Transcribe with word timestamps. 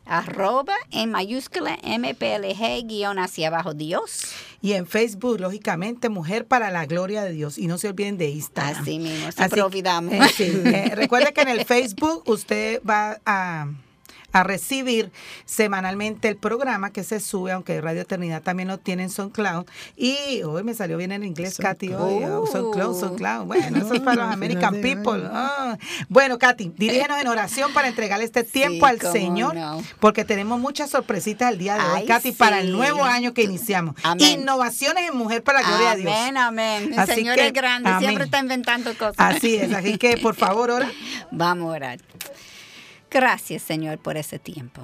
Arroba 0.08 0.74
en 0.92 1.12
mayúscula 1.12 1.78
MPLG 1.84 2.86
guion 2.88 3.20
hacia 3.20 3.48
abajo 3.48 3.74
Dios. 3.74 4.24
y 4.62 4.74
en 4.74 4.88
Facebook, 4.88 5.40
lógicamente, 5.40 6.10
Mujer 6.10 6.46
para 6.48 6.72
la 6.72 6.86
Gloria 6.86 7.24
de 7.24 7.32
Dios. 7.32 7.58
Y 7.58 7.68
no 7.68 7.78
se 7.78 7.90
olviden 7.90 8.18
de 8.18 8.30
Instagram. 8.30 8.82
Así 8.82 9.00
mismo, 9.00 9.32
siempre 9.32 9.46
Así- 9.46 9.60
olvidamos. 9.60 10.14
eh, 10.14 10.22
sí, 10.36 10.62
eh, 10.66 10.92
recuerde 10.96 11.32
que 11.34 11.42
en 11.42 11.50
el 11.50 11.66
Facebook 11.66 12.24
usted 12.26 12.82
va 12.88 13.20
a, 13.26 13.68
a 14.40 14.44
recibir 14.44 15.12
semanalmente 15.46 16.28
el 16.28 16.38
programa 16.38 16.92
que 16.92 17.04
se 17.04 17.20
sube, 17.20 17.52
aunque 17.52 17.82
Radio 17.82 18.02
Eternidad 18.02 18.42
también 18.42 18.70
lo 18.70 18.78
tiene 18.78 19.04
en 19.04 19.10
SoundCloud. 19.10 19.66
Y 19.96 20.44
hoy 20.44 20.64
me 20.64 20.74
salió 20.74 20.98
bien 20.98 21.12
en 21.12 21.24
inglés, 21.24 21.58
Katy. 21.58 21.94
Hoy, 21.94 22.24
oh, 22.24 22.46
SoundCloud, 22.46 23.00
SoundCloud. 23.00 23.46
Bueno, 23.46 23.78
eso 23.78 23.94
es 23.94 24.02
para 24.02 24.24
los 24.24 24.34
American 24.34 24.82
people. 24.82 25.24
Ah. 25.32 25.78
Bueno, 26.10 26.38
Katy, 26.38 26.74
dirígenos 26.78 27.20
en 27.20 27.28
oración 27.28 27.74
para 27.74 27.88
entregarle 27.88 28.26
este 28.26 28.44
tiempo 28.44 28.86
al 28.86 29.00
Señor, 29.02 29.56
no. 29.56 29.84
porque 30.00 30.26
tenemos 30.26 30.60
muchas 30.60 30.90
sorpresitas 30.90 31.52
el 31.52 31.58
día 31.58 31.76
de 31.76 31.82
hoy, 31.82 32.00
Ay, 32.02 32.06
Katy, 32.06 32.32
para 32.34 32.60
el 32.62 32.72
nuevo 32.72 33.04
año 33.04 33.34
que 33.34 33.44
iniciamos. 33.44 33.96
Amén. 34.04 34.42
Innovaciones 34.42 35.10
en 35.10 35.18
Mujer 35.18 35.44
para 35.44 35.62
la 35.62 35.68
Gloria 35.68 35.96
de 35.96 36.02
Dios. 36.02 36.14
Amén, 36.14 36.38
amén. 36.38 36.94
El 36.94 37.00
Así 37.00 37.14
Señor 37.14 37.36
que, 37.36 37.48
es 37.48 37.54
grande, 37.54 37.90
amén. 37.90 38.02
siempre 38.02 38.26
está 38.26 38.40
inventando 38.40 38.94
cosas. 38.98 39.16
Así 39.18 39.56
es, 39.56 39.74
así 39.74 39.98
que 39.98 40.18
por 40.18 40.36
favor, 40.36 40.70
ora. 40.72 40.92
Vamos 41.32 41.74
a 41.74 41.76
orar. 41.76 42.00
Gracias, 43.18 43.64
Señor, 43.64 43.98
por 43.98 44.16
ese 44.16 44.38
tiempo. 44.38 44.84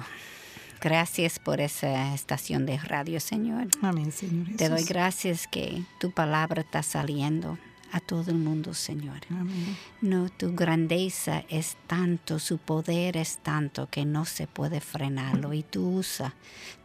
Gracias 0.80 1.38
por 1.38 1.60
esa 1.60 2.12
estación 2.14 2.66
de 2.66 2.78
radio, 2.78 3.20
Señor. 3.20 3.68
Amén, 3.80 4.10
Señor 4.10 4.46
Jesús. 4.46 4.56
Te 4.56 4.68
doy 4.68 4.82
gracias 4.82 5.46
que 5.46 5.84
tu 6.00 6.10
palabra 6.10 6.62
está 6.62 6.82
saliendo 6.82 7.56
a 7.92 8.00
todo 8.00 8.32
el 8.32 8.38
mundo, 8.38 8.74
Señor. 8.74 9.20
Amén. 9.30 9.76
No, 10.00 10.28
tu 10.30 10.52
grandeza 10.52 11.44
es 11.48 11.76
tanto, 11.86 12.40
su 12.40 12.58
poder 12.58 13.16
es 13.16 13.38
tanto 13.38 13.88
que 13.88 14.04
no 14.04 14.24
se 14.24 14.48
puede 14.48 14.80
frenarlo. 14.80 15.52
Y 15.52 15.62
tú 15.62 15.88
usas, 15.88 16.32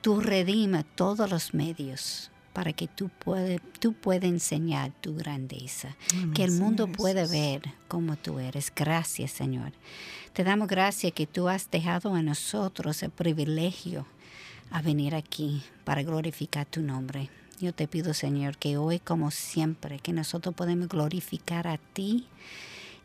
tú 0.02 0.22
redime 0.22 0.84
todos 0.84 1.32
los 1.32 1.56
medios 1.56 2.30
para 2.54 2.74
que 2.74 2.88
tú 2.88 3.10
puedas 3.10 3.60
tú 3.80 3.96
enseñar 4.12 4.92
tu 5.02 5.16
grandeza, 5.16 5.96
que 6.34 6.44
el 6.44 6.52
mundo 6.52 6.86
Señor 6.86 6.98
pueda 6.98 7.22
Jesús. 7.22 7.32
ver 7.32 7.62
cómo 7.88 8.16
tú 8.16 8.40
eres. 8.40 8.72
Gracias, 8.76 9.32
Señor. 9.32 9.72
Te 10.34 10.44
damos 10.44 10.68
gracias 10.68 11.14
que 11.14 11.28
tú 11.28 11.50
has 11.50 11.70
dejado 11.72 12.14
a 12.14 12.22
nosotros 12.22 13.02
el 13.04 13.12
privilegio 13.12 14.06
a 14.72 14.82
venir 14.82 15.16
aquí 15.16 15.64
para 15.84 16.04
glorificar 16.04 16.66
tu 16.66 16.82
nombre. 16.82 17.30
Yo 17.60 17.74
te 17.74 17.88
pido, 17.88 18.14
Señor, 18.14 18.58
que 18.58 18.78
hoy, 18.78 19.00
como 19.00 19.32
siempre, 19.32 20.00
que 20.00 20.14
nosotros 20.14 20.56
podemos 20.56 20.88
glorificar 20.88 21.68
a 21.68 21.78
ti. 21.78 22.28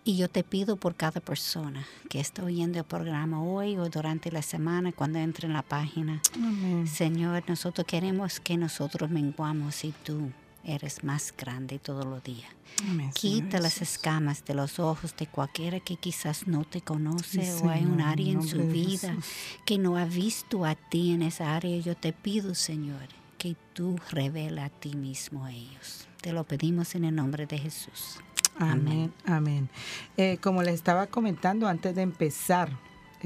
Y 0.07 0.17
yo 0.19 0.29
te 0.29 0.45
pido 0.45 0.77
por 0.77 0.95
cada 0.97 1.21
persona 1.21 1.87
que 2.11 2.21
está 2.21 2.45
oyendo 2.45 2.79
el 2.79 2.85
programa 2.85 3.43
hoy 3.43 3.79
o 3.79 3.89
durante 3.89 4.31
la 4.31 4.43
semana, 4.43 4.93
cuando 4.93 5.19
entre 5.19 5.47
en 5.47 5.55
la 5.55 5.63
página. 5.63 6.21
Amén. 6.35 6.87
Señor, 6.87 7.43
nosotros 7.49 7.87
queremos 7.87 8.39
que 8.39 8.59
nosotros 8.59 9.09
menguamos 9.11 9.83
y 9.85 9.93
tú 10.05 10.31
eres 10.63 11.05
más 11.05 11.33
grande 11.37 11.79
todos 11.79 12.05
los 12.05 12.23
días. 12.23 12.51
Amén, 12.89 13.11
Quita 13.15 13.61
las 13.61 13.81
escamas 13.81 14.45
de 14.45 14.55
los 14.55 14.79
ojos 14.79 15.15
de 15.17 15.27
cualquiera 15.27 15.81
que 15.81 15.97
quizás 15.97 16.47
no 16.47 16.65
te 16.65 16.81
conoce 16.83 17.43
Sí, 17.45 17.63
o 17.65 17.71
hay 17.71 17.85
un 17.85 18.01
área 18.01 18.33
en 18.33 18.43
su 18.47 18.59
vida 18.67 19.15
Jesús. 19.15 19.25
que 19.65 19.79
no 19.79 19.97
ha 19.97 20.05
visto 20.05 20.65
a 20.67 20.75
ti 20.75 21.13
en 21.13 21.23
esa 21.23 21.55
área. 21.55 21.79
Yo 21.79 21.97
te 21.97 22.13
pido, 22.13 22.55
Señor, 22.55 23.09
que 23.39 23.57
tú 23.73 23.97
revela 24.11 24.67
a 24.67 24.71
ti 24.71 24.97
mismo 24.97 25.45
a 25.47 25.53
ellos. 25.53 26.09
Te 26.21 26.33
lo 26.33 26.45
pedimos 26.45 26.95
en 26.95 27.05
el 27.05 27.15
nombre 27.15 27.47
de 27.47 27.59
Jesús. 27.59 28.19
Amén, 28.59 29.13
amén. 29.27 29.69
Eh, 30.17 30.39
como 30.41 30.63
les 30.63 30.75
estaba 30.75 31.07
comentando 31.07 31.67
antes 31.67 31.95
de 31.95 32.03
empezar 32.03 32.71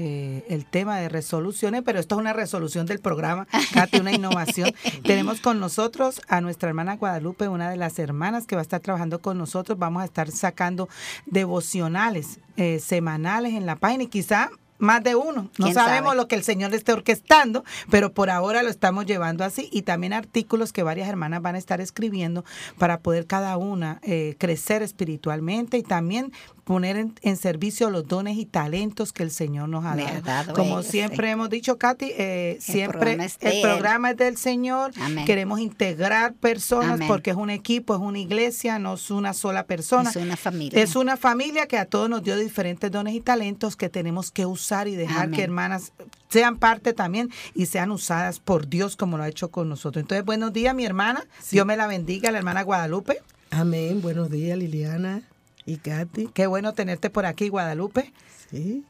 eh, 0.01 0.45
el 0.47 0.65
tema 0.65 0.97
de 0.97 1.09
resoluciones, 1.09 1.81
pero 1.83 1.99
esto 1.99 2.15
es 2.15 2.19
una 2.19 2.31
resolución 2.31 2.85
del 2.85 2.99
programa, 2.99 3.47
Katy, 3.73 3.99
una 3.99 4.13
innovación. 4.13 4.71
Tenemos 5.03 5.41
con 5.41 5.59
nosotros 5.59 6.21
a 6.29 6.39
nuestra 6.39 6.69
hermana 6.69 6.95
Guadalupe, 6.95 7.49
una 7.49 7.69
de 7.69 7.75
las 7.75 7.99
hermanas 7.99 8.47
que 8.47 8.55
va 8.55 8.61
a 8.61 8.63
estar 8.63 8.79
trabajando 8.79 9.19
con 9.19 9.37
nosotros. 9.37 9.77
Vamos 9.77 10.01
a 10.01 10.05
estar 10.05 10.31
sacando 10.31 10.87
devocionales 11.25 12.39
eh, 12.55 12.79
semanales 12.79 13.55
en 13.55 13.65
la 13.65 13.75
página 13.75 14.03
y 14.03 14.07
quizá 14.07 14.51
más 14.79 15.03
de 15.03 15.15
uno. 15.15 15.49
No 15.57 15.65
¿Quién 15.65 15.73
sabemos 15.75 16.11
sabe? 16.11 16.17
lo 16.17 16.27
que 16.27 16.35
el 16.35 16.43
Señor 16.43 16.73
esté 16.73 16.93
orquestando, 16.93 17.63
pero 17.91 18.11
por 18.11 18.29
ahora 18.29 18.63
lo 18.63 18.69
estamos 18.69 19.05
llevando 19.05 19.43
así. 19.43 19.69
Y 19.71 19.83
también 19.83 20.13
artículos 20.13 20.73
que 20.73 20.81
varias 20.83 21.07
hermanas 21.07 21.41
van 21.41 21.55
a 21.55 21.59
estar 21.59 21.81
escribiendo 21.81 22.43
para 22.77 22.99
poder 22.99 23.27
cada 23.27 23.55
una 23.57 23.99
eh, 24.01 24.35
crecer 24.39 24.81
espiritualmente 24.81 25.77
y 25.77 25.83
también 25.83 26.31
poner 26.69 26.97
en, 26.97 27.15
en 27.23 27.35
servicio 27.35 27.89
los 27.89 28.07
dones 28.07 28.37
y 28.37 28.45
talentos 28.45 29.11
que 29.11 29.23
el 29.23 29.31
Señor 29.31 29.69
nos 29.69 29.85
ha 29.85 29.95
dado. 29.95 30.07
ha 30.07 30.21
dado 30.21 30.53
Como 30.53 30.81
ellos, 30.81 30.85
siempre 30.85 31.25
sí. 31.25 31.31
hemos 31.31 31.49
dicho, 31.49 31.79
Katy, 31.79 32.11
eh, 32.15 32.57
siempre 32.61 32.99
programa 32.99 33.25
el 33.39 33.61
programa 33.63 34.11
es 34.11 34.17
del 34.17 34.37
Señor. 34.37 34.91
Amén. 35.01 35.25
Queremos 35.25 35.59
integrar 35.61 36.35
personas 36.35 36.91
Amén. 36.91 37.07
porque 37.07 37.31
es 37.31 37.37
un 37.37 37.49
equipo, 37.49 37.95
es 37.95 37.99
una 38.01 38.19
iglesia, 38.19 38.77
no 38.77 38.93
es 38.93 39.09
una 39.09 39.33
sola 39.33 39.65
persona. 39.65 40.11
Es 40.11 40.15
una 40.17 40.37
familia. 40.37 40.79
Es 40.79 40.95
una 40.95 41.17
familia 41.17 41.65
que 41.65 41.79
a 41.79 41.85
todos 41.85 42.07
nos 42.07 42.21
dio 42.21 42.37
diferentes 42.37 42.91
dones 42.91 43.15
y 43.15 43.19
talentos 43.21 43.75
que 43.75 43.89
tenemos 43.89 44.29
que 44.29 44.45
usar 44.45 44.87
y 44.87 44.95
dejar 44.95 45.23
Amén. 45.23 45.37
que 45.37 45.43
hermanas 45.43 45.91
sean 46.29 46.59
parte 46.59 46.93
también 46.93 47.31
y 47.55 47.65
sean 47.65 47.89
usadas 47.89 48.39
por 48.39 48.69
Dios 48.69 48.95
como 48.95 49.17
lo 49.17 49.23
ha 49.23 49.27
hecho 49.27 49.49
con 49.49 49.69
nosotros. 49.69 50.03
Entonces, 50.03 50.23
buenos 50.23 50.53
días, 50.53 50.75
mi 50.75 50.85
hermana. 50.85 51.25
Dios 51.49 51.65
me 51.65 51.75
la 51.75 51.87
bendiga, 51.87 52.29
la 52.29 52.37
hermana 52.37 52.61
Guadalupe. 52.61 53.23
Amén. 53.49 54.03
Buenos 54.03 54.29
días, 54.29 54.55
Liliana 54.55 55.23
y 55.69 55.77
Katy. 55.77 56.29
Qué 56.33 56.47
bueno 56.47 56.73
tenerte 56.73 57.09
por 57.09 57.25
aquí, 57.25 57.49
Guadalupe. 57.49 58.11
Sí, 58.49 58.83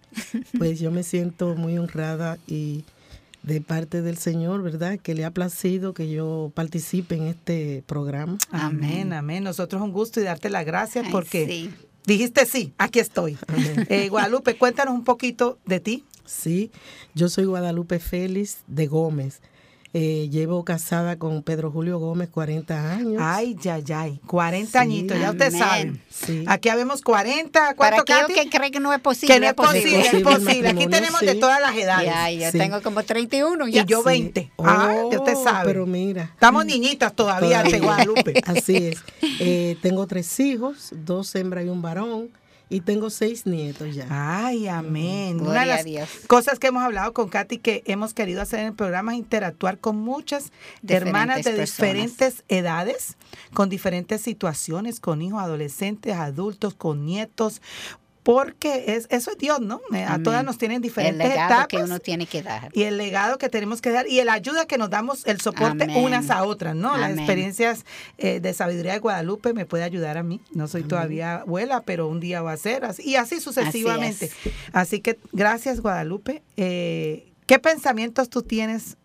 pues 0.58 0.80
yo 0.80 0.92
me 0.92 1.04
siento 1.04 1.56
muy 1.56 1.78
honrada 1.78 2.38
y 2.48 2.86
de 3.44 3.60
parte 3.60 4.02
del 4.02 4.18
Señor, 4.18 4.62
¿verdad? 4.62 4.98
Que 4.98 5.14
le 5.14 5.26
ha 5.26 5.32
placido 5.32 5.94
que 5.94 6.10
yo 6.10 6.52
participe 6.56 7.16
en 7.16 7.24
este 7.24 7.84
programa. 7.86 8.38
Amén, 8.52 9.12
amén. 9.12 9.44
Nosotros 9.44 9.82
un 9.82 9.92
gusto 9.92 10.22
y 10.22 10.24
darte 10.24 10.50
las 10.50 10.66
gracias 10.66 11.08
porque 11.12 11.70
dijiste 12.06 12.46
sí, 12.46 12.74
aquí 12.78 13.00
estoy. 13.00 13.38
Eh, 13.90 14.08
Guadalupe, 14.10 14.56
cuéntanos 14.56 14.94
un 14.94 15.04
poquito 15.04 15.60
de 15.66 15.80
ti. 15.80 16.06
Sí, 16.26 16.72
yo 17.16 17.28
soy 17.28 17.46
Guadalupe 17.46 18.00
Félix 18.00 18.60
de 18.68 18.88
Gómez. 18.88 19.42
Eh, 19.92 20.30
llevo 20.32 20.64
casada 20.64 21.18
con 21.18 21.42
Pedro 21.42 21.72
Julio 21.72 21.98
Gómez 21.98 22.30
40 22.30 22.92
años. 22.92 23.20
Ay, 23.20 23.56
ya, 23.60 23.80
ya, 23.80 24.08
40 24.28 24.80
añitos, 24.80 25.20
ya 25.20 25.32
usted 25.32 25.52
sabe. 25.52 26.00
Aquí 26.46 26.70
habemos 26.70 27.02
40. 27.02 27.74
Para 27.76 28.02
aquellos 28.02 28.28
que 28.28 28.48
creen 28.50 28.72
que 28.72 28.80
no 28.80 28.94
es 28.94 29.00
posible. 29.00 29.34
Que 29.34 29.40
no 29.40 29.48
es 29.48 29.54
posible, 29.54 30.02
es 30.02 30.22
posible. 30.22 30.70
Aquí 30.70 30.86
tenemos 30.86 31.22
de 31.22 31.36
todas 31.36 31.60
las 31.60 31.76
edades. 31.76 32.06
Ya, 32.06 32.30
yo 32.30 32.52
tengo 32.52 32.84
como 32.84 33.02
31 33.02 33.68
ya. 33.68 33.82
Y 33.82 33.86
yo 33.86 34.04
20. 34.04 34.52
ah, 34.60 35.06
usted 35.06 35.34
oh, 35.36 35.44
sabe. 35.44 35.66
Pero 35.66 35.88
mira. 35.88 36.30
Estamos 36.34 36.68
niñitas 36.68 37.16
todavía, 37.16 37.64
todavía. 37.64 37.80
Guadalupe. 37.80 38.42
Así 38.46 38.76
es. 38.76 39.00
Eh, 39.40 39.76
tengo 39.82 40.06
tres 40.06 40.40
hijos, 40.40 40.90
dos 40.92 41.34
hembras 41.34 41.66
y 41.66 41.70
un 41.70 41.82
varón 41.82 42.30
y 42.70 42.82
tengo 42.82 43.10
seis 43.10 43.46
nietos 43.46 43.96
ya. 43.96 44.06
Ay, 44.10 44.68
amén. 44.68 45.42
Una 45.42 45.62
de 45.62 45.66
las 45.66 46.10
cosas 46.28 46.60
que 46.60 46.68
hemos 46.68 46.84
hablado 46.84 47.14
con 47.14 47.30
Katy 47.30 47.58
que 47.58 47.84
hemos 47.86 48.14
querido 48.14 48.42
hacer 48.42 48.60
en 48.60 48.68
el 48.68 48.74
programa 48.74 49.14
es 49.14 49.20
interactuar 49.20 49.80
con 49.80 49.98
muchas 49.98 50.52
hermanas 50.88 51.44
de 51.44 51.58
diferentes 51.60 52.44
edades, 52.48 53.18
con 53.54 53.70
diferentes 53.70 54.22
situaciones, 54.22 55.00
con 55.00 55.22
hijos 55.22 55.42
adolescentes, 55.42 56.16
adultos, 56.16 56.76
con 56.76 57.06
nietos, 57.06 57.62
porque 58.30 58.96
es, 58.96 59.08
eso 59.10 59.32
es 59.32 59.40
Dios, 59.40 59.60
¿no? 59.60 59.82
Eh, 59.92 60.04
a 60.04 60.22
todas 60.22 60.46
nos 60.46 60.60
tienen 60.60 60.84
diferentes 60.84 61.20
el 61.20 61.30
legado 61.30 61.50
etapas. 61.50 61.68
que 61.68 61.78
uno 61.78 61.98
tiene 61.98 62.28
que 62.28 62.44
dar. 62.44 62.70
Y 62.74 62.84
el 62.84 63.00
legado 63.00 63.40
que 63.40 63.50
tenemos 63.50 63.82
que 63.82 63.90
dar 63.90 64.08
y 64.08 64.24
la 64.24 64.34
ayuda 64.34 64.68
que 64.68 64.78
nos 64.78 64.92
damos, 64.92 65.26
el 65.26 65.42
soporte 65.42 65.88
unas 65.98 66.30
a 66.30 66.44
otras, 66.44 66.76
¿no? 66.76 66.96
Las 66.96 67.18
experiencias 67.18 67.86
eh, 68.20 68.40
de 68.40 68.54
sabiduría 68.54 68.94
de 68.94 69.00
Guadalupe 69.00 69.52
me 69.54 69.66
puede 69.66 69.84
ayudar 69.84 70.20
a 70.20 70.22
mí. 70.22 70.42
No 70.54 70.68
soy 70.68 70.84
todavía 70.84 71.38
abuela, 71.38 71.82
pero 71.82 72.08
un 72.08 72.20
día 72.20 72.44
va 72.44 72.52
a 72.52 72.58
ser 72.58 72.86
así. 72.86 73.02
Y 73.02 73.16
así 73.16 73.40
sucesivamente. 73.40 74.30
Así, 74.74 75.00
que 75.00 75.18
gracias, 75.32 75.82
Guadalupe. 75.82 76.44
Eh, 76.56 77.32
¿Qué 77.48 77.58
pensamientos 77.58 78.30
tú 78.30 78.44
tienes 78.44 78.98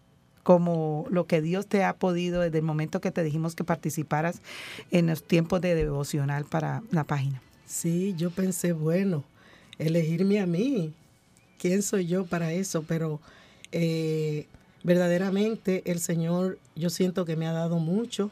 como 0.43 1.07
lo 1.09 1.27
que 1.27 1.41
Dios 1.41 1.67
te 1.67 1.83
ha 1.83 1.97
podido 1.97 2.43
desde 2.43 2.59
el 2.59 2.65
momento 2.65 3.01
que 3.01 3.11
te 3.11 3.23
dijimos 3.23 3.55
que 3.55 3.65
participaras 3.65 4.43
en 4.91 5.07
los 5.07 5.23
tiempos 5.27 5.63
de 5.63 5.75
devocional 5.75 6.45
para 6.45 6.83
la 6.91 7.05
página? 7.05 7.41
Sí, 7.67 8.15
yo 8.17 8.31
pensé, 8.31 8.73
bueno, 8.73 9.25
elegirme 9.79 10.41
a 10.41 10.47
mí. 10.47 10.93
¿Quién 11.59 11.83
soy 11.83 12.07
yo 12.07 12.27
para 12.27 12.53
eso? 12.53 12.85
Pero 12.87 13.21
eh, 13.73 14.47
verdaderamente 14.83 15.83
el 15.87 15.99
Señor, 15.99 16.59
yo 16.77 16.91
siento 16.91 17.25
que 17.25 17.37
me 17.37 17.47
ha 17.47 17.53
dado 17.53 17.79
mucho. 17.79 18.31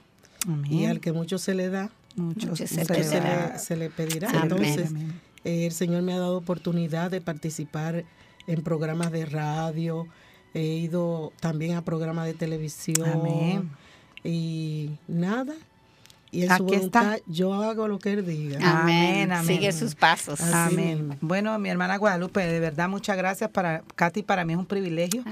Y 0.69 0.87
al 0.87 0.99
que 0.99 1.13
mucho 1.13 1.39
se 1.39 1.55
le 1.55 1.69
da, 1.69 1.93
mucho, 2.17 2.57
se, 2.57 2.67
le, 3.77 3.91
pedirá. 3.91 4.29
Entonces, 4.43 4.91
eh, 5.45 5.67
el 5.67 5.73
Señor 5.73 6.03
me 6.03 6.13
ha 6.13 6.19
dado 6.19 6.37
oportunidad 6.37 7.13
de 7.13 7.21
participar 7.21 8.05
en 8.49 8.63
programas 8.63 9.13
de 9.13 9.25
radio. 9.25 10.09
He 10.53 10.65
ido 10.65 11.33
también 11.39 11.77
a 11.77 11.85
programas 11.85 12.27
de 12.27 12.35
televisión. 12.35 13.71
Y 14.25 14.91
nada, 15.07 15.55
y 16.33 16.45
en 16.45 16.57
su 16.57 16.65
voluntad 16.65 17.19
yo 17.27 17.53
hago 17.53 17.87
lo 17.89 17.99
que 17.99 18.15
él 18.15 18.27
diga. 18.27 18.59
Amén, 18.63 19.31
amén. 19.31 19.47
Sigue 19.47 19.71
sus 19.71 19.95
pasos. 19.95 20.41
amén. 20.41 21.19
Bueno, 21.21 21.59
mi 21.59 21.69
hermana 21.69 21.99
Guadalupe, 21.99 22.41
de 22.47 22.59
verdad 22.59 22.89
muchas 22.89 23.19
gracias 23.19 23.51
para 23.51 23.85
Katy, 23.97 24.23
para 24.23 24.47
mí 24.47 24.55
es 24.55 24.59
un 24.59 24.65
privilegio 24.65 25.23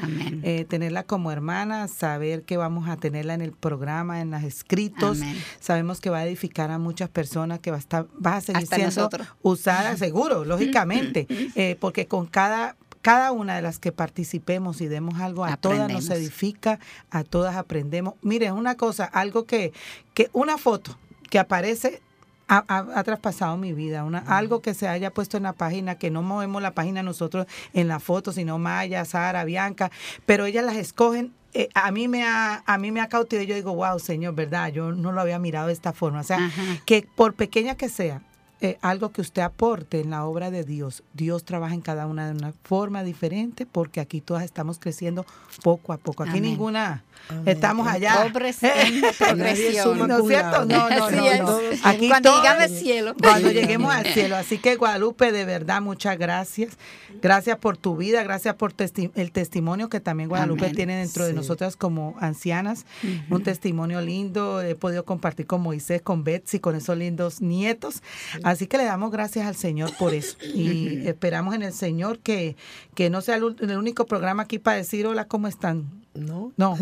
eh, 0.43 0.67
tenerla 0.69 1.02
como 1.05 1.32
hermana, 1.32 1.88
saber 1.88 2.43
que 2.43 2.58
vamos 2.58 2.87
a 2.87 2.99
tenerla 2.99 3.32
en 3.32 3.41
el 3.41 3.52
programa, 3.52 4.20
en 4.20 4.31
los 4.31 4.43
escritos. 4.43 5.20
Sabemos 5.58 6.00
que 6.00 6.11
va 6.11 6.19
a 6.19 6.26
edificar 6.26 6.70
a 6.70 6.79
muchas 6.79 7.08
personas, 7.08 7.61
que 7.61 7.70
va 7.70 7.79
a 7.79 7.81
estar, 7.81 8.06
va 8.25 8.37
a 8.37 8.41
seguir 8.43 8.67
siendo 8.67 9.08
usada, 9.41 9.97
seguro, 9.97 10.44
lógicamente, 10.44 11.26
eh, 11.55 11.79
porque 11.81 12.06
con 12.06 12.26
cada 12.26 12.76
cada 13.02 13.32
una 13.32 13.56
de 13.56 13.62
las 13.62 13.79
que 13.79 13.93
participemos 13.93 14.81
y 14.81 14.88
demos 14.88 15.20
algo, 15.20 15.44
a 15.44 15.56
todas 15.56 15.91
nos 15.91 16.11
edifica, 16.11 16.79
a 17.11 17.25
todas 17.25 17.56
aprendemos. 17.56 18.14
Mire, 18.23 18.52
una 18.52 18.76
cosa, 18.76 19.05
algo 19.05 19.44
que, 19.44 19.73
que 20.14 20.29
una 20.32 20.58
foto 20.58 20.99
que 21.31 21.38
aparece 21.38 22.02
ha, 22.50 23.05
traspasado 23.05 23.56
mi 23.56 23.73
vida. 23.73 24.05
Una, 24.05 24.19
Algo 24.19 24.61
que 24.61 24.75
se 24.75 24.88
haya 24.88 25.12
puesto 25.12 25.37
en 25.37 25.44
la 25.44 25.52
página, 25.52 25.97
que 25.97 26.11
no 26.11 26.23
movemos 26.23 26.61
la 26.61 26.73
página 26.73 27.02
nosotros 27.02 27.47
en 27.73 27.88
la 27.88 28.00
foto, 28.00 28.32
sino 28.32 28.58
Maya, 28.58 29.05
Sara, 29.05 29.44
Bianca, 29.44 29.91
pero 30.26 30.47
ellas 30.47 30.64
las 30.64 30.76
escogen. 30.76 31.32
Eh, 31.52 31.69
a 31.75 31.91
mí 31.91 32.06
me 32.06 32.23
ha 32.23 32.62
a 32.64 32.79
mí 32.79 32.93
me 32.93 33.00
ha 33.00 33.08
cautivado 33.08 33.44
yo 33.44 33.56
digo 33.56 33.75
wow 33.75 33.99
señor 33.99 34.37
verdad 34.37 34.69
yo 34.69 34.93
no 34.93 35.11
lo 35.11 35.20
había 35.20 35.41
mirado 35.41 35.67
de 35.67 35.73
esta 35.73 35.93
forma 35.93 36.20
o 36.20 36.23
sea 36.23 36.49
que 36.87 37.08
por 37.17 37.35
pequeña 37.35 37.75
que 37.75 37.88
sea 37.88 38.23
eh, 38.62 38.79
algo 38.83 39.11
que 39.11 39.23
usted 39.23 39.43
aporte 39.43 40.01
en 40.01 40.11
la 40.11 40.27
obra 40.27 40.51
de 40.51 40.65
Dios. 40.65 41.03
Dios 41.15 41.45
trabaja 41.45 41.75
en 41.75 41.81
cada 41.81 42.07
una 42.07 42.27
de 42.27 42.33
una 42.33 42.53
forma 42.62 43.03
diferente 43.03 43.65
porque 43.65 44.01
aquí 44.01 44.21
todas 44.21 44.45
estamos 44.45 44.79
creciendo 44.79 45.25
poco 45.62 45.93
a 45.93 45.97
poco. 45.97 46.25
Aquí 46.25 46.41
ninguna 46.41 47.03
estamos 47.47 47.87
allá. 47.87 48.23
Pobres 48.23 48.62
en 48.62 49.03
progresión. 49.19 49.99
¿No 50.07 50.19
es 50.19 50.27
cierto? 50.27 50.65
No, 50.65 50.91
no, 50.91 51.11
no. 51.11 51.59
Aquí 51.85 52.09
cuando 52.09 52.35
lleguemos 52.35 52.61
al 52.61 52.71
cielo. 52.79 53.15
Cuando 53.21 53.51
lleguemos 53.51 53.95
al 53.95 54.07
cielo. 54.07 54.37
Así 54.37 54.59
que 54.59 54.77
Guadalupe, 54.77 55.33
de 55.33 55.45
verdad, 55.45 55.81
muchas 55.81 56.19
gracias. 56.19 56.77
Gracias 57.23 57.59
por 57.59 57.77
tu 57.77 57.97
vida, 57.97 58.23
gracias 58.23 58.55
por 58.55 58.75
el 59.15 59.33
testimonio 59.33 59.89
que 59.89 60.01
también 60.01 60.29
Guadalupe 60.29 60.71
tiene 60.71 60.97
dentro 60.97 61.27
de 61.27 61.33
nosotras 61.33 61.77
como 61.77 62.17
ancianas. 62.21 62.85
Un 63.31 63.43
testimonio 63.43 64.01
lindo. 64.01 64.61
He 64.61 64.75
podido 64.75 65.05
compartir 65.05 65.47
con 65.47 65.62
Moisés, 65.62 66.03
con 66.03 66.25
Betsy, 66.25 66.61
con 66.61 66.77
esos 66.77 66.97
lindos 66.97 67.41
nietos. 67.41 68.03
Así 68.50 68.67
que 68.67 68.79
le 68.79 68.85
damos 68.85 69.12
gracias 69.12 69.47
al 69.47 69.55
Señor 69.55 69.97
por 69.97 70.12
eso. 70.12 70.37
Y 70.43 71.06
esperamos 71.06 71.55
en 71.55 71.62
el 71.62 71.73
Señor 71.73 72.19
que, 72.19 72.56
que 72.97 73.08
no 73.08 73.20
sea 73.20 73.37
el, 73.37 73.44
único 73.44 74.06
programa 74.06 74.43
aquí 74.43 74.58
para 74.58 74.76
decir 74.76 75.06
hola, 75.06 75.29
¿cómo 75.29 75.47
están? 75.47 76.05
No. 76.15 76.53
No. 76.57 76.77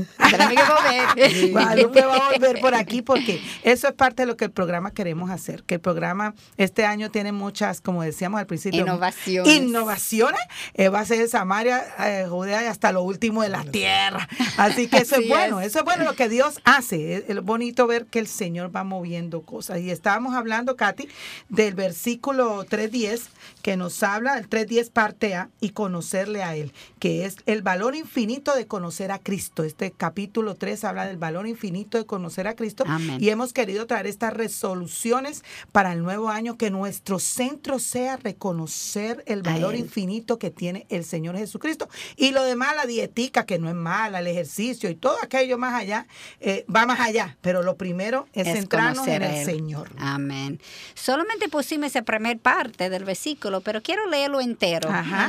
Guadalupe 1.51 2.01
va 2.07 2.17
a 2.17 2.33
volver 2.33 2.61
por 2.61 2.75
aquí 2.75 3.03
porque 3.03 3.43
eso 3.63 3.89
es 3.89 3.95
parte 3.95 4.23
de 4.23 4.27
lo 4.27 4.37
que 4.39 4.47
el 4.47 4.51
programa 4.51 4.93
queremos 4.93 5.31
hacer. 5.31 5.65
Que 5.65 5.75
el 5.75 5.81
programa 5.81 6.35
este 6.57 6.87
año 6.87 7.11
tiene 7.11 7.33
muchas, 7.33 7.83
como 7.83 8.03
decíamos 8.03 8.41
al 8.41 8.47
principio, 8.47 8.81
innovaciones. 8.81 9.55
Innovaciones. 9.55 10.41
Eh, 10.75 10.89
va 10.89 11.01
a 11.01 11.05
ser 11.05 11.29
Samaria, 11.29 11.85
eh, 11.99 12.27
Judea 12.29 12.63
y 12.63 12.67
hasta 12.67 12.91
lo 12.91 13.03
último 13.03 13.43
de 13.43 13.51
la 13.51 13.65
tierra. 13.65 14.27
Así 14.57 14.89
que 14.89 14.99
eso 14.99 15.17
es 15.17 15.29
bueno. 15.29 15.61
Eso 15.61 15.81
es 15.81 15.85
bueno 15.85 16.05
lo 16.05 16.15
que 16.15 16.29
Dios 16.31 16.61
hace. 16.65 17.25
Es, 17.29 17.43
bonito 17.43 17.87
ver 17.87 18.07
que 18.07 18.19
el 18.21 18.29
Señor 18.29 18.75
va 18.75 18.83
moviendo 18.83 19.43
cosas. 19.43 19.81
Y 19.81 19.91
estábamos 19.91 20.35
hablando, 20.35 20.77
Katy, 20.77 21.09
del 21.51 21.75
versículo 21.75 22.65
3.10 22.65 23.21
que 23.69 23.77
nos 23.77 24.03
habla, 24.03 24.39
el 24.39 24.49
3.10 24.49 24.91
parte 24.91 25.35
A, 25.35 25.51
y 25.61 25.71
conocerle 25.71 26.43
a 26.43 26.57
Él, 26.57 26.73
que 26.99 27.27
es 27.27 27.37
el 27.45 27.61
valor 27.61 27.95
infinito 27.95 28.55
de 28.55 28.67
conocer 28.67 29.13
a 29.13 29.19
Cristo. 29.19 29.63
Este 29.63 29.91
capítulo 29.91 30.55
3 30.55 30.85
habla 30.85 31.05
del 31.05 31.19
valor 31.19 31.47
infinito 31.47 31.99
de 31.99 32.07
conocer 32.07 32.49
a 32.49 32.57
Cristo 32.57 32.87
y 33.19 33.29
hemos 33.29 33.53
querido 33.53 33.87
traer 33.87 34.07
estas 34.07 34.33
resoluciones 34.33 35.45
para 35.71 35.93
el 35.93 36.03
nuevo 36.03 36.31
año, 36.31 36.57
que 36.57 36.71
nuestro 36.71 37.19
centro 37.19 37.79
sea 37.79 38.17
reconocer 38.17 39.23
el 39.27 39.43
valor 39.43 39.75
infinito 39.75 40.39
que 40.39 40.51
tiene 40.51 40.87
el 40.89 41.05
Señor 41.05 41.37
Jesucristo. 41.37 41.91
Y 42.17 42.31
lo 42.31 42.45
demás, 42.45 42.75
la 42.75 42.87
dietica, 42.87 43.45
que 43.45 43.59
no 43.59 43.69
es 43.69 43.75
mala, 43.75 44.21
el 44.21 44.29
ejercicio 44.29 44.89
y 44.89 44.95
todo 44.95 45.19
aquello 45.23 45.59
más 45.59 45.75
allá, 45.75 46.07
eh, 46.41 46.65
va 46.75 46.87
más 46.87 47.01
allá. 47.01 47.37
Pero 47.43 47.63
lo 47.63 47.77
primero 47.77 48.29
es, 48.33 48.51
centrarnos 48.51 49.07
en 49.09 49.25
el 49.25 49.45
Señor. 49.45 49.91
Amén. 49.99 50.59
Solamente 50.95 51.51
pusimos 51.51 51.89
esa 51.89 52.01
primera 52.01 52.41
parte 52.41 52.89
del 52.89 53.05
versículo, 53.05 53.58
pero 53.61 53.83
quiero 53.83 54.09
leerlo 54.09 54.41
entero, 54.41 54.89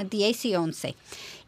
10 0.09 0.45
y 0.45 0.55
11 0.55 0.95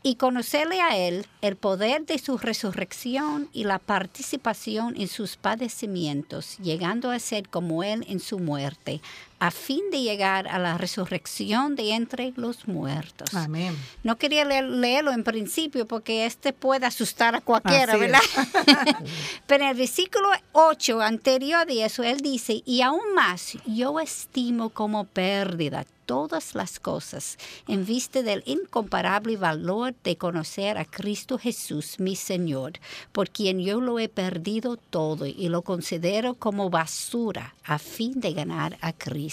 y 0.04 0.16
conocerle 0.16 0.82
a 0.82 0.98
Él, 0.98 1.28
el 1.42 1.56
poder 1.56 2.06
de 2.06 2.18
su 2.18 2.38
resurrección 2.38 3.50
y 3.54 3.66
la 3.66 3.78
participación 3.78 5.00
en 5.00 5.08
sus 5.08 5.38
padecimientos, 5.38 6.58
llegando 6.58 7.12
a 7.12 7.20
ser 7.20 7.48
como 7.48 7.84
Él 7.84 8.04
en 8.10 8.20
su 8.20 8.40
muerte, 8.40 9.02
a 9.42 9.50
fin 9.50 9.82
de 9.92 10.02
llegar 10.04 10.48
a 10.48 10.60
la 10.60 10.78
resurrección 10.78 11.76
de 11.76 11.94
entre 11.96 12.32
los 12.36 12.68
muertos. 12.68 13.34
Amén. 13.34 13.76
No 14.04 14.16
quería 14.16 14.46
leer- 14.46 14.70
leerlo 14.70 15.12
en 15.12 15.24
principio 15.24 15.88
porque 15.88 16.28
este 16.28 16.54
puede 16.54 16.86
asustar 16.86 17.34
a 17.34 17.42
cualquiera, 17.42 17.94
Así. 17.94 18.02
¿verdad? 18.02 18.22
Pero 19.48 19.64
en 19.64 19.70
el 19.72 19.78
versículo 19.78 20.30
8 20.52 21.02
anterior 21.02 21.66
de 21.66 21.86
eso, 21.86 22.04
él 22.04 22.20
dice, 22.20 22.62
y 22.66 22.82
aún 22.82 23.16
más, 23.16 23.58
yo 23.66 24.00
estimo 24.00 24.70
como 24.70 25.06
pérdida 25.06 25.86
todas 26.06 26.56
las 26.56 26.78
cosas 26.80 27.38
en 27.70 27.86
vista 27.86 28.22
del 28.22 28.44
incomparable 28.46 29.38
valor 29.38 29.96
de 30.04 30.18
conocer 30.18 30.78
a 30.78 30.84
Cristo 30.84 31.38
Jesús, 31.38 32.00
mi 32.02 32.18
Señor, 32.18 32.74
por 33.14 33.30
quien 33.30 33.60
yo 33.62 33.80
lo 33.80 33.98
he 33.98 34.10
perdido 34.10 34.76
todo 34.76 35.26
y 35.26 35.48
lo 35.48 35.62
considero 35.62 36.34
como 36.34 36.70
basura 36.70 37.56
a 37.64 37.80
fin 37.80 38.20
de 38.20 38.34
ganar 38.34 38.78
a 38.82 38.92
Cristo. 38.92 39.31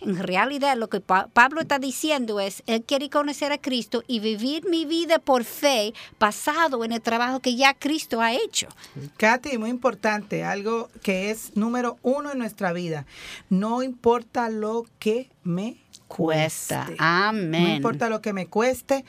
En 0.00 0.16
realidad 0.18 0.76
lo 0.76 0.88
que 0.88 1.00
Pa- 1.00 1.28
Pablo 1.32 1.60
está 1.60 1.78
diciendo 1.78 2.40
es, 2.40 2.62
él 2.66 2.82
quiere 2.84 3.10
conocer 3.10 3.52
a 3.52 3.58
Cristo 3.58 4.02
y 4.06 4.20
vivir 4.20 4.68
mi 4.68 4.84
vida 4.84 5.18
por 5.18 5.44
fe 5.44 5.92
basado 6.20 6.84
en 6.84 6.92
el 6.92 7.00
trabajo 7.00 7.40
que 7.40 7.56
ya 7.56 7.74
Cristo 7.74 8.20
ha 8.20 8.32
hecho. 8.32 8.68
Katy, 9.16 9.58
muy 9.58 9.70
importante, 9.70 10.44
algo 10.44 10.88
que 11.02 11.30
es 11.30 11.56
número 11.56 11.98
uno 12.02 12.32
en 12.32 12.38
nuestra 12.38 12.72
vida. 12.72 13.06
No 13.50 13.82
importa 13.82 14.48
lo 14.48 14.84
que 14.98 15.30
me 15.42 15.76
Cuesta. 16.06 16.84
cueste. 16.86 16.96
Amén. 16.98 17.62
No 17.64 17.68
importa 17.74 18.08
lo 18.08 18.20
que 18.22 18.32
me 18.32 18.46
cueste, 18.46 19.04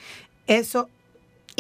eso 0.48 0.90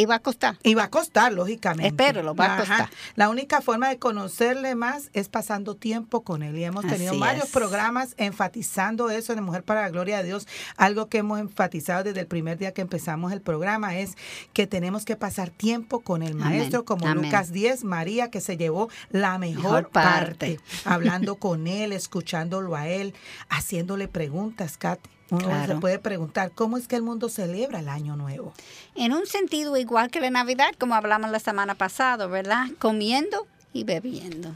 Y 0.01 0.05
va 0.05 0.15
a 0.15 0.19
costar. 0.19 0.57
y 0.63 0.73
va 0.75 0.83
a 0.85 0.89
costar, 0.89 1.33
lógicamente. 1.33 1.87
Espéralo, 1.87 2.33
va 2.35 2.55
a 2.55 2.57
costar. 2.59 2.89
La 3.15 3.29
única 3.29 3.61
forma 3.61 3.89
de 3.89 3.97
conocerle 3.97 4.75
más 4.75 5.09
es 5.13 5.29
pasando 5.29 5.75
tiempo 5.75 6.21
con 6.21 6.41
él. 6.43 6.57
Y 6.57 6.63
hemos 6.63 6.85
tenido 6.85 7.11
Así 7.11 7.19
varios 7.19 7.45
es. 7.45 7.51
programas 7.51 8.15
enfatizando 8.17 9.09
eso 9.09 9.33
en 9.33 9.43
Mujer 9.43 9.63
para 9.63 9.81
la 9.81 9.89
Gloria 9.89 10.17
de 10.19 10.23
Dios. 10.23 10.47
Algo 10.77 11.07
que 11.09 11.17
hemos 11.19 11.39
enfatizado 11.39 12.03
desde 12.03 12.19
el 12.21 12.27
primer 12.27 12.57
día 12.57 12.73
que 12.73 12.81
empezamos 12.81 13.31
el 13.33 13.41
programa 13.41 13.97
es 13.97 14.15
que 14.53 14.67
tenemos 14.67 15.05
que 15.05 15.15
pasar 15.15 15.49
tiempo 15.49 15.99
con 15.99 16.23
el 16.23 16.33
Amén, 16.33 16.59
Maestro, 16.59 16.85
como 16.85 17.07
amén. 17.07 17.25
Lucas 17.25 17.51
10, 17.51 17.83
María, 17.83 18.29
que 18.31 18.41
se 18.41 18.57
llevó 18.57 18.89
la 19.11 19.37
mejor, 19.37 19.63
Mejor 19.63 19.89
parte. 19.89 20.55
parte. 20.55 20.59
hablando 20.85 21.35
con 21.35 21.67
él, 21.67 21.91
escuchándolo 21.91 22.75
a 22.75 22.87
él, 22.87 23.13
haciéndole 23.49 24.07
preguntas, 24.07 24.77
Katy. 24.77 25.09
Uno 25.31 25.45
Claro. 25.45 25.75
se 25.75 25.79
puede 25.79 25.99
preguntar, 25.99 26.51
¿cómo 26.51 26.77
es 26.77 26.87
que 26.87 26.95
el 26.95 27.03
mundo 27.03 27.29
celebra 27.29 27.79
el 27.79 27.89
Año 27.89 28.15
Nuevo? 28.15 28.53
En 28.95 29.13
un 29.13 29.25
sentido 29.27 29.77
igual 29.77 30.09
que 30.09 30.19
la 30.21 30.29
Navidad, 30.31 30.71
como 30.79 30.95
hablamos 30.95 31.29
la 31.31 31.39
semana 31.39 31.75
pasada, 31.75 32.25
¿verdad? 32.27 32.65
Comiendo 32.79 33.45
y 33.73 33.83
bebiendo. 33.83 34.53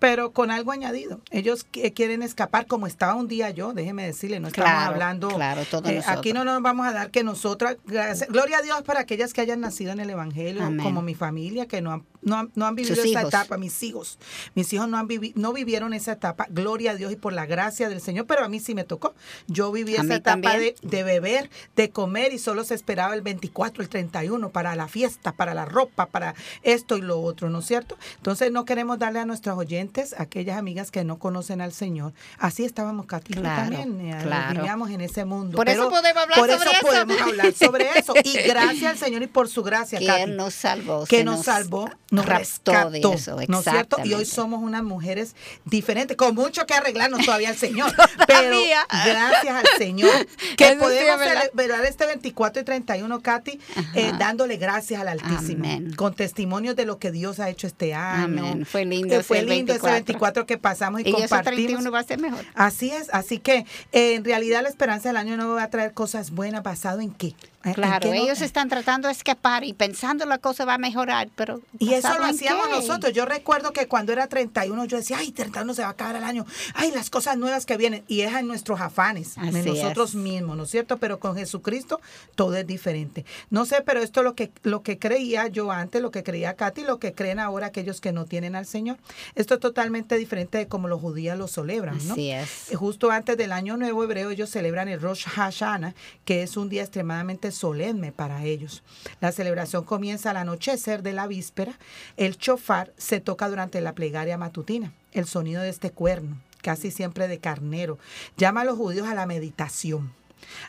Pero 0.00 0.32
con 0.32 0.50
algo 0.50 0.72
añadido. 0.72 1.20
Ellos 1.30 1.64
qui- 1.70 1.92
quieren 1.94 2.22
escapar 2.24 2.66
como 2.66 2.88
estaba 2.88 3.14
un 3.14 3.28
día 3.28 3.50
yo, 3.50 3.72
déjeme 3.72 4.04
decirle, 4.04 4.40
no 4.40 4.48
estamos 4.48 4.70
Claro, 4.72 4.92
hablando. 4.94 5.28
claro, 5.28 5.60
eh, 5.84 6.02
aquí 6.06 6.32
no 6.32 6.42
nos 6.44 6.60
vamos 6.62 6.86
a 6.86 6.92
dar 6.92 7.10
que 7.12 7.22
nosotras, 7.22 7.76
gracias- 7.86 8.28
gloria 8.30 8.58
a 8.58 8.62
Dios 8.62 8.82
para 8.82 9.00
aquellas 9.00 9.32
que 9.32 9.42
hayan 9.42 9.60
nacido 9.60 9.92
en 9.92 10.00
el 10.00 10.10
Evangelio, 10.10 10.64
Amén. 10.64 10.82
como 10.84 11.02
mi 11.02 11.14
familia, 11.14 11.66
que 11.66 11.80
no 11.82 11.92
han, 11.92 12.04
no 12.22 12.36
han, 12.36 12.50
no 12.54 12.66
han 12.66 12.74
vivido 12.74 12.96
Sus 12.96 13.04
esa 13.04 13.20
hijos. 13.20 13.28
etapa, 13.28 13.56
mis 13.58 13.82
hijos. 13.82 14.18
Mis 14.54 14.72
hijos 14.72 14.88
no, 14.88 14.96
han 14.96 15.06
vivi- 15.06 15.32
no 15.36 15.52
vivieron 15.52 15.92
esa 15.92 16.12
etapa, 16.12 16.46
gloria 16.50 16.92
a 16.92 16.94
Dios 16.96 17.12
y 17.12 17.16
por 17.16 17.32
la 17.34 17.44
gracia 17.46 17.88
del 17.90 18.00
Señor, 18.00 18.26
pero 18.26 18.42
a 18.44 18.48
mí 18.48 18.58
sí 18.58 18.74
me 18.74 18.84
tocó. 18.84 19.14
Yo 19.48 19.70
viví 19.70 19.96
A 19.96 20.02
esa 20.02 20.14
etapa 20.16 20.56
de, 20.56 20.74
de 20.82 21.02
beber, 21.04 21.50
de 21.76 21.90
comer 21.90 22.32
y 22.32 22.38
solo 22.38 22.64
se 22.64 22.74
esperaba 22.74 23.14
el 23.14 23.20
24, 23.22 23.82
el 23.82 23.88
31 23.90 24.48
para 24.50 24.74
la 24.76 24.88
fiesta, 24.88 25.32
para 25.32 25.52
la 25.52 25.66
ropa, 25.66 26.06
para 26.06 26.34
esto 26.62 26.96
y 26.96 27.02
lo 27.02 27.20
otro, 27.20 27.50
¿no 27.50 27.58
es 27.58 27.66
cierto? 27.66 27.98
Entonces 28.16 28.50
no 28.50 28.64
queremos 28.64 28.98
darle 28.98 29.18
a 29.18 29.26
nuestros 29.26 29.58
oyentes, 29.58 29.89
aquellas 30.18 30.58
amigas 30.58 30.90
que 30.90 31.04
no 31.04 31.18
conocen 31.18 31.60
al 31.60 31.72
Señor. 31.72 32.12
Así 32.38 32.64
estábamos, 32.64 33.06
Katy, 33.06 33.34
Claro, 33.34 33.62
también. 33.76 34.00
eh, 34.12 34.18
claro. 34.22 34.54
Vivíamos 34.54 34.90
en 34.90 35.00
ese 35.00 35.24
mundo. 35.24 35.56
Por 35.56 35.68
eso 35.68 35.88
podemos 35.90 36.22
hablar 36.22 36.38
por 36.38 36.50
sobre 36.50 36.62
eso 36.70 36.70
eso. 36.72 36.86
podemos 36.86 37.20
hablar 37.20 37.52
sobre 37.54 37.88
eso. 37.98 38.14
Y 38.24 38.32
gracias 38.48 38.90
al 38.92 38.98
Señor 38.98 39.22
y 39.22 39.26
por 39.26 39.48
su 39.48 39.62
gracia, 39.62 39.98
Que 39.98 40.06
Katy 40.06 40.30
nos 40.32 40.54
salvó. 40.54 41.04
que 41.06 41.24
nos 41.24 41.44
salvó, 41.44 41.90
nos 42.10 42.26
raptó 42.26 42.72
rescató, 42.72 42.90
de 42.90 42.98
eso. 43.00 43.36
¿no 43.48 43.58
es 43.60 43.64
cierto? 43.64 43.96
Y 44.04 44.14
hoy 44.14 44.24
somos 44.24 44.62
unas 44.62 44.82
mujeres 44.82 45.34
diferentes, 45.64 46.16
con 46.16 46.34
mucho 46.34 46.66
que 46.66 46.74
arreglarnos 46.74 47.24
todavía 47.24 47.50
al 47.50 47.56
Señor, 47.56 47.92
pero 48.26 48.56
gracias 49.04 49.54
al 49.54 49.66
Señor 49.78 50.26
que 50.56 50.68
Eso 50.68 50.78
podemos 50.78 51.20
celebrar 51.20 51.84
este 51.84 52.06
24 52.06 52.62
y 52.62 52.64
31, 52.64 53.20
Katy, 53.22 53.60
eh, 53.94 54.12
dándole 54.18 54.56
gracias 54.56 55.00
al 55.00 55.08
Altísimo, 55.08 55.64
Amén. 55.64 55.92
con 55.94 56.14
testimonios 56.14 56.76
de 56.76 56.84
lo 56.84 56.98
que 56.98 57.10
Dios 57.10 57.40
ha 57.40 57.48
hecho 57.50 57.66
este 57.66 57.94
año. 57.94 58.24
Amén. 58.24 58.66
Fue 58.66 58.84
lindo 58.84 59.14
Eh, 59.16 59.22
fue 59.22 59.42
lindo 59.42 59.72
ese 59.80 59.90
24 59.90 60.46
que 60.46 60.58
pasamos 60.58 61.00
y, 61.00 61.04
Y 61.04 61.08
ese 61.10 61.28
compartimos. 61.28 61.44
31 61.44 61.90
va 61.90 61.98
a 61.98 62.04
ser 62.04 62.20
mejor. 62.20 62.44
Así 62.54 62.90
es, 62.90 63.08
así 63.12 63.38
que 63.38 63.66
eh, 63.92 64.14
en 64.14 64.24
realidad 64.24 64.62
la 64.62 64.68
esperanza 64.68 65.08
del 65.08 65.16
año 65.16 65.36
nuevo 65.36 65.54
va 65.54 65.64
a 65.64 65.70
traer 65.70 65.92
cosas 65.92 66.30
buenas, 66.30 66.62
¿basado 66.62 67.00
en 67.00 67.10
qué? 67.10 67.34
¿Eh? 67.64 67.68
¿En 67.68 67.74
Claro, 67.74 68.08
no- 68.08 68.14
ellos 68.14 68.40
están 68.40 68.68
tratando 68.68 69.08
de 69.08 69.12
escapar 69.12 69.64
y 69.64 69.72
pensando 69.74 70.24
la 70.24 70.38
cosa 70.38 70.64
va 70.64 70.74
a 70.74 70.78
mejorar, 70.78 71.28
pero 71.36 71.60
Y 71.78 71.92
eso 71.92 72.08
¿basado 72.08 72.18
lo 72.24 72.30
hacíamos 72.30 72.66
qué? 72.68 72.72
nosotros. 72.74 73.12
Yo 73.12 73.26
recuerdo 73.26 73.72
que 73.72 73.86
cuando 73.86 74.12
era 74.12 74.26
31 74.28 74.84
yo 74.86 74.96
decía, 74.96 75.18
ay, 75.18 75.30
31 75.32 75.74
se 75.74 75.82
va 75.82 75.88
a 75.88 75.90
acabar 75.90 76.16
el 76.16 76.24
año. 76.24 76.46
Ay, 76.74 76.90
las 76.90 77.10
cosas 77.10 77.36
nuevas 77.36 77.66
que 77.66 77.76
vienen. 77.76 78.02
Y 78.08 78.22
es 78.22 78.34
en 78.34 78.46
nuestros 78.46 78.80
afanes, 78.80 79.34
de 79.36 79.48
Así 79.58 79.68
nosotros 79.68 80.10
es. 80.10 80.14
mismos, 80.16 80.56
¿no 80.56 80.62
es 80.64 80.70
cierto? 80.70 80.96
Pero 80.98 81.18
con 81.20 81.36
Jesucristo 81.36 82.00
todo 82.34 82.54
es 82.56 82.66
diferente. 82.66 83.24
No 83.50 83.66
sé, 83.66 83.82
pero 83.84 84.00
esto 84.00 84.20
es 84.20 84.24
lo 84.24 84.34
que, 84.34 84.50
lo 84.62 84.82
que 84.82 84.98
creía 84.98 85.46
yo 85.48 85.70
antes, 85.70 86.00
lo 86.00 86.10
que 86.10 86.22
creía 86.22 86.54
Katy, 86.54 86.82
lo 86.84 86.98
que 86.98 87.12
creen 87.12 87.38
ahora 87.38 87.66
aquellos 87.66 88.00
que 88.00 88.12
no 88.12 88.24
tienen 88.24 88.56
al 88.56 88.64
Señor. 88.66 88.96
Esto 89.34 89.54
es 89.54 89.60
totalmente 89.60 90.16
diferente 90.16 90.56
de 90.58 90.66
como 90.66 90.88
los 90.88 91.00
judíos 91.00 91.36
lo 91.36 91.46
celebran, 91.46 91.98
¿no? 92.06 92.12
Así 92.14 92.30
es. 92.30 92.70
Justo 92.74 93.10
antes 93.10 93.36
del 93.36 93.52
Año 93.52 93.76
Nuevo 93.76 94.02
Hebreo, 94.04 94.30
ellos 94.30 94.48
celebran 94.50 94.88
el 94.88 95.00
Rosh 95.00 95.26
Hashanah, 95.26 95.94
que 96.24 96.42
es 96.42 96.56
un 96.56 96.68
día 96.70 96.82
extremadamente 96.82 97.49
solemne 97.50 98.12
para 98.12 98.44
ellos. 98.44 98.82
La 99.20 99.32
celebración 99.32 99.84
comienza 99.84 100.30
al 100.30 100.36
anochecer 100.36 101.02
de 101.02 101.12
la 101.12 101.26
víspera. 101.26 101.78
El 102.16 102.36
chofar 102.36 102.92
se 102.96 103.20
toca 103.20 103.48
durante 103.48 103.80
la 103.80 103.94
plegaria 103.94 104.38
matutina. 104.38 104.92
El 105.12 105.26
sonido 105.26 105.62
de 105.62 105.68
este 105.68 105.90
cuerno, 105.90 106.40
casi 106.62 106.90
siempre 106.90 107.28
de 107.28 107.38
carnero, 107.38 107.98
llama 108.36 108.62
a 108.62 108.64
los 108.64 108.76
judíos 108.76 109.08
a 109.08 109.14
la 109.14 109.26
meditación, 109.26 110.12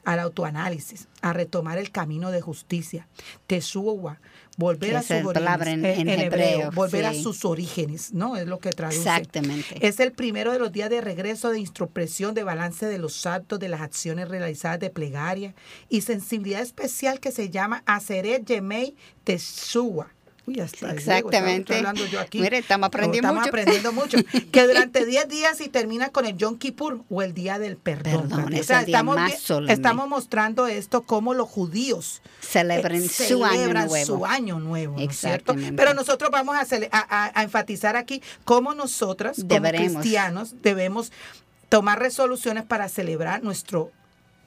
al 0.03 0.19
autoanálisis, 0.19 1.07
a 1.21 1.33
retomar 1.33 1.77
el 1.77 1.91
camino 1.91 2.31
de 2.31 2.41
justicia. 2.41 3.07
Teshuva, 3.47 4.19
volver 4.57 4.95
a 4.97 5.01
sus 5.01 5.11
es 5.11 5.23
palabra 5.23 5.71
orígenes. 5.71 5.97
en- 5.99 6.09
eh, 6.09 6.13
en 6.13 6.19
hebreo, 6.21 6.71
volver 6.71 7.05
a 7.05 7.13
sus 7.13 7.45
orígenes, 7.45 8.13
¿no? 8.13 8.35
Es 8.37 8.45
lo 8.47 8.59
que 8.59 8.69
traduce. 8.71 8.99
Exactamente. 8.99 9.85
Es 9.87 9.99
el 9.99 10.11
primero 10.11 10.51
de 10.51 10.59
los 10.59 10.71
días 10.71 10.89
de 10.89 11.01
regreso 11.01 11.49
de 11.49 11.59
introspección, 11.59 12.33
de 12.35 12.43
balance 12.43 12.85
de 12.85 12.97
los 12.97 13.25
actos, 13.25 13.59
de 13.59 13.69
las 13.69 13.81
acciones 13.81 14.27
realizadas 14.27 14.79
de 14.79 14.89
plegaria 14.89 15.55
y 15.89 16.01
sensibilidad 16.01 16.61
especial 16.61 17.19
que 17.19 17.31
se 17.31 17.49
llama 17.49 17.83
Aseret 17.85 18.45
Yemei 18.45 18.95
Teshua. 19.23 20.09
Uy, 20.47 20.59
hasta 20.59 20.91
Exactamente. 20.91 21.73
estoy 21.73 21.77
hablando 21.77 22.05
yo 22.07 22.19
aquí. 22.19 22.41
Mire, 22.41 22.57
estamos 22.57 22.87
aprendiendo 22.87 23.27
Estamos 23.29 23.41
mucho. 23.41 23.49
aprendiendo 23.49 23.91
mucho. 23.93 24.17
Que 24.51 24.65
durante 24.67 25.05
10 25.05 25.27
días 25.29 25.61
y 25.61 25.69
termina 25.69 26.09
con 26.09 26.25
el 26.25 26.35
Yom 26.35 26.57
Kippur 26.57 27.03
o 27.09 27.21
el 27.21 27.33
día 27.33 27.59
del 27.59 27.77
perdón. 27.77 28.23
Perdón, 28.29 28.53
el 28.53 28.65
día 28.65 28.79
estamos, 28.81 29.17
estamos 29.69 30.07
mostrando 30.09 30.65
esto 30.67 31.03
como 31.03 31.33
los 31.35 31.47
judíos 31.47 32.21
eh, 32.23 33.07
su 33.07 33.09
celebran 33.09 33.89
su 34.05 34.25
año 34.25 34.59
nuevo, 34.59 34.99
¿no 34.99 35.11
cierto? 35.11 35.55
Pero 35.77 35.93
nosotros 35.93 36.31
vamos 36.31 36.55
a, 36.57 36.65
cele- 36.65 36.89
a- 36.91 37.25
a- 37.25 37.31
a 37.39 37.43
enfatizar 37.43 37.95
aquí 37.95 38.21
cómo 38.43 38.73
nosotras, 38.73 39.37
como 39.37 39.47
Deberemos. 39.47 40.01
cristianos, 40.01 40.55
debemos 40.63 41.11
tomar 41.69 41.99
resoluciones 41.99 42.65
para 42.65 42.89
celebrar 42.89 43.43
nuestro 43.43 43.91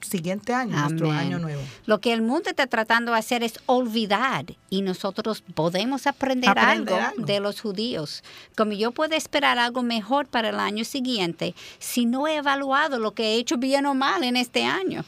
siguiente 0.01 0.53
año, 0.53 0.77
nuestro 0.77 1.11
año 1.11 1.39
nuevo. 1.39 1.61
Lo 1.85 1.99
que 1.99 2.13
el 2.13 2.21
mundo 2.21 2.49
está 2.49 2.67
tratando 2.67 3.11
de 3.11 3.17
hacer 3.17 3.43
es 3.43 3.59
olvidar 3.65 4.45
y 4.69 4.81
nosotros 4.81 5.41
podemos 5.53 6.07
aprender, 6.07 6.49
Aprender 6.51 6.93
algo, 6.93 7.07
algo. 7.13 7.25
de 7.25 7.39
los 7.39 7.61
judíos. 7.61 8.23
Como 8.55 8.73
yo 8.73 8.91
puedo 8.91 9.15
esperar 9.15 9.57
algo 9.57 9.83
mejor 9.83 10.27
para 10.27 10.49
el 10.49 10.59
año 10.59 10.85
siguiente 10.85 11.55
si 11.79 12.05
no 12.05 12.27
he 12.27 12.35
evaluado 12.37 12.99
lo 12.99 13.13
que 13.13 13.23
he 13.23 13.35
hecho 13.35 13.57
bien 13.57 13.85
o 13.85 13.95
mal 13.95 14.23
en 14.23 14.37
este 14.37 14.63
año. 14.63 15.03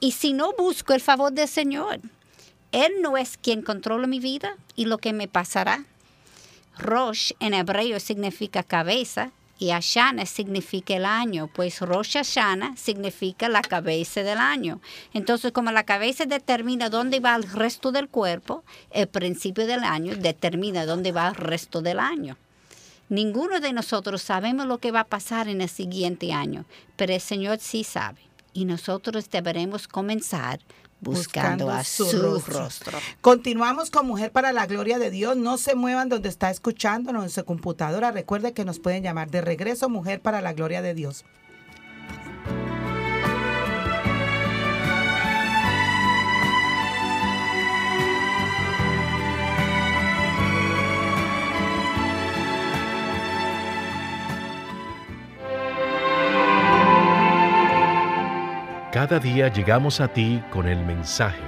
Y 0.00 0.12
si 0.12 0.32
no 0.32 0.52
busco 0.56 0.92
el 0.92 1.00
favor 1.00 1.32
del 1.32 1.48
Señor. 1.48 2.00
Él 2.72 2.92
no 3.00 3.16
es 3.16 3.38
quien 3.38 3.62
controla 3.62 4.06
mi 4.06 4.20
vida 4.20 4.56
y 4.74 4.84
lo 4.84 4.98
que 4.98 5.12
me 5.12 5.28
pasará. 5.28 5.84
Rosh 6.76 7.32
en 7.40 7.54
hebreo 7.54 8.00
significa 8.00 8.62
cabeza 8.62 9.30
y 9.58 9.70
Hashanah 9.70 10.26
significa 10.26 10.94
el 10.96 11.04
año, 11.06 11.48
pues 11.52 11.80
Rosh 11.80 12.14
Hashanah 12.14 12.76
significa 12.76 13.48
la 13.48 13.62
cabeza 13.62 14.22
del 14.22 14.38
año. 14.38 14.80
Entonces, 15.14 15.52
como 15.52 15.72
la 15.72 15.84
cabeza 15.84 16.26
determina 16.26 16.90
dónde 16.90 17.20
va 17.20 17.34
el 17.36 17.44
resto 17.44 17.90
del 17.90 18.08
cuerpo, 18.08 18.64
el 18.90 19.06
principio 19.06 19.66
del 19.66 19.82
año 19.82 20.14
determina 20.16 20.84
dónde 20.84 21.12
va 21.12 21.28
el 21.28 21.34
resto 21.34 21.80
del 21.80 22.00
año. 22.00 22.36
Ninguno 23.08 23.60
de 23.60 23.72
nosotros 23.72 24.20
sabemos 24.20 24.66
lo 24.66 24.78
que 24.78 24.90
va 24.90 25.00
a 25.00 25.04
pasar 25.04 25.48
en 25.48 25.60
el 25.60 25.68
siguiente 25.68 26.32
año, 26.32 26.64
pero 26.96 27.14
el 27.14 27.20
Señor 27.20 27.58
sí 27.60 27.84
sabe. 27.84 28.20
Y 28.52 28.64
nosotros 28.64 29.30
deberemos 29.30 29.86
comenzar 29.86 30.60
buscando, 31.00 31.70
a 31.70 31.84
su, 31.84 32.04
rostro. 32.46 32.98
Continuamos 33.20 33.90
con 33.90 34.06
Mujer 34.06 34.32
para 34.32 34.52
la 34.52 34.66
Gloria 34.66 34.98
de 34.98 35.10
Dios. 35.10 35.36
No 35.36 35.58
se 35.58 35.74
muevan 35.74 36.08
donde 36.08 36.28
está 36.28 36.50
escuchándonos 36.50 37.24
en 37.24 37.30
su 37.30 37.44
computadora. 37.44 38.10
Recuerde 38.10 38.52
que 38.52 38.64
nos 38.64 38.78
pueden 38.78 39.02
llamar 39.02 39.30
de 39.30 39.40
regreso 39.40 39.88
Mujer 39.88 40.20
para 40.20 40.40
la 40.40 40.52
Gloria 40.52 40.82
de 40.82 40.94
Dios. 40.94 41.24
Cada 58.96 59.18
día 59.18 59.48
llegamos 59.48 60.00
a 60.00 60.08
ti 60.08 60.42
con 60.50 60.66
el 60.66 60.82
mensaje. 60.82 61.42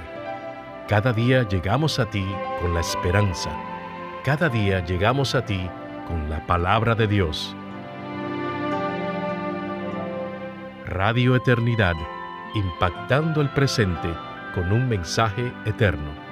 Cada 0.87 1.11
día 1.11 1.41
llegamos 1.49 1.97
a 1.97 2.07
ti 2.07 2.23
con 2.61 2.75
la 2.75 2.81
esperanza. 2.81 3.49
Cada 4.23 4.49
día 4.49 4.85
llegamos 4.85 5.33
a 5.33 5.43
ti 5.43 5.67
con 6.07 6.29
la 6.29 6.45
palabra 6.45 6.93
de 6.93 7.07
Dios. 7.07 7.55
Radio 10.85 11.35
Eternidad, 11.35 11.95
impactando 12.53 13.41
el 13.41 13.49
presente 13.49 14.13
con 14.53 14.71
un 14.71 14.87
mensaje 14.87 15.51
eterno. 15.65 16.28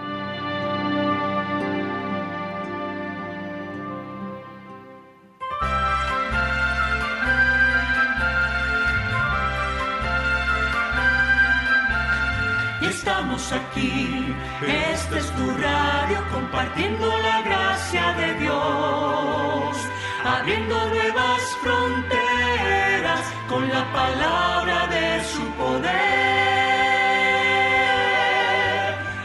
Estamos 13.38 13.68
aquí, 13.70 14.34
este 14.66 15.20
es 15.20 15.30
tu 15.36 15.46
radio, 15.58 16.24
compartiendo 16.34 17.08
la 17.20 17.44
gracia 17.44 18.14
de 18.14 18.34
Dios, 18.40 19.78
abriendo 20.26 20.88
nuevas 20.88 21.42
fronteras 21.62 23.22
con 23.48 23.70
la 23.70 23.86
palabra 23.94 24.88
de 24.88 25.24
su 25.24 25.46
poder. 25.52 25.86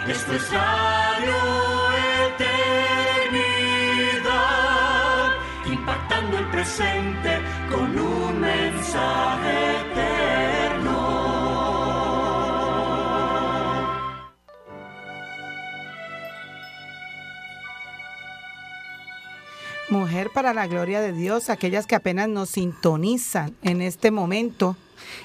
Esto 0.06 0.34
es 0.34 0.52
Radio 0.52 1.34
Eternidad, 2.36 3.38
impactando 5.64 6.36
el 6.36 6.44
presente 6.50 7.31
Para 20.30 20.54
la 20.54 20.66
gloria 20.66 21.00
de 21.00 21.12
Dios, 21.12 21.50
aquellas 21.50 21.86
que 21.86 21.94
apenas 21.94 22.28
nos 22.28 22.50
sintonizan 22.50 23.54
en 23.62 23.82
este 23.82 24.10
momento. 24.10 24.76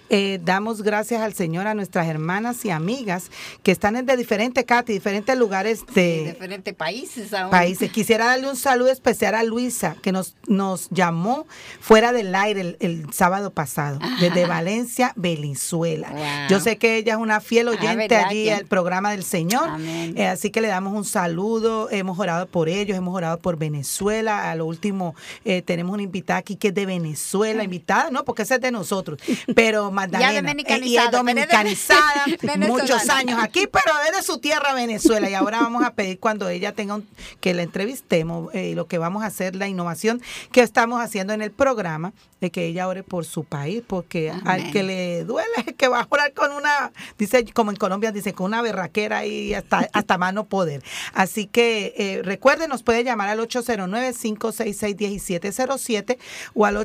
Eh, 0.10 0.40
damos 0.44 0.82
gracias 0.82 1.22
al 1.22 1.34
Señor 1.34 1.68
a 1.68 1.74
nuestras 1.74 2.08
hermanas 2.08 2.64
y 2.64 2.70
amigas 2.70 3.30
que 3.64 3.72
están 3.72 4.06
de 4.06 4.18
diferentes, 4.18 4.64
Katy, 4.64 4.94
diferentes 4.94 5.38
lugares 5.38 5.86
de 5.94 6.32
diferentes 6.34 6.74
países 6.74 7.34
aún. 7.34 7.52
países. 7.52 7.92
Quisiera 7.92 8.26
darle 8.28 8.50
un 8.50 8.56
saludo 8.56 8.90
especial 8.90 9.36
a 9.36 9.44
Luisa, 9.44 9.96
que 10.02 10.12
nos, 10.12 10.36
nos 10.48 10.90
llamó 10.90 11.46
fuera 11.80 12.14
del 12.14 12.34
aire 12.36 12.62
el, 12.62 12.78
el 12.80 13.14
sábado 13.14 13.52
pasado, 13.52 14.00
desde 14.20 14.46
Valencia, 14.46 15.14
Venezuela. 15.16 16.10
Wow. 16.12 16.24
Yo 16.50 16.60
sé 16.60 16.78
que 16.78 16.98
ella 16.98 17.14
es 17.14 17.20
una 17.20 17.40
fiel 17.42 17.68
Ah, 17.68 17.72
oyente 17.72 18.08
¿verdad 18.16 18.30
allí 18.30 18.50
al 18.50 18.66
programa 18.66 19.12
del 19.12 19.24
Señor. 19.24 19.70
Eh, 19.80 20.28
así 20.28 20.52
que 20.52 20.62
le 20.62 20.68
damos 20.70 20.94
un 20.94 21.06
saludo. 21.06 21.90
Hemos 21.92 22.18
orado 22.20 22.46
por 22.48 22.70
ellos, 22.70 22.98
hemos 22.98 23.16
orado 23.16 23.40
por 23.40 23.58
Venezuela. 23.58 24.50
A 24.52 24.56
lo 24.56 24.66
último, 24.66 25.16
eh, 25.44 25.62
tenemos 25.62 25.94
una 25.94 26.04
invitada 26.04 26.40
aquí 26.40 26.56
que 26.56 26.70
es 26.70 26.74
de 26.74 26.86
Venezuela, 26.86 27.64
invitada, 27.64 28.10
no, 28.12 28.24
porque 28.24 28.44
esa 28.44 28.56
es 28.56 28.62
de 28.62 28.72
nosotros. 28.72 29.20
Pero 29.56 29.67
Magdalena. 29.92 30.42
dominicanizada, 30.42 30.78
eh, 30.78 30.88
y 30.88 30.98
es 30.98 31.06
pero 31.06 31.18
dominicanizada, 31.18 32.26
muchos 32.68 33.10
años 33.10 33.40
aquí, 33.42 33.68
pero 33.68 33.96
es 34.08 34.18
de 34.18 34.24
su 34.24 34.40
tierra, 34.40 34.74
Venezuela. 34.74 35.30
Y 35.30 35.34
ahora 35.34 35.60
vamos 35.60 35.84
a 35.84 35.94
pedir 35.94 36.20
cuando 36.20 36.50
ella 36.50 36.74
tenga 36.74 36.96
un, 36.96 37.08
que 37.40 37.54
la 37.54 37.64
entrevistemos, 37.64 38.54
eh, 38.54 38.74
lo 38.76 38.88
que 38.88 38.98
vamos 38.98 39.24
a 39.24 39.28
hacer, 39.28 39.56
la 39.56 39.68
innovación 39.68 40.22
que 40.52 40.62
estamos 40.62 41.02
haciendo 41.02 41.34
en 41.34 41.42
el 41.42 41.52
programa, 41.52 42.14
de 42.42 42.52
que 42.52 42.66
ella 42.66 42.88
ore 42.88 43.04
por 43.04 43.26
su 43.26 43.44
país, 43.44 43.84
porque 43.86 44.32
al 44.46 44.72
que 44.72 44.84
le 44.84 45.24
duele 45.24 45.50
es 45.66 45.74
que 45.74 45.88
va 45.88 46.02
a 46.02 46.08
orar 46.10 46.34
con 46.34 46.52
una, 46.52 46.92
dice, 47.18 47.44
como 47.54 47.72
en 47.72 47.78
Colombia 47.78 48.12
dice, 48.12 48.34
con 48.34 48.46
una 48.46 48.62
berraquera 48.62 49.26
y 49.26 49.56
hasta, 49.56 49.90
hasta 49.94 50.18
más 50.18 50.34
no 50.34 50.46
poder. 50.46 50.84
Así 51.14 51.46
que 51.48 51.94
eh, 51.98 52.22
recuerden, 52.24 52.70
nos 52.70 52.84
puede 52.84 53.04
llamar 53.04 53.28
al 53.30 53.40
809-566-1707 53.40 56.18
o 56.54 56.66
al 56.66 56.78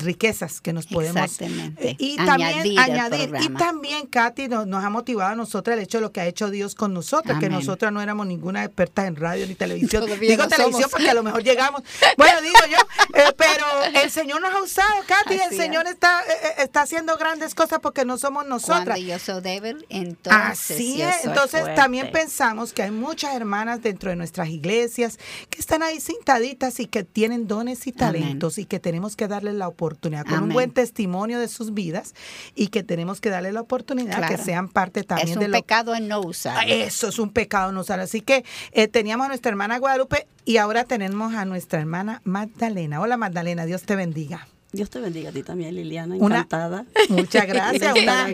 riquezas 0.00 0.60
que 0.60 0.72
nos 0.72 0.86
podemos 0.86 1.22
Exactamente. 1.22 1.90
eh, 1.90 1.96
y 1.98 2.18
Añadir 2.18 2.76
también 2.76 2.78
añadir 2.78 3.30
y 3.42 3.48
también 3.50 4.06
Katy 4.06 4.48
nos, 4.48 4.66
nos 4.66 4.84
ha 4.84 4.90
motivado 4.90 5.32
a 5.32 5.36
nosotros 5.36 5.76
el 5.76 5.82
hecho 5.82 5.98
de 5.98 6.02
lo 6.02 6.12
que 6.12 6.20
ha 6.20 6.26
hecho 6.26 6.50
Dios 6.50 6.74
con 6.74 6.92
nosotros 6.94 7.38
que 7.38 7.48
nosotras 7.48 7.92
no 7.92 8.00
éramos 8.02 8.26
ninguna 8.26 8.64
experta 8.64 9.06
en 9.06 9.16
radio 9.16 9.46
ni 9.46 9.54
televisión 9.54 10.02
Todavía 10.06 10.30
digo 10.30 10.42
no 10.44 10.48
televisión 10.48 10.82
somos. 10.82 10.92
porque 10.92 11.10
a 11.10 11.14
lo 11.14 11.22
mejor 11.22 11.42
llegamos 11.42 11.82
bueno 12.16 12.40
digo 12.40 12.58
yo 12.70 12.78
eh, 13.18 13.32
pero 13.36 13.66
el 14.02 14.10
Señor 14.10 14.40
nos 14.40 14.54
ha 14.54 14.62
usado 14.62 14.94
Katy 15.06 15.34
el 15.50 15.56
Señor 15.56 15.86
es. 15.86 15.92
está 15.92 16.20
eh, 16.22 16.32
eh, 16.58 16.62
está 16.64 16.82
haciendo 16.82 17.16
grandes 17.16 17.54
cosas 17.54 17.78
porque 17.80 18.04
no 18.04 18.18
somos 18.18 18.46
nosotras 18.46 18.84
Cuando 18.98 19.06
yo 19.06 19.18
soy 19.18 19.40
débil, 19.42 19.86
entonces 19.88 20.42
Así 20.42 21.02
es. 21.02 21.24
Entonces 21.24 21.60
fuerte. 21.60 21.76
también 21.76 22.10
pensamos 22.12 22.72
que 22.72 22.82
hay 22.82 22.90
muchas 22.90 23.34
hermanas 23.34 23.82
dentro 23.82 24.10
de 24.10 24.16
nuestras 24.16 24.48
iglesias 24.48 25.18
que 25.50 25.58
están 25.60 25.82
ahí 25.82 26.00
sentaditas 26.00 26.80
y 26.80 26.86
que 26.86 27.04
tienen 27.04 27.46
dones 27.48 27.86
y 27.86 27.90
Amén. 27.90 27.98
talentos 27.98 28.58
y 28.58 28.64
que 28.66 28.78
tenemos 28.80 29.16
que 29.16 29.28
darles 29.28 29.54
la 29.54 29.68
oportunidad 29.68 29.87
con 29.96 30.12
un 30.34 30.34
Amén. 30.44 30.52
buen 30.54 30.70
testimonio 30.70 31.38
de 31.40 31.48
sus 31.48 31.72
vidas 31.74 32.14
y 32.54 32.68
que 32.68 32.82
tenemos 32.82 33.20
que 33.20 33.30
darles 33.30 33.52
la 33.54 33.60
oportunidad 33.62 34.20
que 34.20 34.26
Claro. 34.34 34.44
sean 34.44 34.68
parte 34.68 35.02
también 35.04 35.28
es 35.30 35.38
de 35.38 35.44
un 35.46 35.50
lo 35.52 35.58
pecado 35.58 35.94
en 35.94 36.08
no 36.08 36.20
usar. 36.20 36.68
eso 36.68 37.08
es 37.08 37.18
un 37.18 37.30
pecado 37.30 37.72
no 37.72 37.80
usar. 37.80 38.00
Así 38.00 38.20
que 38.20 38.44
eh, 38.72 38.88
teníamos 38.88 39.24
a 39.26 39.28
nuestra 39.28 39.50
hermana 39.50 39.78
Guadalupe 39.78 40.26
y 40.44 40.56
ahora 40.58 40.84
tenemos 40.84 41.34
a 41.34 41.44
nuestra 41.44 41.80
hermana 41.80 42.20
Magdalena. 42.24 43.00
Hola 43.00 43.16
Magdalena, 43.16 43.64
Dios 43.66 43.82
te 43.82 43.96
bendiga. 43.96 44.46
Dios 44.70 44.90
te 44.90 45.00
bendiga 45.00 45.30
a 45.30 45.32
ti 45.32 45.42
también, 45.42 45.74
Liliana, 45.74 46.14
Una- 46.16 46.36
encantada. 46.40 46.84
Muchas 47.08 47.46
gracias. 47.48 47.94
de 47.94 48.02
Una, 48.02 48.28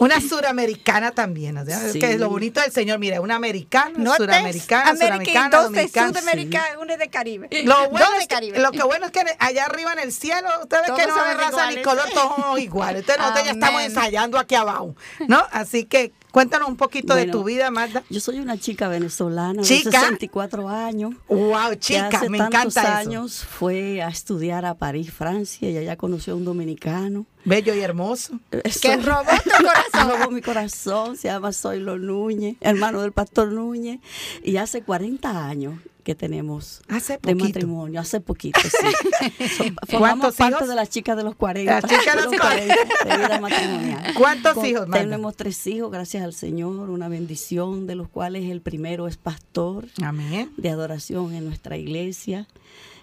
una 0.00 0.20
suramericana 0.20 1.12
también. 1.12 1.56
O 1.58 1.64
sea, 1.64 1.78
Sí. 1.92 2.00
que 2.00 2.10
es 2.12 2.18
lo 2.18 2.28
bonito 2.28 2.60
del 2.60 2.72
Señor. 2.72 2.98
Mira, 2.98 3.20
una 3.20 3.36
americana, 3.36 3.92
No 3.96 4.14
suramericana, 4.16 4.96
suramericana, 4.96 5.48
dos 5.50 5.60
de 5.70 5.74
dominicana. 5.76 6.08
Sudamérica, 6.08 6.64
uno 6.82 6.92
es 6.92 6.98
de 6.98 7.08
Caribe. 7.08 7.48
Lo 7.64 7.88
bueno, 7.90 8.10
de 8.10 8.18
es 8.18 8.26
que, 8.26 8.34
Caribe. 8.34 8.58
lo 8.58 8.72
que 8.72 8.82
bueno 8.82 9.06
es 9.06 9.12
que 9.12 9.22
allá 9.38 9.64
arriba 9.66 9.92
en 9.92 10.00
el 10.00 10.12
cielo, 10.12 10.48
ustedes 10.60 10.86
Todos 10.86 10.98
que 10.98 11.06
no 11.06 11.12
somos 11.14 11.28
hay 11.28 11.34
raza 11.36 11.70
ni 11.70 11.82
color, 11.82 12.04
todos 12.12 12.34
somos 12.34 12.58
iguales. 12.68 13.00
Entonces 13.02 13.22
nosotros 13.22 13.44
ya 13.46 13.52
estamos 13.52 13.82
ensayando 13.82 14.38
aquí 14.38 14.54
abajo, 14.56 14.96
¿no? 15.28 15.40
Así 15.52 15.84
que 15.84 16.12
cuéntanos 16.36 16.68
un 16.68 16.76
poquito 16.76 17.14
de 17.14 17.26
tu 17.28 17.44
vida, 17.44 17.70
Magda. 17.70 18.02
Yo 18.10 18.20
soy 18.20 18.40
una 18.40 18.58
chica 18.58 18.88
venezolana 18.88 19.62
Chica. 19.62 19.88
de 19.90 19.96
64 19.96 20.68
años. 20.68 21.14
Wow, 21.28 21.70
que 21.70 21.78
chica, 21.78 22.08
hace 22.08 22.28
me 22.28 22.36
tantos 22.36 22.76
encanta 22.76 23.00
eso. 23.00 23.08
años 23.08 23.42
fue 23.42 24.02
a 24.02 24.08
estudiar 24.08 24.66
a 24.66 24.74
París, 24.74 25.10
Francia, 25.10 25.70
y 25.70 25.78
allá 25.78 25.96
conoció 25.96 26.34
a 26.34 26.36
un 26.36 26.44
dominicano. 26.44 27.24
Bello 27.46 27.74
y 27.74 27.80
hermoso. 27.80 28.38
Que 28.82 28.96
robó 28.98 29.30
tu 29.42 29.50
corazón. 29.64 30.10
robó 30.20 30.30
mi 30.30 30.42
corazón, 30.42 31.16
se 31.16 31.28
llama 31.28 31.52
Zoilo 31.52 31.96
Núñez, 31.98 32.56
hermano 32.60 33.00
del 33.00 33.12
pastor 33.12 33.52
Núñez, 33.52 34.00
y 34.42 34.56
hace 34.58 34.82
40 34.82 35.46
años 35.48 35.74
que 36.04 36.14
tenemos 36.14 36.82
Hace 36.88 37.18
de 37.20 37.34
matrimonio, 37.34 38.00
hace 38.00 38.20
poquito, 38.20 38.60
sí. 38.60 38.68
So- 39.56 39.64
¿Cuántos 39.64 39.90
Formamos 39.90 40.34
parte 40.36 40.54
hijos? 40.56 40.68
de 40.68 40.74
las 40.76 40.88
chicas 40.90 41.16
de 41.16 41.24
los 41.24 41.34
40. 41.34 41.80
Las 41.80 41.90
chicas 41.90 42.14
de 42.16 42.22
los 42.22 42.40
40. 42.40 42.74
de 43.06 43.16
vida 43.16 43.40
matrimonial. 43.40 44.14
¿Cuántos 44.18 44.54
Con- 44.54 44.66
hijos, 44.66 44.86
Magda? 44.86 45.04
Tenemos 45.04 45.34
tres 45.36 45.66
hijos, 45.66 45.90
gracias 45.90 46.22
al 46.22 46.32
Señor, 46.32 46.90
una 46.90 47.08
bendición, 47.08 47.88
de 47.88 47.96
los 47.96 48.08
cuales 48.08 48.48
el 48.50 48.60
primero 48.60 49.08
es 49.08 49.16
pastor 49.16 49.86
Amén. 50.00 50.52
de 50.56 50.68
adoración 50.70 51.34
en 51.34 51.44
nuestra 51.44 51.76
iglesia. 51.76 52.46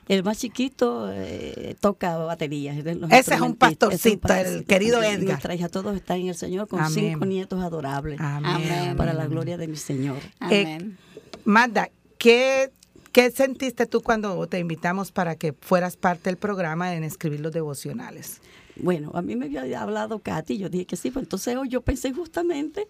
El 0.08 0.24
más 0.24 0.38
chiquito 0.38 1.10
eh, 1.12 1.76
toca 1.80 2.18
batería. 2.18 2.74
es 2.74 2.84
de 2.84 2.96
los 2.96 3.12
Ese 3.12 3.36
es 3.36 3.42
un 3.42 3.56
pastorcito, 3.56 4.34
el 4.34 4.66
querido. 4.66 5.02
Edgar. 5.02 5.24
Nuestra 5.24 5.56
hija, 5.56 5.70
todos 5.70 5.96
están 5.96 6.20
en 6.20 6.30
el 6.30 6.36
Señor 6.36 6.68
con 6.68 6.80
Amén. 6.80 6.94
cinco 6.94 7.26
nietos 7.26 7.64
adorables. 7.64 8.20
Amén. 8.20 8.52
Amén. 8.72 8.98
Para 8.98 9.14
la 9.14 9.28
gloria 9.28 9.58
de 9.58 9.68
mi 9.68 9.78
Señor. 9.78 10.18
Amén. 10.40 10.98
Magda, 11.46 11.90
¿qué 12.18 12.72
¿Qué 13.14 13.30
sentiste 13.30 13.86
tú 13.86 14.02
cuando 14.02 14.48
te 14.48 14.58
invitamos 14.58 15.12
para 15.12 15.36
que 15.36 15.54
fueras 15.54 15.98
parte 15.98 16.32
del 16.32 16.38
programa 16.38 16.96
en 16.96 17.04
escribir 17.04 17.42
los 17.42 17.52
devocionales? 17.52 18.42
Bueno, 18.76 19.12
a 19.14 19.22
mí 19.22 19.36
me 19.36 19.46
había 19.46 19.84
hablado 19.84 20.18
Katy, 20.18 20.58
yo 20.58 20.68
dije 20.68 20.88
que 20.88 20.96
sí, 20.96 21.12
pues 21.12 21.26
entonces 21.26 21.56
yo 21.70 21.82
pensé 21.82 22.12
justamente, 22.12 22.88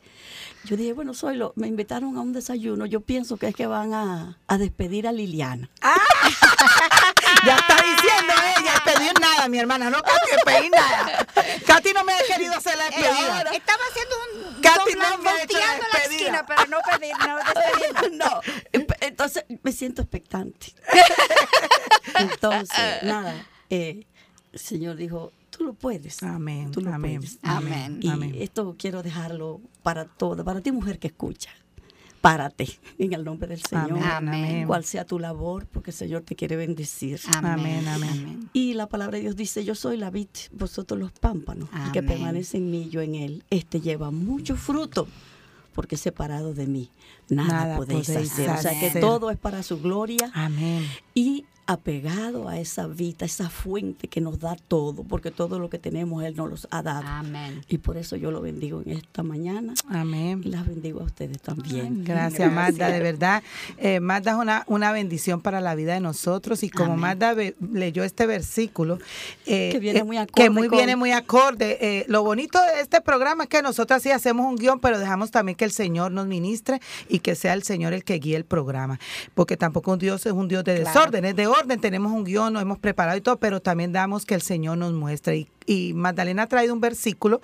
yo 0.63 0.77
dije, 0.77 0.93
bueno, 0.93 1.13
soy 1.13 1.35
lo, 1.35 1.51
me 1.57 1.67
invitaron 1.67 2.15
a 2.15 2.21
un 2.21 2.31
desayuno, 2.31 2.85
yo 2.85 3.01
pienso 3.01 3.35
que 3.35 3.49
es 3.49 3.55
que 3.55 3.67
van 3.67 3.93
a, 3.93 4.39
a 4.47 4.57
despedir 4.57 5.07
a 5.07 5.11
Liliana. 5.11 5.69
¡Ah! 5.81 5.97
ya 7.45 7.55
está 7.57 7.75
diciendo 7.75 8.33
ella, 8.57 8.73
pedir 8.85 9.13
nada, 9.19 9.47
mi 9.47 9.59
hermana, 9.59 9.89
no 9.89 10.01
Katy 10.01 10.31
pedir 10.45 10.71
nada. 10.71 11.25
Katy 11.65 11.93
no 11.93 12.03
me 12.03 12.13
ha 12.13 12.17
querido 12.27 12.53
hacer 12.55 12.77
la 12.77 12.85
despedida. 12.85 13.41
Eh, 13.41 13.57
estaba 13.57 13.83
haciendo 13.91 14.15
un 14.55 14.61
Katy 14.61 14.93
no 14.97 15.17
me 15.19 15.29
ha 15.29 15.43
hecho 15.43 15.57
la 15.57 15.75
despedida. 15.99 16.03
esquina, 16.21 16.45
pero 16.45 16.65
no 16.67 16.77
pedir, 16.99 17.13
no 17.17 18.09
no, 18.11 18.41
entonces 19.01 19.45
me 19.61 19.71
siento 19.71 20.01
expectante. 20.01 20.73
Entonces, 22.15 23.03
nada, 23.03 23.45
eh, 23.69 24.05
el 24.51 24.59
Señor 24.59 24.95
dijo, 24.97 25.31
tú 25.49 25.63
lo 25.63 25.73
puedes. 25.73 26.21
Amén, 26.23 26.71
Tú 26.71 26.81
lo 26.81 26.93
amén, 26.93 27.19
puedes. 27.19 27.39
amén, 27.43 27.99
Y 28.01 28.09
amén. 28.09 28.35
esto 28.39 28.75
quiero 28.77 29.01
dejarlo 29.03 29.61
para 29.81 30.05
todo, 30.05 30.43
para 30.43 30.61
ti 30.61 30.71
mujer 30.71 30.99
que 30.99 31.07
escucha. 31.07 31.49
Párate 32.23 32.69
en 32.99 33.11
el 33.11 33.25
nombre 33.25 33.49
del 33.49 33.61
Señor. 33.61 33.99
Amén, 34.01 34.45
amén. 34.45 34.65
Cual 34.65 34.85
sea 34.85 35.03
tu 35.03 35.19
labor, 35.19 35.67
porque 35.67 35.91
el 35.91 35.97
Señor 35.97 36.21
te 36.21 36.37
quiere 36.37 36.55
bendecir. 36.55 37.19
Amén, 37.35 37.85
amén. 37.85 38.49
Y 38.53 38.75
la 38.75 38.87
palabra 38.87 39.17
de 39.17 39.23
Dios 39.23 39.35
dice, 39.35 39.65
yo 39.65 39.75
soy 39.75 39.97
la 39.97 40.09
vid, 40.09 40.29
vosotros 40.53 40.97
los 40.97 41.11
pámpanos, 41.11 41.67
y 41.89 41.91
que 41.91 41.99
Amén. 41.99 42.11
permanece 42.11 42.59
en 42.59 42.71
mí, 42.71 42.87
yo 42.89 43.01
en 43.01 43.15
él. 43.15 43.43
Este 43.49 43.81
lleva 43.81 44.09
mucho 44.09 44.55
fruto, 44.55 45.05
porque 45.73 45.97
separado 45.97 46.53
de 46.53 46.65
mí, 46.65 46.91
nada, 47.27 47.49
Nada 47.65 47.75
podéis, 47.75 48.07
podéis 48.07 48.31
hacer. 48.31 48.49
O 48.51 48.57
sea 48.57 48.79
que 48.79 48.87
hacer. 48.87 49.01
todo 49.01 49.29
es 49.29 49.37
para 49.37 49.61
su 49.61 49.81
gloria 49.81 50.31
Amén. 50.33 50.87
y 51.13 51.43
apegado 51.65 52.47
a 52.49 52.59
esa 52.59 52.87
vida, 52.87 53.25
esa 53.25 53.49
fuente 53.49 54.07
que 54.07 54.21
nos 54.21 54.39
da 54.39 54.55
todo, 54.67 55.03
porque 55.03 55.31
todo 55.31 55.59
lo 55.59 55.69
que 55.69 55.79
tenemos 55.79 56.23
Él 56.23 56.35
nos 56.35 56.49
los 56.49 56.67
ha 56.71 56.81
dado. 56.81 57.03
Amén. 57.07 57.61
Y 57.67 57.77
por 57.77 57.97
eso 57.97 58.15
yo 58.15 58.31
lo 58.31 58.41
bendigo 58.41 58.81
en 58.85 58.91
esta 58.97 59.23
mañana 59.23 59.73
y 59.91 59.95
Amén. 59.95 60.41
las 60.45 60.65
bendigo 60.67 60.99
a 61.01 61.03
ustedes 61.03 61.41
también. 61.41 62.03
Gracias, 62.03 62.51
Magda, 62.51 62.89
de 62.89 62.99
verdad. 62.99 63.43
Eh, 63.77 63.99
Magda 63.99 64.31
es 64.31 64.37
una, 64.37 64.63
una 64.67 64.91
bendición 64.91 65.41
para 65.41 65.61
la 65.61 65.75
vida 65.75 65.93
de 65.93 65.99
nosotros 65.99 66.63
y 66.63 66.69
como 66.69 66.93
Amén. 66.93 67.55
Leyó 67.71 68.03
este 68.03 68.25
versículo, 68.27 68.99
eh, 69.45 69.69
Que 69.71 69.79
viene 69.79 69.99
eh, 69.99 70.03
muy 70.03 70.15
que 70.17 70.21
acorde 70.43 70.49
muy 70.49 70.67
con- 70.67 70.77
viene 70.77 70.95
muy 70.95 71.11
acorde. 71.11 71.77
Eh, 71.81 72.05
lo 72.07 72.23
bonito 72.23 72.59
de 72.61 72.81
este 72.81 73.01
programa 73.01 73.43
es 73.43 73.49
que 73.49 73.61
nosotros 73.61 74.01
sí 74.01 74.11
hacemos 74.11 74.45
un 74.45 74.55
guion, 74.55 74.79
pero 74.79 74.99
dejamos 74.99 75.31
también 75.31 75.55
que 75.55 75.65
el 75.65 75.71
Señor 75.71 76.11
nos 76.11 76.27
ministre 76.27 76.79
y 77.09 77.19
que 77.19 77.35
sea 77.35 77.53
el 77.53 77.63
Señor 77.63 77.93
el 77.93 78.03
que 78.03 78.15
guíe 78.15 78.35
el 78.35 78.45
programa, 78.45 78.99
porque 79.33 79.57
tampoco 79.57 79.91
un 79.93 79.99
Dios 79.99 80.25
es 80.25 80.33
un 80.33 80.47
Dios 80.47 80.63
de 80.63 80.75
Claro. 80.81 80.87
desorden, 80.99 81.25
es 81.25 81.35
de 81.35 81.47
orden. 81.53 81.79
Tenemos 81.79 82.11
un 82.11 82.23
guion, 82.23 82.53
nos 82.53 82.61
hemos 82.61 82.79
preparado 82.79 83.17
y 83.17 83.21
todo, 83.21 83.37
pero 83.37 83.61
también 83.61 83.91
damos 83.91 84.25
que 84.25 84.35
el 84.35 84.41
Señor 84.41 84.77
nos 84.77 84.93
muestre. 84.93 85.37
Y, 85.37 85.47
y 85.65 85.93
Magdalena 85.93 86.43
ha 86.43 86.47
traído 86.47 86.73
un 86.73 86.81
versículo 86.81 87.41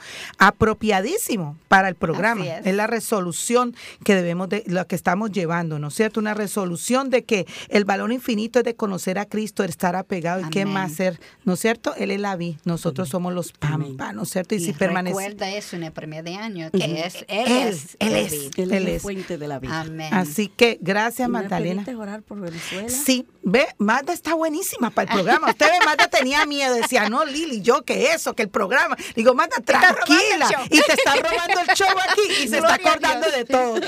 apropiadísimo 0.59 1.57
para 1.67 1.87
el 1.87 1.95
programa. 1.95 2.41
Así 2.41 2.49
es. 2.51 2.65
es 2.65 2.75
la 2.75 2.85
resolución 2.87 3.75
que 4.03 4.15
debemos 4.15 4.49
de, 4.49 4.63
lo 4.67 4.85
que 4.87 4.95
estamos 4.95 5.31
llevando, 5.31 5.79
¿no 5.79 5.87
es 5.87 5.93
cierto? 5.95 6.19
Una 6.19 6.33
resolución 6.33 7.09
de 7.09 7.23
que 7.23 7.45
el 7.69 7.85
valor 7.85 8.11
infinito 8.11 8.59
es 8.59 8.65
de 8.65 8.75
conocer 8.75 9.17
a 9.19 9.25
Cristo, 9.25 9.63
estar 9.63 9.95
apegado 9.95 10.41
y 10.41 10.49
qué 10.49 10.65
más 10.65 10.93
ser, 10.93 11.19
¿no 11.45 11.53
es 11.53 11.59
cierto? 11.61 11.95
Él 11.95 12.11
es 12.11 12.19
la 12.19 12.35
vid, 12.35 12.57
nosotros 12.65 13.07
somos 13.09 13.33
los 13.33 13.51
pampa, 13.53 14.11
¿no 14.11 14.23
es 14.23 14.29
cierto? 14.31 14.55
Y, 14.55 14.57
Y 14.57 14.65
si 14.65 14.73
permanece. 14.73 15.15
recuerda 15.17 15.49
eso 15.51 15.75
en 15.77 15.83
el 15.83 15.91
primer 15.93 16.23
de 16.23 16.35
año, 16.35 16.69
que 16.71 17.01
es, 17.05 17.15
él, 17.27 17.47
Él, 17.47 17.67
es, 17.69 17.97
él 17.99 18.09
el 18.09 18.15
es. 18.15 18.33
Él, 18.33 18.51
Él 18.57 18.71
es 18.73 18.83
la 18.83 18.89
es. 18.91 19.01
fuente 19.01 19.37
de 19.37 19.47
la 19.47 19.59
vida. 19.59 19.79
Amén. 19.79 20.13
Así 20.13 20.47
que 20.49 20.77
gracias, 20.81 21.27
¿Y 21.27 21.31
me 21.31 21.39
Magdalena. 21.39 21.85
orar 21.97 22.21
por 22.21 22.39
Venezuela? 22.39 22.89
Sí, 22.89 23.25
ve, 23.43 23.67
Magda 23.99 24.13
está 24.13 24.33
buenísima 24.33 24.89
para 24.91 25.11
el 25.11 25.15
programa. 25.17 25.49
Usted 25.49 25.65
ve, 25.65 25.85
Magda 25.85 26.07
tenía 26.07 26.45
miedo, 26.45 26.73
decía, 26.75 27.09
no, 27.09 27.25
Lili, 27.25 27.61
yo 27.61 27.83
que 27.83 28.13
eso, 28.13 28.33
que 28.33 28.43
el 28.43 28.49
programa. 28.49 28.95
Digo, 29.13 29.33
Magda, 29.33 29.57
tranquila. 29.57 30.47
Y 30.69 30.79
te 30.81 30.93
está 30.93 31.15
robando 31.15 31.59
el 31.59 31.67
show 31.75 31.87
aquí 32.09 32.21
y 32.43 32.47
se 32.47 32.57
está 32.59 32.77
Gloria 32.77 32.91
acordando 32.91 33.29
de 33.31 33.43
todo, 33.43 33.73
¿ok? 33.75 33.83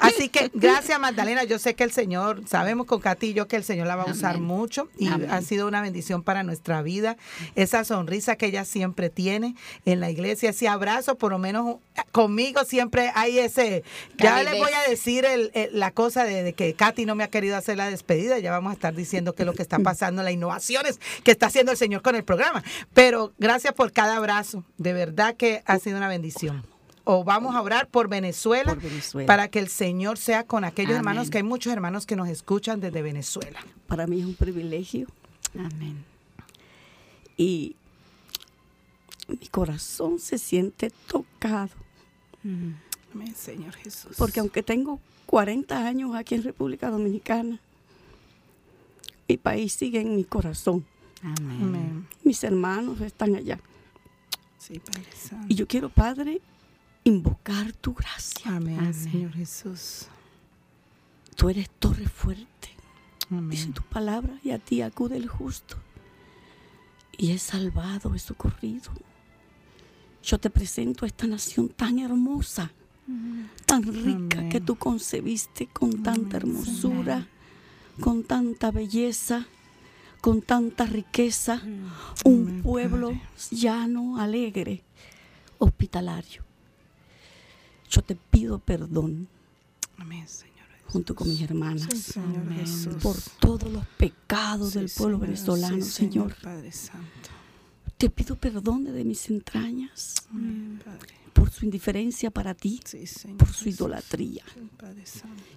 Así 0.00 0.28
que 0.28 0.48
gracias, 0.54 1.00
Magdalena. 1.00 1.42
Yo 1.42 1.58
sé 1.58 1.74
que 1.74 1.82
el 1.82 1.90
Señor, 1.90 2.42
sabemos 2.48 2.86
con 2.86 3.00
Katy 3.00 3.28
y 3.30 3.32
yo 3.34 3.48
que 3.48 3.56
el 3.56 3.64
Señor 3.64 3.88
la 3.88 3.96
va 3.96 4.04
a 4.04 4.12
usar 4.12 4.36
Amén. 4.36 4.44
mucho 4.46 4.88
y 4.96 5.08
Amén. 5.08 5.28
ha 5.30 5.42
sido 5.42 5.66
una 5.66 5.82
bendición 5.82 6.22
para 6.22 6.44
nuestra 6.44 6.80
vida. 6.82 7.16
Esa 7.56 7.82
sonrisa 7.82 8.36
que 8.36 8.46
ella 8.46 8.64
siempre 8.64 9.10
tiene 9.10 9.56
en 9.86 9.98
la 9.98 10.08
iglesia, 10.08 10.50
ese 10.50 10.68
abrazo, 10.68 11.16
por 11.18 11.32
lo 11.32 11.38
menos 11.40 11.78
conmigo 12.12 12.62
siempre 12.64 13.10
hay 13.16 13.40
ese. 13.40 13.82
Ya 14.18 14.30
Calidez. 14.34 14.52
les 14.52 14.62
voy 14.62 14.72
a 14.72 14.88
decir 14.88 15.24
el- 15.24 15.50
el- 15.54 15.70
la 15.78 15.90
cosa 15.90 16.22
de, 16.22 16.44
de 16.44 16.52
que 16.52 16.74
Katy 16.74 17.06
no 17.06 17.16
me 17.16 17.24
ha 17.24 17.28
querido 17.28 17.56
hacer 17.56 17.76
la 17.76 17.90
despedida. 17.90 18.38
Ya 18.38 18.52
vamos 18.52 18.70
a 18.70 18.74
estar 18.74 18.94
diciendo 18.94 19.34
qué 19.34 19.42
es 19.42 19.46
lo 19.48 19.54
que 19.54 19.62
está 19.62 19.78
pasando, 19.80 20.22
las 20.22 20.32
innovaciones 20.32 21.00
que 21.24 21.30
está 21.32 21.46
haciendo 21.46 21.72
el 21.72 21.78
Señor 21.78 22.02
con 22.02 22.14
el 22.14 22.24
programa. 22.24 22.62
Pero 22.94 23.32
gracias 23.38 23.72
por 23.74 23.92
cada 23.92 24.16
abrazo. 24.16 24.64
De 24.76 24.92
verdad 24.92 25.34
que 25.36 25.62
ha 25.66 25.78
sido 25.78 25.96
una 25.96 26.08
bendición. 26.08 26.64
O 27.04 27.24
vamos 27.24 27.56
a 27.56 27.62
orar 27.62 27.88
por 27.88 28.08
Venezuela, 28.08 28.74
Por 28.74 28.82
Venezuela. 28.82 29.26
para 29.26 29.48
que 29.48 29.58
el 29.60 29.68
Señor 29.68 30.18
sea 30.18 30.44
con 30.44 30.64
aquellos 30.64 30.90
Amén. 30.90 30.98
hermanos, 30.98 31.30
que 31.30 31.38
hay 31.38 31.42
muchos 31.42 31.72
hermanos 31.72 32.04
que 32.04 32.16
nos 32.16 32.28
escuchan 32.28 32.80
desde 32.80 33.00
Venezuela. 33.00 33.58
Para 33.86 34.06
mí 34.06 34.20
es 34.20 34.26
un 34.26 34.34
privilegio 34.34 35.06
Amén. 35.58 36.04
y 37.38 37.76
mi 39.26 39.46
corazón 39.48 40.18
se 40.18 40.36
siente 40.38 40.90
tocado. 41.06 41.70
Amén, 42.44 43.34
Señor 43.34 43.74
Jesús. 43.74 44.14
Porque 44.18 44.40
aunque 44.40 44.62
tengo 44.62 45.00
40 45.26 45.86
años 45.86 46.14
aquí 46.14 46.34
en 46.34 46.42
República 46.42 46.90
Dominicana, 46.90 47.58
mi 49.28 49.36
país 49.36 49.72
sigue 49.74 50.00
en 50.00 50.16
mi 50.16 50.24
corazón. 50.24 50.84
Amén. 51.22 51.62
Amén. 51.62 52.06
Mis 52.24 52.42
hermanos 52.44 53.00
están 53.00 53.34
allá. 53.34 53.60
Sí, 54.58 54.80
Padre 54.80 55.08
Santo. 55.14 55.46
Y 55.48 55.54
yo 55.54 55.66
quiero, 55.66 55.88
Padre, 55.88 56.40
invocar 57.04 57.72
tu 57.72 57.94
gracia. 57.94 58.56
Amén, 58.56 58.78
Amén. 58.78 58.94
Señor 58.94 59.32
Jesús. 59.32 60.06
Tú 61.36 61.48
eres 61.48 61.70
torre 61.78 62.08
fuerte, 62.08 62.70
dice 63.30 63.64
Amén. 63.64 63.72
tu 63.72 63.82
palabra, 63.82 64.38
y 64.42 64.50
a 64.50 64.58
ti 64.58 64.82
acude 64.82 65.16
el 65.16 65.28
justo. 65.28 65.76
Y 67.16 67.32
es 67.32 67.42
salvado, 67.42 68.14
es 68.14 68.22
socorrido. 68.22 68.90
Yo 70.22 70.38
te 70.38 70.50
presento 70.50 71.04
a 71.04 71.08
esta 71.08 71.26
nación 71.26 71.68
tan 71.68 71.98
hermosa, 72.00 72.72
tan 73.66 73.82
rica 73.82 74.38
Amén. 74.38 74.48
que 74.50 74.60
tú 74.60 74.76
concebiste 74.76 75.66
con 75.68 76.02
tanta 76.02 76.36
hermosura, 76.36 77.26
con 78.00 78.24
tanta 78.24 78.70
belleza, 78.70 79.46
con 80.20 80.42
tanta 80.42 80.84
riqueza. 80.86 81.60
Un 82.24 82.48
Amén, 82.48 82.62
pueblo 82.62 83.18
llano, 83.50 84.18
alegre, 84.20 84.82
hospitalario. 85.58 86.42
Yo 87.90 88.02
te 88.02 88.14
pido 88.16 88.58
perdón 88.58 89.28
Amén, 89.96 90.28
Señor 90.28 90.48
junto 90.88 91.14
con 91.14 91.28
mis 91.28 91.40
hermanas 91.42 91.86
Sí, 91.90 92.12
Señor 92.12 92.36
Amén. 92.46 92.58
Jesús. 92.60 92.94
por 93.02 93.16
todos 93.40 93.70
los 93.72 93.86
pecados 93.98 94.72
Sí, 94.72 94.78
del 94.78 94.90
pueblo 94.90 95.16
Señor, 95.18 95.20
venezolano, 95.28 95.76
sí, 95.84 95.90
Señor. 95.90 96.34
Padre 96.42 96.72
Santo. 96.72 97.30
Te 97.96 98.08
pido 98.10 98.36
perdón 98.36 98.84
desde 98.84 99.04
mis 99.04 99.28
entrañas 99.30 100.14
Amén, 100.30 100.80
Padre. 100.84 101.14
Por 101.38 101.50
su 101.50 101.64
indiferencia 101.64 102.30
para 102.30 102.54
ti, 102.54 102.80
Sí, 102.84 103.06
Señor 103.06 103.36
por 103.38 103.52
su 103.52 103.68
idolatría. 103.68 104.42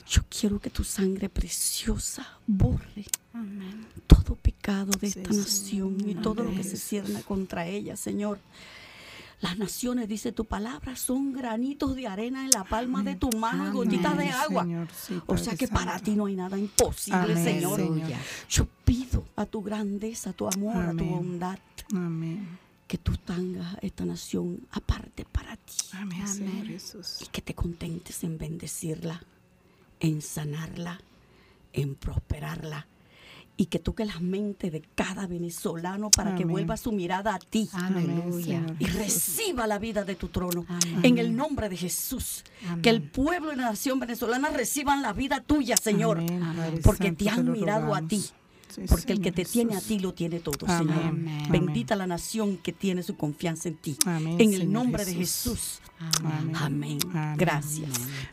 Yo 0.08 0.22
quiero 0.30 0.60
que 0.60 0.70
tu 0.70 0.84
sangre 0.84 1.30
preciosa 1.30 2.26
borre 2.48 3.06
Amén. 3.34 3.86
todo 4.08 4.36
pecado 4.36 4.92
de 5.00 5.10
Sí, 5.10 5.20
esta 5.20 5.34
nación 5.34 5.98
y 6.08 6.16
todo 6.16 6.44
lo 6.44 6.52
que 6.56 6.64
se 6.64 6.78
cierna 6.78 7.22
contra 7.22 7.68
ella, 7.68 7.96
Señor. 7.96 8.40
Las 9.42 9.58
naciones, 9.58 10.08
dice 10.08 10.32
tu 10.32 10.46
palabra, 10.46 10.96
son 10.96 11.34
granitos 11.34 11.96
de 11.96 12.06
arena 12.08 12.44
en 12.46 12.52
la 12.52 12.64
palma 12.64 13.02
de 13.02 13.16
tu 13.16 13.32
mano 13.32 13.64
Amén, 13.64 13.74
gotitas 13.74 14.16
de 14.16 14.30
agua. 14.30 14.62
Señor, 14.64 14.88
sí, 14.96 15.20
O 15.26 15.36
sea 15.36 15.56
que 15.56 15.68
para 15.68 15.98
ti 15.98 16.12
no 16.12 16.28
hay 16.28 16.36
nada 16.36 16.60
imposible, 16.60 17.18
Amén, 17.34 17.44
Señor. 17.44 17.80
Señor. 17.80 18.12
Yo 18.50 18.68
pido 18.86 19.26
a 19.36 19.48
tu 19.48 19.64
grandeza, 19.64 20.30
a 20.30 20.34
tu 20.34 20.48
amor, 20.48 20.78
a 20.78 20.92
tu 20.94 21.04
bondad, 21.06 21.58
Amén. 21.92 22.48
Que 22.92 22.98
tú 22.98 23.16
tengas 23.16 23.78
esta 23.82 24.04
nación 24.04 24.68
aparte 24.72 25.24
para 25.24 25.56
ti 25.56 25.78
Amén, 25.94 26.24
Amén. 26.24 26.28
Señor 26.28 26.68
Jesús. 26.68 27.20
y 27.22 27.28
que 27.28 27.42
te 27.42 27.56
contentes 27.56 28.22
en 28.26 28.38
bendecirla, 28.38 29.24
en 30.02 30.22
sanarla, 30.22 31.00
en 31.72 31.96
prosperarla 31.96 32.88
y 33.56 33.68
que 33.68 33.80
toque 33.80 34.04
las 34.04 34.20
mentes 34.20 34.74
de 34.74 34.82
cada 34.94 35.26
venezolano 35.26 36.12
para 36.12 36.36
que 36.36 36.44
vuelva 36.44 36.76
su 36.76 36.92
mirada 36.92 37.34
a 37.34 37.40
ti 37.40 37.70
Aleluya. 37.72 38.62
Y 38.78 38.88
reciba 38.88 39.68
la 39.68 39.80
vida 39.80 40.04
de 40.04 40.16
tu 40.16 40.28
trono. 40.28 40.66
Amén. 40.68 41.00
En 41.04 41.18
el 41.18 41.34
nombre 41.34 41.70
de 41.70 41.78
Jesús, 41.78 42.44
que 42.84 42.90
el 42.90 43.04
pueblo 43.04 43.54
y 43.54 43.56
la 43.56 43.70
nación 43.70 44.02
venezolana 44.02 44.50
reciban 44.50 45.02
la 45.02 45.14
vida 45.14 45.40
tuya, 45.40 45.78
Señor, 45.78 46.22
porque 46.84 47.14
te 47.14 47.30
han 47.30 47.50
mirado 47.54 47.96
a 47.96 48.02
ti. 48.02 48.22
Sí, 48.72 48.82
porque 48.88 49.14
el 49.14 49.22
que 49.22 49.32
te 49.32 49.46
tiene 49.46 49.76
a 49.76 49.82
ti 49.82 50.00
lo 50.00 50.14
tiene 50.14 50.40
todo, 50.40 50.66
Amén. 50.68 50.88
Señor. 50.88 51.04
Amén. 51.06 51.48
Bendita 51.52 51.96
la 51.96 52.08
nación 52.08 52.58
que 52.58 52.72
tiene 52.74 53.04
su 53.04 53.16
confianza 53.18 53.70
en 53.70 53.76
ti. 53.76 53.98
Amén, 54.06 54.38
en 54.40 54.54
el 54.54 54.72
nombre 54.72 55.06
de 55.06 55.14
Jesús. 55.14 55.82
Amén. 56.56 56.98
Gracias. 57.38 57.90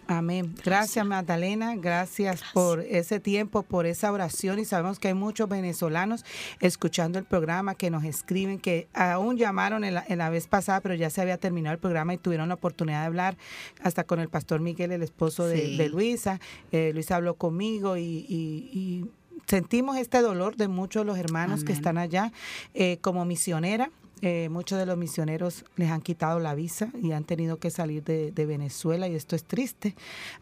Amén. 0.07 0.55
Gracias, 0.65 1.05
Magdalena. 1.05 1.77
Gracias, 1.77 2.43
por 2.55 2.81
ese 2.81 3.21
tiempo, 3.21 3.63
por 3.63 3.85
esa 3.87 4.11
oración. 4.13 4.59
Y 4.59 4.65
sabemos 4.65 4.99
que 4.99 5.09
hay 5.09 5.15
muchos 5.15 5.49
venezolanos 5.49 6.25
escuchando 6.61 7.19
el 7.19 7.25
programa 7.25 7.75
que 7.75 7.91
nos 7.91 8.05
escriben, 8.05 8.59
que 8.59 8.89
aún 8.95 9.37
llamaron 9.37 9.85
en 9.85 9.95
la, 9.95 10.05
en 10.09 10.19
la 10.19 10.31
vez 10.31 10.47
pasada, 10.47 10.81
pero 10.81 10.95
ya 10.95 11.11
se 11.11 11.21
había 11.21 11.37
terminado 11.37 11.75
el 11.75 11.79
programa 11.81 12.15
y 12.15 12.19
tuvieron 12.19 12.49
la 12.49 12.55
oportunidad 12.55 13.01
de 13.01 13.07
hablar 13.07 13.37
hasta 13.83 14.05
con 14.05 14.21
el 14.21 14.29
pastor 14.29 14.61
Miguel, 14.61 14.93
el 14.93 15.03
esposo 15.03 15.45
de, 15.47 15.59
Sí. 15.59 15.77
de 15.77 15.89
Luisa. 15.89 16.41
Eh, 16.73 16.93
Luisa 16.95 17.17
habló 17.17 17.35
conmigo 17.35 17.97
y, 17.97 18.03
y- 18.29 18.71
y 18.73 19.05
sentimos 19.47 19.97
este 19.97 20.21
dolor 20.21 20.57
de 20.57 20.69
muchos 20.69 21.03
de 21.03 21.07
los 21.07 21.19
hermanos 21.19 21.65
que 21.65 21.73
están 21.73 21.99
allá 21.99 22.33
eh, 22.75 22.99
como 23.01 23.25
misionera. 23.25 23.91
Eh, 24.23 24.49
muchos 24.51 24.79
de 24.79 24.87
los 24.87 24.97
misioneros 24.97 25.65
les 25.77 25.91
han 25.91 26.01
quitado 26.01 26.39
la 26.41 26.55
visa 26.55 26.89
y 27.03 27.13
han 27.13 27.25
tenido 27.25 27.59
que 27.59 27.71
salir 27.71 28.03
de, 28.05 28.33
de 28.33 28.47
Venezuela 28.47 29.09
y 29.09 29.15
esto 29.15 29.37
es 29.37 29.45
triste. 29.45 29.95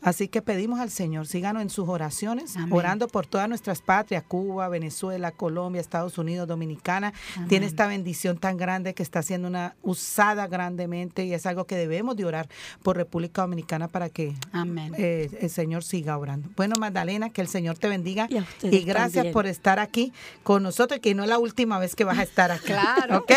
Así 0.03 0.29
que 0.29 0.43
pedimos 0.43 0.81
al 0.81 0.91
Señor, 0.91 1.27
síganos 1.27 1.63
en 1.63 1.71
sus 1.71 1.89
oraciones, 1.89 2.57
Amén. 2.57 2.73
orando 2.73 3.09
por 3.09 3.27
todas 3.27 3.49
nuestras 3.49 3.83
patrias, 3.83 4.23
Cuba, 4.27 4.69
Venezuela, 4.69 5.33
Colombia, 5.33 5.81
Estados 5.81 6.19
Unidos, 6.19 6.49
Dominicana. 6.49 7.13
Amén. 7.37 7.49
Tiene 7.49 7.67
esta 7.67 7.87
bendición 7.87 8.39
tan 8.39 8.57
grande 8.57 8.95
que 8.95 9.03
está 9.03 9.23
siendo 9.23 9.49
una 9.49 9.75
usada 9.83 10.47
grandemente 10.47 11.25
y 11.25 11.35
es 11.35 11.47
algo 11.47 11.65
que 11.67 11.77
debemos 11.77 12.17
de 12.17 12.25
orar 12.25 12.49
por 12.83 12.97
República 12.97 13.43
Dominicana 13.43 13.89
para 13.89 14.09
que 14.09 14.35
Amén. 14.53 14.93
eh, 14.97 15.31
el 15.41 15.51
Señor 15.51 15.85
siga 15.85 16.17
orando. 16.19 16.49
Bueno, 16.57 16.75
Magdalena, 16.79 17.31
que 17.31 17.41
el 17.41 17.49
Señor 17.49 17.79
te 17.79 17.89
bendiga 17.89 18.29
Y 18.63 18.81
gracias 18.81 19.13
también. 19.15 19.33
por 19.33 19.47
estar 19.47 19.79
aquí 19.79 20.13
con 20.43 20.63
nosotros, 20.63 21.01
que 21.01 21.15
no 21.15 21.23
es 21.23 21.29
la 21.29 21.39
última 21.39 21.79
vez 21.79 21.95
que 21.95 22.05
vas 22.05 22.19
a 22.19 22.23
estar 22.23 22.51
aquí. 22.53 22.67
Claro. 22.77 23.19
¿Ok? 23.19 23.33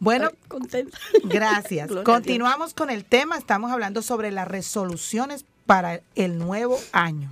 Bueno, 0.00 0.30
contenta. 0.48 0.96
gracias. 1.24 1.88
Gloria. 1.88 2.04
Continuamos 2.04 2.74
con 2.74 2.90
el 2.90 3.04
tema. 3.04 3.36
Estamos 3.38 3.70
hablando 3.72 4.02
sobre 4.02 4.30
las 4.30 4.48
resoluciones 4.48 5.44
para 5.66 6.00
el 6.14 6.38
nuevo 6.38 6.78
año. 6.92 7.30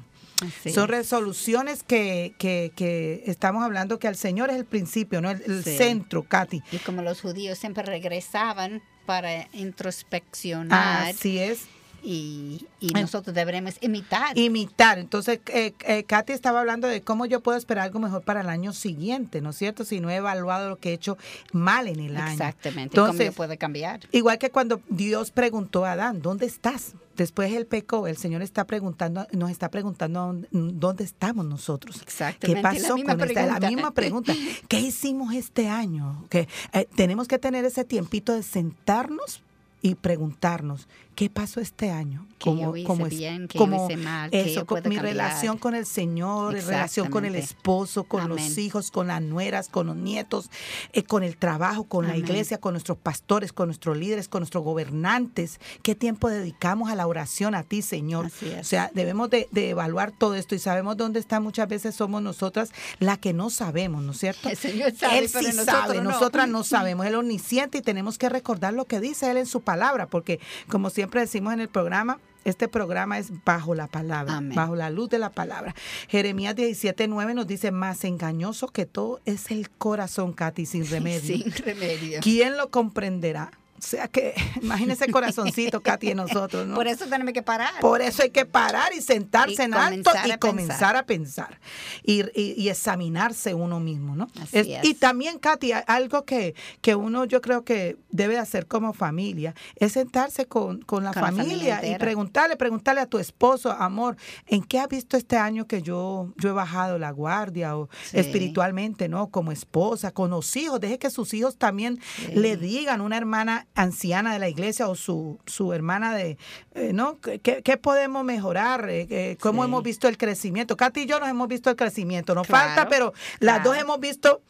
Son 0.74 0.84
es. 0.84 0.90
resoluciones 0.90 1.82
que, 1.84 2.34
que, 2.38 2.72
que 2.74 3.22
estamos 3.26 3.62
hablando 3.62 3.98
que 4.00 4.08
al 4.08 4.16
Señor 4.16 4.50
es 4.50 4.56
el 4.56 4.64
principio, 4.64 5.20
¿no? 5.20 5.30
El, 5.30 5.40
el 5.46 5.62
Sí. 5.62 5.76
centro, 5.76 6.24
Katy. 6.24 6.62
Y 6.72 6.78
como 6.78 7.02
los 7.02 7.20
judíos 7.20 7.58
siempre 7.58 7.84
regresaban 7.84 8.82
para 9.06 9.46
introspeccionar 9.52 11.10
Así 11.10 11.38
es. 11.38 11.66
Y, 12.02 12.66
y 12.80 12.88
nosotros 12.88 13.34
deberemos 13.34 13.74
imitar. 13.80 14.36
imitar. 14.36 14.98
Entonces, 14.98 15.40
eh, 15.46 15.72
eh, 15.86 16.04
Katy 16.04 16.32
estaba 16.32 16.60
hablando 16.60 16.88
de 16.88 17.00
cómo 17.02 17.26
yo 17.26 17.40
puedo 17.40 17.56
esperar 17.56 17.84
algo 17.84 18.00
mejor 18.00 18.22
para 18.22 18.40
el 18.40 18.48
año 18.48 18.72
siguiente, 18.72 19.40
¿no 19.40 19.50
es 19.50 19.56
cierto? 19.56 19.84
Si 19.84 20.00
no 20.00 20.10
he 20.10 20.16
evaluado 20.16 20.68
lo 20.68 20.76
que 20.78 20.90
he 20.90 20.92
hecho 20.94 21.16
mal 21.52 21.86
en 21.88 22.00
el 22.00 22.16
año. 22.16 22.32
Exactamente. 22.32 22.96
¿Cómo 22.96 23.06
Entonces, 23.08 23.26
yo 23.30 23.32
puede 23.34 23.56
cambiar? 23.58 24.00
Igual 24.10 24.38
que 24.38 24.50
cuando 24.50 24.80
Dios 24.88 25.30
preguntó 25.30 25.84
a 25.84 25.92
Adán, 25.92 26.22
¿dónde 26.22 26.46
estás? 26.46 26.94
Después 27.16 27.52
él 27.52 27.66
pecó, 27.66 28.06
el 28.06 28.16
Señor 28.16 28.40
está 28.40 28.64
preguntando, 28.64 29.26
nos 29.32 29.50
está 29.50 29.70
preguntando 29.70 30.34
dónde- 30.50 31.04
estamos 31.04 31.44
nosotros. 31.44 31.96
¿Qué 31.98 32.04
Exactamente, 32.04 32.62
la 32.62 32.70
pasó 32.70 32.94
misma 32.96 33.16
con 33.18 33.28
esta? 33.28 33.58
La 33.60 33.68
misma 33.68 33.90
pregunta. 33.92 34.32
¿Qué 34.68 34.80
hicimos 34.80 35.34
este 35.34 35.68
año? 35.68 36.24
Que 36.30 36.48
eh, 36.72 36.88
tenemos 36.96 37.28
que 37.28 37.38
tener 37.38 37.66
ese 37.66 37.84
tiempito 37.84 38.32
de 38.32 38.42
sentarnos 38.42 39.42
y 39.82 39.94
preguntarnos 39.96 40.88
qué 41.14 41.28
pasó 41.30 41.60
este 41.60 41.90
año, 41.90 42.26
¿Qué 42.38 42.56
yo 42.56 42.74
hice 42.76 42.92
es- 43.04 43.08
bien? 43.10 43.46
¿Qué 43.48 43.58
yo 43.58 43.64
hice 43.86 43.96
mal? 43.96 44.30
¿Qué 44.30 44.40
eso, 44.40 44.48
yo 44.60 44.66
con 44.66 44.78
puedo 44.80 44.88
mi 44.88 44.96
cambiar? 44.96 45.14
relación 45.16 45.58
con 45.58 45.74
el 45.74 45.86
Señor, 45.86 46.54
relación 46.54 47.08
con 47.10 47.24
el 47.24 47.34
esposo, 47.36 48.04
con 48.04 48.28
los 48.28 48.58
hijos, 48.58 48.90
con 48.90 49.06
las 49.08 49.22
nueras, 49.22 49.68
con 49.68 49.86
los 49.86 49.96
nietos, 49.96 50.50
eh, 50.92 51.02
con 51.04 51.22
el 51.22 51.36
trabajo, 51.36 51.84
con 51.84 52.08
la 52.08 52.16
iglesia, 52.16 52.58
con 52.58 52.72
nuestros 52.74 52.98
pastores, 52.98 53.52
con 53.52 53.68
nuestros 53.68 53.96
líderes, 53.96 54.28
con 54.28 54.40
nuestros 54.40 54.64
gobernantes. 54.64 55.60
¿Qué 55.82 55.94
tiempo 55.94 56.28
dedicamos 56.28 56.90
a 56.90 56.94
la 56.96 57.06
oración 57.06 57.54
a 57.54 57.62
ti, 57.62 57.82
Señor? 57.82 58.30
O 58.60 58.64
sea, 58.64 58.90
debemos 58.94 59.30
de, 59.30 59.48
de 59.52 59.70
evaluar 59.70 60.12
todo 60.12 60.34
esto 60.34 60.54
y 60.54 60.58
sabemos 60.58 60.96
dónde 60.96 61.20
está. 61.20 61.40
Muchas 61.40 61.68
veces 61.68 61.94
somos 61.94 62.22
nosotras 62.22 62.70
las 62.98 63.18
que 63.18 63.32
no 63.32 63.50
sabemos, 63.50 64.02
¿no 64.02 64.12
es 64.12 64.18
cierto? 64.18 64.48
El 64.48 64.56
Señor 64.56 64.92
sabe, 64.94 65.18
Él 65.18 65.28
sí 65.28 65.52
sabe, 65.52 65.96
no. 66.00 66.10
nosotras 66.10 66.48
no 66.48 66.64
sabemos. 66.64 67.06
Él 67.06 67.14
omnisciente 67.14 67.78
y 67.78 67.82
tenemos 67.82 68.18
que 68.18 68.28
recordar 68.28 68.72
lo 68.72 68.86
que 68.86 68.98
dice 69.00 69.30
Él 69.30 69.36
en 69.36 69.46
su 69.46 69.60
palabra, 69.60 70.06
porque 70.06 70.40
como 70.68 70.90
siempre 70.90 71.11
decimos 71.20 71.52
en 71.52 71.60
el 71.60 71.68
programa, 71.68 72.18
este 72.44 72.66
programa 72.66 73.18
es 73.18 73.30
bajo 73.44 73.74
la 73.74 73.86
palabra, 73.86 74.38
Amén. 74.38 74.56
bajo 74.56 74.74
la 74.74 74.90
luz 74.90 75.08
de 75.10 75.18
la 75.18 75.30
palabra. 75.30 75.74
Jeremías 76.08 76.56
17, 76.56 77.06
9 77.06 77.34
nos 77.34 77.46
dice, 77.46 77.70
más 77.70 78.04
engañoso 78.04 78.68
que 78.68 78.86
todo 78.86 79.20
es 79.24 79.50
el 79.50 79.70
corazón, 79.70 80.32
Katy, 80.32 80.66
sin 80.66 80.86
remedio. 80.90 81.20
Sin 81.36 81.52
remedio. 81.52 82.20
¿Quién 82.20 82.56
lo 82.56 82.70
comprenderá? 82.70 83.52
O 83.82 83.84
sea 83.84 84.06
que, 84.06 84.34
imagínese 84.62 85.04
ese 85.04 85.12
corazoncito, 85.12 85.80
Katy, 85.80 86.10
en 86.10 86.18
nosotros, 86.18 86.66
¿no? 86.68 86.76
Por 86.76 86.86
eso 86.86 87.06
tenemos 87.06 87.32
que 87.34 87.42
parar. 87.42 87.72
Por 87.80 88.00
eso 88.00 88.22
hay 88.22 88.30
que 88.30 88.46
parar 88.46 88.92
y 88.94 89.00
sentarse 89.00 89.62
Y 89.62 89.64
en 89.64 89.74
alto 89.74 90.10
y 90.24 90.30
a 90.30 90.38
comenzar 90.38 90.94
a 90.96 91.04
pensar 91.04 91.58
y, 92.04 92.22
y- 92.40 92.54
y 92.56 92.68
examinarse 92.68 93.54
uno 93.54 93.80
mismo, 93.80 94.14
¿no? 94.14 94.28
Así 94.40 94.72
es. 94.74 94.84
Y 94.84 94.94
también, 94.94 95.38
Katy, 95.38 95.72
algo 95.86 96.24
que, 96.24 96.54
que 96.80 96.94
uno 96.94 97.24
yo 97.24 97.40
creo 97.40 97.64
que 97.64 97.96
debe 98.10 98.38
hacer 98.38 98.66
como 98.66 98.92
familia 98.92 99.54
es 99.76 99.92
sentarse 99.92 100.46
con, 100.46 100.82
con 100.82 101.02
la 101.04 101.12
Con 101.12 101.22
la 101.22 101.28
familia 101.28 101.84
y 101.84 101.96
preguntarle, 101.98 102.56
preguntarle 102.56 103.00
a 103.00 103.06
tu 103.06 103.18
esposo, 103.18 103.72
amor, 103.72 104.16
¿en 104.46 104.62
qué 104.62 104.78
has 104.78 104.88
visto 104.88 105.16
este 105.16 105.36
año 105.36 105.66
que 105.66 105.82
yo, 105.82 106.32
yo 106.36 106.50
he 106.50 106.52
bajado 106.52 106.98
la 106.98 107.10
guardia 107.10 107.76
o 107.76 107.88
Sí. 108.04 108.18
espiritualmente, 108.18 109.08
¿no? 109.08 109.28
Como 109.28 109.50
esposa, 109.52 110.12
con 110.12 110.30
los 110.30 110.54
hijos, 110.56 110.80
deje 110.80 110.98
que 110.98 111.10
sus 111.10 111.34
hijos 111.34 111.56
también 111.56 111.98
Sí. 112.16 112.32
le 112.34 112.56
digan, 112.56 113.00
una 113.00 113.16
hermana 113.16 113.66
anciana 113.74 114.32
de 114.32 114.38
la 114.38 114.48
iglesia 114.48 114.88
o 114.88 114.94
su, 114.94 115.38
su 115.46 115.72
hermana 115.72 116.14
de, 116.14 116.36
eh, 116.74 116.92
¿no? 116.92 117.18
¿Qué, 117.20 117.40
qué- 117.40 117.76
podemos 117.78 118.24
mejorar? 118.24 118.88
Eh, 118.90 119.06
eh, 119.10 119.36
¿Cómo 119.40 119.62
Sí. 119.62 119.68
hemos 119.68 119.82
visto 119.82 120.08
el 120.08 120.18
crecimiento? 120.18 120.76
Katy 120.76 121.02
y 121.02 121.06
yo 121.06 121.18
nos 121.20 121.28
hemos 121.28 121.48
visto 121.48 121.70
el 121.70 121.76
crecimiento. 121.76 122.34
Nos 122.34 122.46
Claro, 122.46 122.66
falta, 122.74 122.88
pero 122.88 123.12
las 123.40 123.64
dos 123.64 123.76
hemos 123.76 123.98
visto 123.98 124.42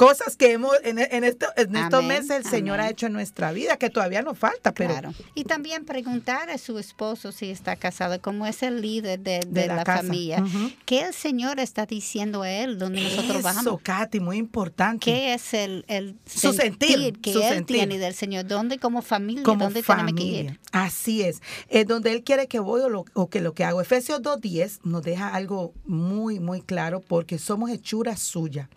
cosas 0.00 0.36
que 0.36 0.52
hemos 0.52 0.72
en, 0.82 0.98
en 0.98 1.24
esto- 1.24 1.46
en 1.56 1.76
estos 1.76 2.02
meses 2.04 2.30
el 2.30 2.44
Señor 2.44 2.80
ha 2.80 2.88
hecho 2.88 3.06
en 3.06 3.12
nuestra 3.12 3.52
vida, 3.52 3.76
que 3.76 3.90
todavía 3.90 4.22
nos 4.22 4.38
falta, 4.38 4.72
pero 4.72 4.90
Claro. 4.94 5.12
Y 5.34 5.44
también 5.44 5.84
preguntar 5.84 6.48
a 6.50 6.56
su 6.58 6.78
esposo 6.78 7.32
si 7.32 7.50
está 7.50 7.76
casado, 7.76 8.20
como 8.22 8.46
es 8.46 8.62
el 8.62 8.80
líder 8.80 9.20
de, 9.20 9.40
de 9.46 9.60
De 9.62 9.66
la 9.66 9.84
familia. 9.84 10.42
¿qué 10.86 11.02
el 11.02 11.12
Señor 11.14 11.60
está 11.60 11.84
diciendo 11.86 12.42
a 12.42 12.50
él 12.50 12.78
donde 12.78 13.02
nosotros 13.02 13.44
eso? 13.44 13.78
Katy, 13.82 14.20
muy 14.20 14.38
importante. 14.38 15.04
¿Qué 15.04 15.34
es 15.34 15.52
el, 15.54 15.84
el 15.88 16.16
Su 16.26 16.52
sentir, 16.54 17.20
que 17.20 17.32
su 17.34 17.40
él 17.42 17.48
sentir. 17.56 17.76
tiene 17.76 17.98
del 17.98 18.14
Señor? 18.14 18.46
¿Dónde 18.46 18.78
como 18.78 19.02
familia? 19.02 19.42
como 19.42 19.64
¿Dónde 19.64 19.82
tenemos 19.82 20.12
que 20.14 20.18
familia. 20.20 20.40
ir? 20.52 20.60
Así 20.72 21.22
es. 21.22 21.42
Es 21.68 21.86
donde 21.86 22.12
Él 22.12 22.22
quiere 22.24 22.46
que 22.48 22.58
voy 22.58 22.80
o, 22.80 22.88
lo- 22.88 23.04
o 23.14 23.28
que 23.28 23.40
lo 23.40 23.52
que 23.54 23.64
hago. 23.64 23.80
Efesios 23.80 24.22
2.10 24.22 24.80
nos 24.84 25.02
deja 25.02 25.34
algo 25.34 25.74
muy, 25.84 26.40
muy 26.40 26.62
claro 26.62 27.00
porque 27.00 27.38
somos 27.38 27.70
hechura 27.70 28.16
suya, 28.16 28.70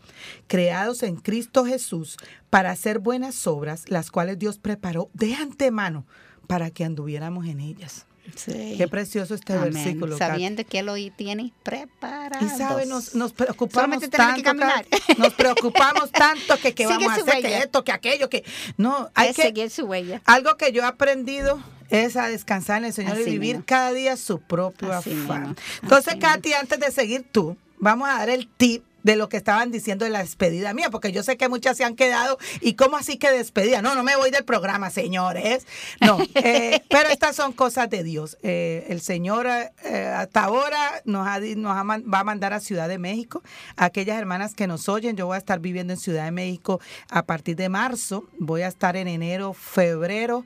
creados 0.47 1.01
en 1.03 1.12
Cristo 1.17 1.65
Jesús 1.65 2.17
para 2.49 2.71
hacer 2.71 2.99
buenas 2.99 3.47
obras, 3.47 3.89
las 3.89 4.11
cuales 4.11 4.39
Dios 4.39 4.57
preparó 4.57 5.09
de 5.13 5.35
antemano 5.35 6.05
para 6.47 6.71
que 6.71 6.83
anduviéramos 6.83 7.45
en 7.47 7.59
ellas. 7.59 8.05
Sí. 8.35 8.75
Qué 8.77 8.87
precioso 8.87 9.35
este 9.35 9.53
Amén. 9.53 9.73
versículo. 9.73 10.17
Sabiendo 10.17 10.63
que 10.65 10.79
él 10.79 10.89
hoy 10.89 11.11
tiene 11.11 11.51
preparado. 11.61 12.45
Y 12.45 12.49
sabe, 12.49 12.85
nos, 12.85 13.15
nos 13.15 13.33
preocupamos 13.33 14.09
tanto, 14.09 14.35
que 14.35 14.43
caminar. 14.43 14.85
Nos 15.17 15.33
preocupamos 15.33 16.09
tanto 16.11 16.55
que 16.57 16.85
vamos 16.87 17.09
a 17.09 17.15
hacer, 17.15 17.41
que 17.41 17.57
esto, 17.57 17.83
que 17.83 17.91
aquello, 17.91 18.29
que 18.29 18.45
no, 18.77 19.09
hay 19.13 19.29
es 19.29 19.35
que 19.35 19.41
seguir 19.43 19.69
su 19.69 19.85
huella. 19.85 20.21
algo 20.25 20.55
que 20.55 20.71
yo 20.71 20.83
he 20.83 20.85
aprendido 20.85 21.61
es 21.89 22.15
a 22.15 22.27
descansar 22.27 22.79
en 22.79 22.85
el 22.85 22.93
Señor 22.93 23.19
y 23.19 23.25
vivir 23.25 23.55
mismo. 23.55 23.63
cada 23.67 23.91
día 23.91 24.15
su 24.17 24.39
propio 24.39 24.91
Así 24.91 25.11
afán. 25.11 25.55
Entonces, 25.81 26.15
Katy, 26.15 26.53
antes 26.53 26.79
de 26.79 26.91
seguir 26.91 27.25
tú, 27.29 27.57
vamos 27.77 28.09
a 28.09 28.13
dar 28.13 28.29
el 28.29 28.47
tip 28.47 28.83
de 29.03 29.15
lo 29.15 29.29
que 29.29 29.37
estaban 29.37 29.71
diciendo 29.71 30.05
de 30.05 30.11
la 30.11 30.19
despedida 30.19 30.73
mía, 30.73 30.89
porque 30.89 31.11
yo 31.11 31.23
sé 31.23 31.37
que 31.37 31.49
muchas 31.49 31.77
se 31.77 31.83
han 31.83 31.95
quedado. 31.95 32.37
¿Y 32.61 32.73
cómo 32.73 32.97
así 32.97 33.17
que 33.17 33.31
despedida? 33.31 33.81
No, 33.81 33.95
no 33.95 34.03
me 34.03 34.15
voy 34.15 34.31
del 34.31 34.45
programa, 34.45 34.89
señores. 34.89 35.67
No, 36.01 36.17
eh, 36.35 36.81
pero 36.89 37.09
estas 37.09 37.35
son 37.35 37.53
cosas 37.53 37.89
de 37.89 38.03
Dios. 38.03 38.37
Eh, 38.41 38.85
el 38.89 39.01
Señor 39.01 39.47
eh, 39.47 40.13
hasta 40.15 40.45
ahora 40.45 41.01
nos, 41.05 41.27
ha 41.27 41.39
nos 41.39 41.77
ha 41.77 41.83
va 41.83 42.19
a 42.19 42.23
mandar 42.23 42.53
a 42.53 42.59
Ciudad 42.59 42.87
de 42.87 42.97
México. 42.97 43.43
A 43.75 43.85
aquellas 43.85 44.17
hermanas 44.17 44.55
que 44.55 44.67
nos 44.67 44.89
oyen, 44.89 45.15
yo 45.15 45.27
voy 45.27 45.35
a 45.35 45.39
estar 45.39 45.59
viviendo 45.59 45.93
en 45.93 45.99
Ciudad 45.99 46.25
de 46.25 46.31
México 46.31 46.79
a 47.09 47.23
partir 47.23 47.55
de 47.55 47.69
marzo. 47.69 48.25
Voy 48.39 48.61
a 48.61 48.67
estar 48.67 48.95
en 48.95 49.07
enero, 49.07 49.53
febrero 49.53 50.45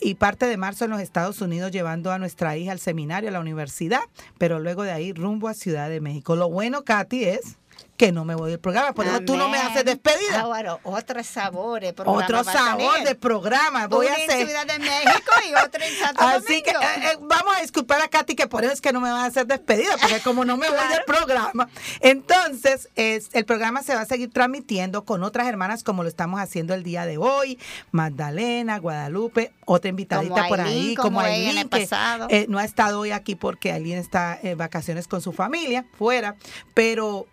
y 0.00 0.14
parte 0.14 0.46
de 0.46 0.56
marzo 0.56 0.84
en 0.84 0.90
los 0.90 1.00
Estados 1.00 1.40
Unidos 1.40 1.70
llevando 1.70 2.12
a 2.12 2.18
nuestra 2.18 2.56
hija 2.56 2.72
al 2.72 2.78
seminario, 2.78 3.28
a 3.28 3.32
la 3.32 3.40
universidad, 3.40 4.02
pero 4.38 4.58
luego 4.58 4.82
de 4.82 4.92
ahí 4.92 5.12
rumbo 5.12 5.48
a 5.48 5.54
Ciudad 5.54 5.88
de 5.88 6.00
México. 6.00 6.36
Lo 6.36 6.50
bueno, 6.50 6.84
Katy, 6.84 7.24
es 7.24 7.56
que 7.96 8.10
no 8.10 8.24
me 8.24 8.34
voy 8.34 8.50
del 8.50 8.60
programa. 8.60 8.92
Por 8.92 9.06
eso 9.06 9.20
tú 9.20 9.36
no 9.36 9.48
me 9.48 9.58
haces 9.58 9.84
despedida. 9.84 10.40
Ahora, 10.40 10.78
otros 10.82 11.26
sabores. 11.26 11.94
Otro 11.96 12.44
va 12.44 12.52
sabor 12.52 13.04
de 13.04 13.14
programa. 13.14 13.86
Voy 13.86 14.06
a 14.06 14.14
en 14.14 14.30
hacer. 14.30 14.46
Ciudad 14.46 14.66
de 14.66 14.78
México 14.78 15.32
y 15.48 15.54
otro 15.54 15.82
en 15.82 15.94
Santo 15.94 16.20
Así 16.24 16.62
que 16.62 16.70
eh, 16.70 17.12
eh, 17.12 17.18
vamos 17.20 17.56
a 17.56 17.60
disculpar 17.60 18.02
a 18.02 18.08
Katy 18.08 18.34
que 18.34 18.48
por 18.48 18.64
eso 18.64 18.72
es 18.72 18.80
que 18.80 18.92
no 18.92 19.00
me 19.00 19.10
van 19.10 19.20
a 19.20 19.26
hacer 19.26 19.46
despedida, 19.46 19.96
porque 20.00 20.20
como 20.20 20.44
no 20.44 20.56
me 20.56 20.68
voy 20.68 20.88
del 20.88 21.02
programa, 21.06 21.68
entonces 22.00 22.88
es, 22.96 23.30
el 23.32 23.44
programa 23.44 23.82
se 23.82 23.94
va 23.94 24.00
a 24.00 24.06
seguir 24.06 24.30
transmitiendo 24.32 25.04
con 25.04 25.22
otras 25.22 25.46
hermanas 25.46 25.84
como 25.84 26.02
lo 26.02 26.08
estamos 26.08 26.40
haciendo 26.40 26.74
el 26.74 26.82
día 26.82 27.06
de 27.06 27.18
hoy, 27.18 27.58
Magdalena, 27.92 28.78
Guadalupe, 28.78 29.52
otra 29.66 29.88
invitadita 29.88 30.34
Como 30.34 30.48
por 30.48 30.60
Aileen, 30.60 30.88
ahí, 30.88 30.94
como 30.96 31.04
como 31.14 31.22
en 31.22 31.26
Aileen, 31.26 31.68
que 31.68 31.88
eh, 32.30 32.46
no 32.48 32.58
ha 32.58 32.64
estado 32.64 33.00
hoy 33.00 33.12
aquí 33.12 33.36
porque 33.36 33.70
Aileen 33.70 33.98
está 33.98 34.38
en 34.42 34.58
vacaciones 34.58 35.06
con 35.06 35.20
su 35.20 35.32
familia 35.32 35.84
fuera, 35.96 36.34
pero 36.74 37.26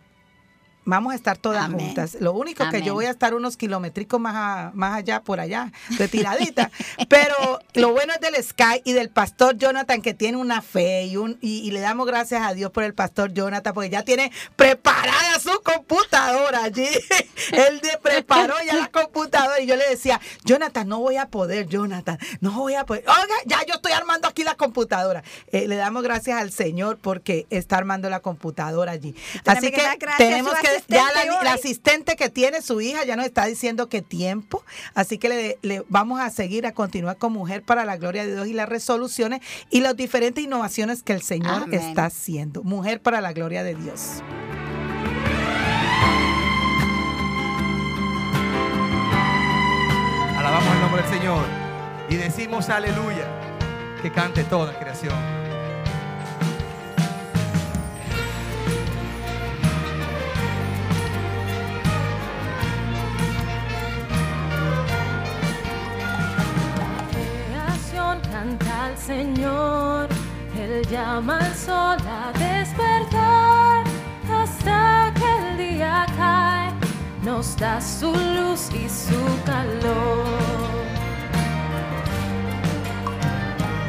vamos 0.86 1.14
a 1.14 1.16
estar 1.16 1.38
todas 1.38 1.66
Amén. 1.66 1.86
juntas. 1.88 2.18
Lo 2.20 2.34
único 2.34 2.68
que 2.70 2.82
yo 2.82 2.94
voy 2.94 3.06
a 3.06 3.12
estar 3.12 3.34
unos 3.34 3.58
kilométricos 3.58 4.20
más, 4.20 4.36
a- 4.36 4.72
más 4.74 4.96
allá, 4.98 5.22
por 5.22 5.40
allá, 5.40 5.72
retiradita. 5.98 6.72
Pero 7.10 7.60
lo 7.74 7.92
bueno 7.92 8.14
es 8.14 8.20
del 8.22 8.42
Sky 8.44 8.82
y 8.84 8.94
del 8.94 9.10
pastor 9.10 9.58
Jonathan, 9.58 10.02
que 10.02 10.14
tiene 10.14 10.38
una 10.38 10.62
fe 10.62 11.04
y, 11.06 11.18
un, 11.18 11.38
y, 11.42 11.60
y 11.60 11.72
le 11.72 11.80
damos 11.80 12.08
gracias 12.08 12.42
a 12.46 12.54
Dios 12.54 12.72
por 12.72 12.84
el 12.84 12.94
pastor 12.94 13.34
Jonathan, 13.34 13.74
porque 13.74 13.90
ya 13.90 14.04
tiene 14.04 14.32
preparada 14.56 15.40
su 15.40 15.62
computadora 15.64 16.64
allí. 16.64 16.88
Él 17.52 17.82
preparó 18.02 18.56
ya 18.66 18.76
la 18.76 18.88
computadora 18.88 19.60
y 19.60 19.68
yo 19.68 19.76
le 19.76 19.88
decía, 19.90 20.20
Jonathan, 20.46 20.88
no 20.88 21.00
voy 21.00 21.18
a 21.18 21.28
poder, 21.28 21.68
Jonathan, 21.68 22.18
no 22.40 22.52
voy 22.52 22.76
a 22.76 22.86
poder. 22.86 23.04
Oiga, 23.08 23.36
ya 23.46 23.60
yo 23.68 23.76
estoy 23.76 23.92
armando 23.92 24.28
aquí 24.28 24.44
la 24.44 24.56
computadora. 24.56 25.24
Eh, 25.52 25.68
le 25.68 25.76
damos 25.76 26.04
gracias 26.04 26.40
al 26.42 26.52
Señor 26.52 26.98
porque 27.02 27.46
está 27.50 27.78
armando 27.78 28.10
la 28.10 28.20
computadora 28.20 28.92
allí. 28.94 29.16
Así 29.46 29.72
que 29.72 29.82
que 29.82 30.08
tenemos 30.18 30.54
su 30.58 30.68
que, 30.88 30.96
ya 30.96 31.08
asistente 31.08 31.44
la, 31.44 31.54
asistente 31.54 32.16
que 32.16 32.30
tiene 32.30 32.62
su 32.62 32.82
hija 32.82 33.04
ya 33.06 33.16
nos 33.16 33.26
está 33.26 33.46
diciendo 33.46 33.90
que 33.90 34.02
tiempo, 34.02 34.64
así 34.94 35.18
que 35.18 35.30
le, 35.30 35.58
le 35.62 35.84
vamos 35.90 36.20
a 36.20 36.30
seguir 36.30 36.66
a 36.66 36.74
continuar 36.74 37.18
con 37.18 37.34
Mujer 37.34 37.64
para 37.64 37.86
la 37.86 37.98
Gloria 37.98 38.26
de 38.26 38.34
Dios 38.34 38.48
y 38.48 38.54
las 38.54 38.70
resoluciones 38.70 39.42
y 39.70 39.82
las 39.82 39.96
diferentes 39.96 40.44
innovaciones 40.44 41.04
que 41.04 41.14
el 41.14 41.22
Señor 41.22 41.64
Amén. 41.64 41.80
está 41.80 42.06
haciendo. 42.06 42.64
Mujer 42.64 43.02
para 43.02 43.22
la 43.22 43.34
Gloria 43.34 43.64
de 43.64 43.76
Dios. 43.76 44.22
Alabamos 50.38 50.74
el 50.74 50.82
nombre 50.82 51.02
del 51.04 51.12
Señor 51.12 51.46
y 52.10 52.16
decimos 52.16 52.70
aleluya. 52.70 53.28
Que 54.02 54.12
cante 54.12 54.44
toda 54.44 54.78
creación. 54.80 55.41
Canta 68.30 68.86
al 68.86 68.98
Señor, 68.98 70.08
Él 70.58 70.86
llama 70.90 71.40
al 71.40 71.56
sol 71.56 71.98
a 72.08 72.32
despertar 72.38 73.84
hasta 74.32 75.14
que 75.16 75.50
el 75.50 75.58
día 75.58 76.06
cae, 76.18 76.72
nos 77.24 77.56
da 77.58 77.80
su 77.80 78.12
luz 78.12 78.70
y 78.74 78.88
su 78.90 79.22
calor. 79.46 80.26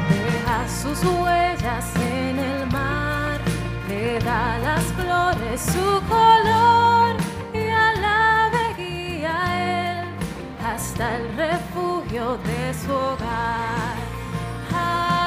Deja 0.09 0.67
sus 0.67 1.03
huellas 1.03 1.85
en 1.95 2.39
el 2.39 2.67
mar, 2.67 3.39
le 3.87 4.19
da 4.19 4.57
las 4.59 4.83
flores 4.97 5.61
su 5.61 6.01
color 6.07 7.15
y 7.53 7.69
alabe 7.69 8.73
guía 8.77 9.35
a 9.45 10.01
él 10.01 10.07
hasta 10.65 11.17
el 11.17 11.35
refugio 11.35 12.37
de 12.37 12.73
su 12.73 12.91
hogar. 12.91 14.02
Aleluya, 14.73 15.22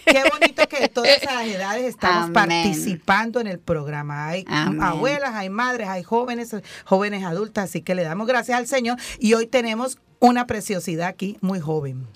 qué 0.05 0.23
bonito 0.31 0.67
que 0.69 0.79
de 0.79 0.87
todas 0.89 1.09
esas 1.21 1.45
edades 1.45 1.85
estamos 1.85 2.23
Amén. 2.25 2.33
participando 2.33 3.39
en 3.39 3.47
el 3.47 3.59
programa. 3.59 4.27
Hay 4.27 4.45
Amén. 4.47 4.81
abuelas, 4.81 5.33
hay 5.35 5.49
madres, 5.49 5.87
hay 5.89 6.03
jóvenes, 6.03 6.55
jóvenes 6.85 7.23
así 7.57 7.81
que 7.81 7.95
le 7.95 8.03
damos 8.03 8.27
gracias 8.27 8.57
al 8.57 8.67
Señor 8.67 8.97
y 9.19 9.33
hoy 9.33 9.47
tenemos 9.47 9.97
una 10.19 10.47
preciosidad 10.47 11.07
aquí, 11.07 11.37
muy 11.41 11.59
joven. 11.59 12.07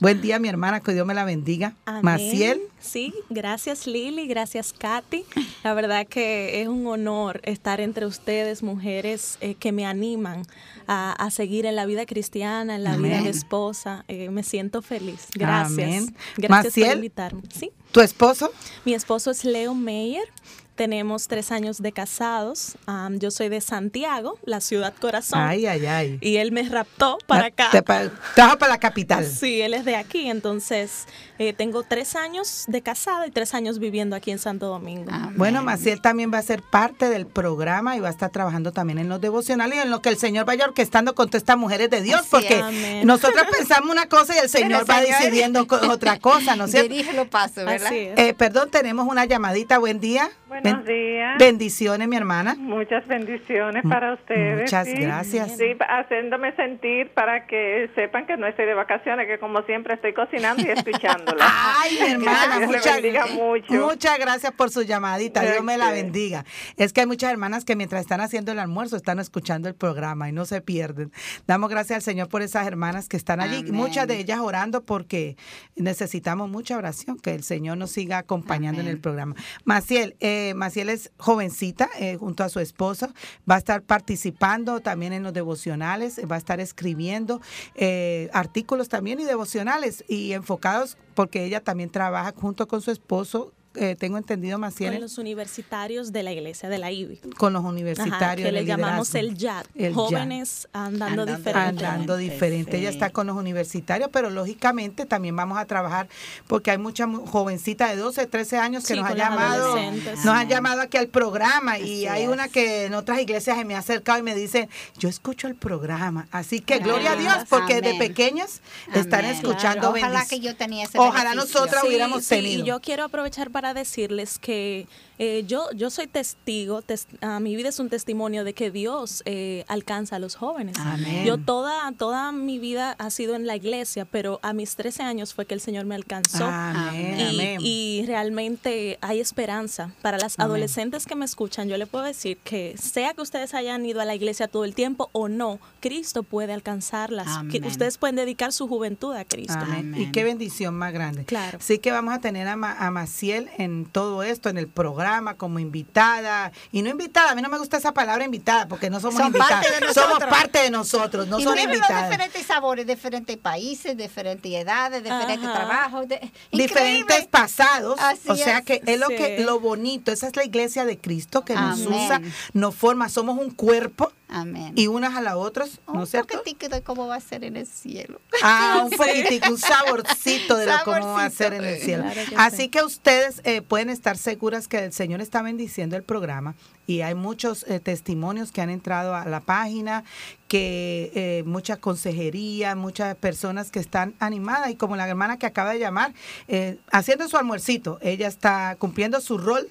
Buen 0.00 0.20
día, 0.20 0.38
mi 0.38 0.48
hermana, 0.48 0.80
que 0.80 0.92
Dios 0.92 1.06
me 1.06 1.14
la 1.14 1.24
bendiga. 1.24 1.76
Amén. 1.86 2.02
Maciel, 2.02 2.60
Sí, 2.80 3.14
gracias 3.30 3.86
Lili, 3.86 4.26
gracias 4.26 4.74
Katy. 4.74 5.24
La 5.62 5.72
verdad 5.72 6.06
que 6.06 6.60
es 6.60 6.68
un 6.68 6.86
honor 6.86 7.40
estar 7.44 7.80
entre 7.80 8.04
ustedes, 8.04 8.62
mujeres 8.62 9.38
eh, 9.40 9.54
que 9.54 9.72
me 9.72 9.86
animan 9.86 10.42
a, 10.86 11.12
a 11.12 11.30
seguir 11.30 11.64
en 11.64 11.76
la 11.76 11.86
vida 11.86 12.04
cristiana, 12.04 12.74
en 12.74 12.84
la 12.84 12.96
vida 12.98 13.22
de 13.22 13.30
esposa. 13.30 14.04
Eh, 14.08 14.28
me 14.28 14.42
siento 14.42 14.82
feliz. 14.82 15.28
Gracias. 15.34 15.72
Amén. 15.72 16.16
Gracias 16.36 16.66
Maciel. 16.66 16.86
por 16.88 16.96
invitarme. 16.96 17.42
Sí. 17.56 17.70
¿tu 17.92 18.00
esposo? 18.00 18.52
Mi 18.84 18.92
esposo 18.92 19.30
es 19.30 19.44
Leo 19.44 19.74
Meyer. 19.74 20.28
Tenemos 20.74 21.28
tres 21.28 21.52
años 21.52 21.80
de 21.80 21.92
casados. 21.92 22.74
Am, 22.86 23.18
yo 23.20 23.30
soy 23.30 23.48
de 23.48 23.60
Santiago, 23.60 24.38
la 24.44 24.60
ciudad 24.60 24.92
corazón. 25.00 25.38
Ay, 25.40 25.66
ay, 25.66 25.86
ay. 25.86 26.18
Y 26.20 26.38
él 26.38 26.50
me 26.50 26.62
raptó 26.68 27.18
para 27.26 27.44
Ah, 27.44 27.46
acá. 27.46 27.68
te 27.70 27.82
pa- 27.82 28.10
Trabaja 28.34 28.58
para 28.58 28.72
la 28.72 28.78
capital. 28.80 29.24
Sí, 29.24 29.60
él 29.60 29.72
es 29.72 29.84
de 29.84 29.94
aquí, 29.94 30.28
entonces 30.28 31.06
eh, 31.38 31.52
tengo 31.52 31.84
tres 31.84 32.16
años 32.16 32.64
de 32.66 32.82
casada 32.82 33.26
y 33.26 33.30
tres 33.30 33.54
años 33.54 33.78
viviendo 33.78 34.16
aquí 34.16 34.32
en 34.32 34.38
Santo 34.40 34.66
Domingo. 34.66 35.10
Amén. 35.12 35.34
Bueno, 35.36 35.62
Maciel 35.62 36.00
también 36.00 36.32
va 36.34 36.38
a 36.38 36.42
ser 36.42 36.60
parte 36.62 37.08
del 37.08 37.26
programa 37.26 37.96
y 37.96 38.00
va 38.00 38.08
a 38.08 38.10
estar 38.10 38.30
trabajando 38.30 38.72
también 38.72 38.98
en 38.98 39.08
los 39.08 39.20
devocionales 39.20 39.78
y 39.78 39.80
en 39.82 39.90
lo 39.90 40.02
que 40.02 40.08
el 40.08 40.16
Señor 40.18 40.44
vaya 40.44 40.64
orquestando 40.64 41.14
con 41.14 41.28
todas 41.28 41.42
estas 41.42 41.56
mujeres 41.56 41.88
de 41.90 42.02
Dios, 42.02 42.20
Así 42.20 42.28
porque. 42.30 42.60
Amén. 42.60 43.06
nosotros 43.06 43.44
pensamos 43.56 43.90
una 43.90 44.06
cosa 44.08 44.34
y 44.34 44.38
el 44.38 44.48
Señor 44.48 44.88
va 44.90 45.00
Señor- 45.02 45.18
decidiendo 45.20 45.66
otra 45.70 46.18
cosa, 46.18 46.56
¿no 46.56 46.64
es 46.64 46.72
cierto? 46.72 46.88
Dirige 46.92 47.12
los 47.12 47.28
pasos, 47.28 47.64
¿verdad? 47.64 47.86
Así 47.86 47.96
es. 47.98 48.18
Eh, 48.18 48.34
perdón, 48.34 48.70
tenemos 48.70 49.06
una 49.06 49.24
llamadita. 49.24 49.78
Buen 49.78 50.00
día. 50.00 50.30
Buenos 50.62 50.84
días. 50.84 51.36
Bendiciones, 51.38 52.06
mi 52.06 52.16
hermana. 52.16 52.54
Muchas 52.54 53.04
bendiciones 53.08 53.82
para 53.88 54.14
ustedes. 54.14 54.62
Muchas 54.62 54.86
sí. 54.86 54.94
gracias. 54.94 55.56
Sí, 55.56 55.76
haciéndome 55.80 56.54
sentir 56.54 57.10
para 57.10 57.46
que 57.46 57.90
sepan 57.96 58.24
que 58.24 58.36
no 58.36 58.46
estoy 58.46 58.66
de 58.66 58.74
vacaciones, 58.74 59.26
que 59.26 59.38
como 59.40 59.62
siempre 59.62 59.94
estoy 59.94 60.12
cocinando 60.12 60.62
y 60.62 60.66
escuchándola. 60.70 61.44
Ay, 61.44 61.98
mi 62.00 62.12
hermana, 62.12 62.66
muchas, 62.66 63.00
mucho. 63.32 63.72
muchas 63.72 64.18
gracias 64.18 64.52
por 64.52 64.70
su 64.70 64.82
llamadita. 64.82 65.42
Dios 65.42 65.64
me 65.64 65.76
la 65.76 65.90
bendiga. 65.90 66.44
Es 66.76 66.92
que 66.92 67.00
hay 67.00 67.06
muchas 67.06 67.32
hermanas 67.32 67.64
que 67.64 67.74
mientras 67.74 68.00
están 68.02 68.20
haciendo 68.20 68.52
el 68.52 68.60
almuerzo 68.60 68.96
están 68.96 69.18
escuchando 69.18 69.68
el 69.68 69.74
programa 69.74 70.28
y 70.28 70.32
no 70.32 70.44
se 70.44 70.60
pierden. 70.60 71.10
Damos 71.48 71.68
gracias 71.68 71.96
al 71.96 72.02
Señor 72.02 72.28
por 72.28 72.42
esas 72.42 72.64
hermanas 72.66 73.08
que 73.08 73.16
están 73.16 73.40
allí. 73.40 73.58
Amén. 73.58 73.74
Muchas 73.74 74.06
de 74.06 74.18
ellas 74.18 74.38
orando 74.38 74.84
porque 74.84 75.36
necesitamos 75.74 76.48
mucha 76.48 76.76
oración, 76.76 77.18
que 77.18 77.34
el 77.34 77.42
Señor 77.42 77.76
nos 77.76 77.90
siga 77.90 78.18
acompañando 78.18 78.80
en 78.80 78.86
el 78.86 79.00
programa. 79.00 79.34
Maciel, 79.64 80.16
eh, 80.20 80.43
Maciel 80.52 80.90
es 80.90 81.10
jovencita 81.16 81.88
eh, 81.98 82.16
junto 82.16 82.44
a 82.44 82.50
su 82.50 82.60
esposo. 82.60 83.08
Va 83.50 83.54
a 83.54 83.58
estar 83.58 83.82
participando 83.82 84.80
también 84.80 85.14
en 85.14 85.22
los 85.22 85.32
devocionales, 85.32 86.18
eh, 86.18 86.26
va 86.26 86.34
a 86.36 86.38
estar 86.38 86.60
escribiendo 86.60 87.40
eh, 87.74 88.28
artículos 88.34 88.90
también 88.90 89.20
y 89.20 89.24
devocionales 89.24 90.04
y 90.08 90.32
enfocados 90.32 90.98
porque 91.14 91.44
ella 91.44 91.60
también 91.60 91.88
trabaja 91.88 92.34
junto 92.36 92.68
con 92.68 92.82
su 92.82 92.90
esposo. 92.90 93.52
Eh, 93.74 93.96
tengo 93.98 94.18
entendido, 94.18 94.58
Maciel, 94.58 94.92
Con 94.92 95.00
los 95.02 95.18
universitarios 95.18 96.12
de 96.12 96.22
la 96.22 96.32
iglesia, 96.32 96.68
de 96.68 96.78
la 96.78 96.90
IBI. 96.92 97.20
con 97.36 97.52
los 97.52 97.60
Ajá, 97.60 97.68
universitarios. 97.68 98.46
que 98.46 98.52
le 98.52 98.64
llamamos 98.64 99.14
el 99.14 99.36
YAD, 99.36 99.66
El 99.74 99.88
YAD. 99.90 99.94
jóvenes 99.94 100.68
andando, 100.72 101.26
diferente. 101.26 101.84
andando 101.86 102.16
diferente. 102.16 102.78
Ella 102.78 102.90
está 102.90 103.10
con 103.10 103.26
los 103.26 103.36
universitarios, 103.36 104.08
pero 104.12 104.30
lógicamente 104.30 105.06
también 105.06 105.34
vamos 105.36 105.58
a 105.58 105.64
trabajar 105.64 106.08
porque 106.46 106.70
hay 106.70 106.78
muchas 106.78 107.08
mu- 107.08 107.26
jovencitas 107.26 107.90
de 107.90 107.96
12, 107.96 108.26
13 108.26 108.58
años 108.58 108.84
que 108.86 108.94
Sí, 108.94 109.00
nos 109.00 109.10
han 109.10 109.16
llamado, 109.16 109.76
nos 109.76 110.26
han 110.26 110.48
llamado 110.48 110.80
aquí 110.80 110.96
al 110.96 111.08
programa 111.08 111.78
y 111.78 112.06
hay 112.06 112.24
es. 112.24 112.28
una 112.28 112.48
que 112.48 112.84
en 112.86 112.94
otras 112.94 113.18
iglesias 113.20 113.56
se 113.58 113.64
me 113.64 113.74
ha 113.74 113.78
acercado 113.78 114.18
y 114.18 114.22
me 114.22 114.34
dice, 114.34 114.68
yo 114.98 115.08
escucho 115.08 115.48
el 115.48 115.54
programa. 115.54 116.26
Así 116.30 116.60
que 116.60 116.74
Amén. 116.74 116.86
gloria 116.86 117.12
a 117.12 117.16
Dios 117.16 117.36
porque 117.48 117.80
de 117.80 117.94
pequeñas 117.94 118.60
están 118.92 119.20
Amén. 119.24 119.36
escuchando 119.36 119.92
Claro. 119.92 120.06
Ojalá 120.06 120.26
que 120.26 120.40
yo 120.40 120.54
tenía 120.56 120.84
ese 120.84 120.98
Ojalá 120.98 121.30
beneficio. 121.30 121.58
nosotras 121.60 121.82
Sí, 121.82 121.88
hubiéramos 121.88 122.22
sí, 122.24 122.28
tenido. 122.36 122.62
Y 122.62 122.66
yo 122.66 122.80
quiero 122.80 123.04
aprovechar 123.04 123.50
para 123.50 123.63
decirles 123.72 124.38
que 124.38 124.86
eh, 125.18 125.44
yo, 125.46 125.70
yo 125.76 125.90
soy 125.90 126.08
testigo, 126.08 126.82
tes- 126.82 127.06
ah, 127.22 127.38
mi 127.38 127.54
vida 127.54 127.68
es 127.68 127.78
un 127.78 127.88
testimonio 127.88 128.42
de 128.42 128.52
que 128.52 128.72
Dios 128.72 129.22
eh, 129.26 129.64
alcanza 129.68 130.16
a 130.16 130.18
los 130.18 130.34
jóvenes. 130.34 130.76
Amén. 130.78 131.24
Yo 131.24 131.38
toda, 131.38 131.90
toda 131.92 132.32
mi 132.32 132.58
vida 132.58 132.96
ha 132.98 133.10
sido 133.10 133.36
en 133.36 133.46
la 133.46 133.54
iglesia, 133.54 134.04
pero 134.06 134.40
a 134.42 134.52
mis 134.52 134.74
13 134.74 135.04
años 135.04 135.32
fue 135.32 135.46
que 135.46 135.54
el 135.54 135.60
Señor 135.60 135.84
me 135.86 135.94
alcanzó. 135.94 136.44
Amén, 136.44 137.16
y, 137.20 137.22
amén. 137.22 137.58
y 137.62 138.04
realmente 138.06 138.98
hay 139.00 139.20
esperanza. 139.20 139.92
Para 140.02 140.18
las 140.18 140.36
Amén. 140.38 140.46
adolescentes 140.50 141.06
que 141.06 141.14
me 141.14 141.24
escuchan, 141.24 141.68
yo 141.68 141.76
le 141.76 141.86
puedo 141.86 142.04
decir 142.04 142.36
que 142.38 142.74
sea 142.76 143.14
que 143.14 143.22
ustedes 143.22 143.54
hayan 143.54 143.86
ido 143.86 144.00
a 144.00 144.04
la 144.04 144.16
iglesia 144.16 144.48
todo 144.48 144.64
el 144.64 144.74
tiempo 144.74 145.10
o 145.12 145.28
no, 145.28 145.60
Cristo 145.80 146.24
puede 146.24 146.52
alcanzarlas. 146.52 147.28
Ustedes 147.64 147.98
pueden 147.98 148.16
dedicar 148.16 148.52
su 148.52 148.66
juventud 148.66 149.14
a 149.14 149.24
Cristo. 149.24 149.54
Amén. 149.60 149.94
Y 149.96 150.10
qué 150.10 150.24
bendición 150.24 150.74
más 150.74 150.92
grande. 150.92 151.24
Claro. 151.24 151.58
Sí 151.60 151.78
que 151.78 151.92
vamos 151.92 152.14
a 152.14 152.20
tener 152.20 152.48
a, 152.48 152.56
Ma- 152.56 152.76
a 152.78 152.90
Maciel 152.90 153.48
en 153.58 153.84
todo 153.86 154.22
esto, 154.22 154.48
en 154.48 154.58
el 154.58 154.68
programa, 154.68 155.34
como 155.36 155.58
invitada. 155.58 156.52
Y 156.72 156.82
no 156.82 156.90
invitada, 156.90 157.30
a 157.32 157.34
mí 157.34 157.42
no 157.42 157.48
me 157.48 157.58
gusta 157.58 157.76
esa 157.76 157.92
palabra 157.92 158.24
invitada, 158.24 158.68
porque 158.68 158.90
no 158.90 159.00
somos 159.00 159.16
Son 159.16 159.26
invitadas. 159.28 159.64
parte 159.66 159.86
de 159.86 159.94
Somos 159.94 160.18
parte 160.18 160.58
de 160.60 160.70
nosotros, 160.70 161.28
no 161.28 161.38
y 161.38 161.44
son 161.44 161.58
invitadas. 161.58 162.10
diferentes 162.10 162.46
sabores, 162.46 162.86
diferentes 162.86 163.36
países, 163.36 163.96
diferentes 163.96 164.52
edades, 164.52 165.02
diferentes 165.02 165.48
Ajá. 165.48 165.54
trabajos. 165.54 166.08
de- 166.08 166.30
diferentes 166.52 167.26
pasados. 167.26 167.98
Así 168.00 168.28
o 168.30 168.36
sea 168.36 168.58
es. 168.58 168.64
que 168.64 168.82
es 168.84 168.98
lo 168.98 169.08
Sí. 169.08 169.16
que 169.16 169.40
lo 169.40 169.60
bonito, 169.60 170.12
esa 170.12 170.26
es 170.26 170.36
la 170.36 170.44
iglesia 170.44 170.84
de 170.84 170.98
Cristo 170.98 171.44
que 171.44 171.54
nos 171.54 171.80
usa, 171.80 172.20
nos 172.52 172.74
forma, 172.74 173.08
somos 173.08 173.38
un 173.38 173.50
cuerpo 173.50 174.12
Amén. 174.34 174.72
y 174.76 174.88
unas 174.88 175.14
a 175.14 175.20
las 175.20 175.34
otras, 175.34 175.80
¿no 175.86 175.94
un 175.94 176.02
es 176.02 176.10
cierto? 176.10 176.36
poquitico 176.38 176.68
de 176.74 176.82
cómo 176.82 177.06
va 177.06 177.16
a 177.16 177.20
ser 177.20 177.44
en 177.44 177.56
el 177.56 177.66
cielo. 177.66 178.20
Ah, 178.42 178.82
un 178.84 178.90
poquitico, 178.96 179.50
un 179.50 179.58
saborcito 179.58 180.56
de 180.56 180.66
lo 180.66 180.72
cómo 180.84 181.14
va 181.14 181.24
a 181.26 181.30
ser 181.30 181.54
en 181.54 181.64
el 181.64 181.80
cielo. 181.80 182.02
Claro 182.04 182.20
que 182.28 182.36
Así 182.36 182.56
sí. 182.62 182.68
que 182.68 182.82
ustedes 182.82 183.40
eh, 183.44 183.62
pueden 183.62 183.90
estar 183.90 184.16
seguras 184.18 184.66
que 184.68 184.84
el 184.84 184.92
Señor 184.92 185.20
está 185.20 185.40
bendiciendo 185.42 185.96
el 185.96 186.02
programa 186.02 186.54
y 186.86 187.00
hay 187.00 187.14
muchos 187.14 187.64
eh, 187.68 187.80
testimonios 187.80 188.52
que 188.52 188.60
han 188.60 188.70
entrado 188.70 189.14
a 189.14 189.24
la 189.24 189.40
página, 189.40 190.04
que 190.48 191.10
eh, 191.14 191.42
mucha 191.46 191.76
consejería, 191.78 192.74
muchas 192.74 193.16
personas 193.16 193.70
que 193.70 193.78
están 193.80 194.14
animadas 194.18 194.70
y 194.70 194.76
como 194.76 194.96
la 194.96 195.08
hermana 195.08 195.38
que 195.38 195.46
acaba 195.46 195.72
de 195.72 195.78
llamar, 195.78 196.12
eh, 196.48 196.78
haciendo 196.92 197.28
su 197.28 197.36
almuercito, 197.36 197.98
ella 198.02 198.28
está 198.28 198.76
cumpliendo 198.78 199.20
su 199.20 199.38
rol. 199.38 199.68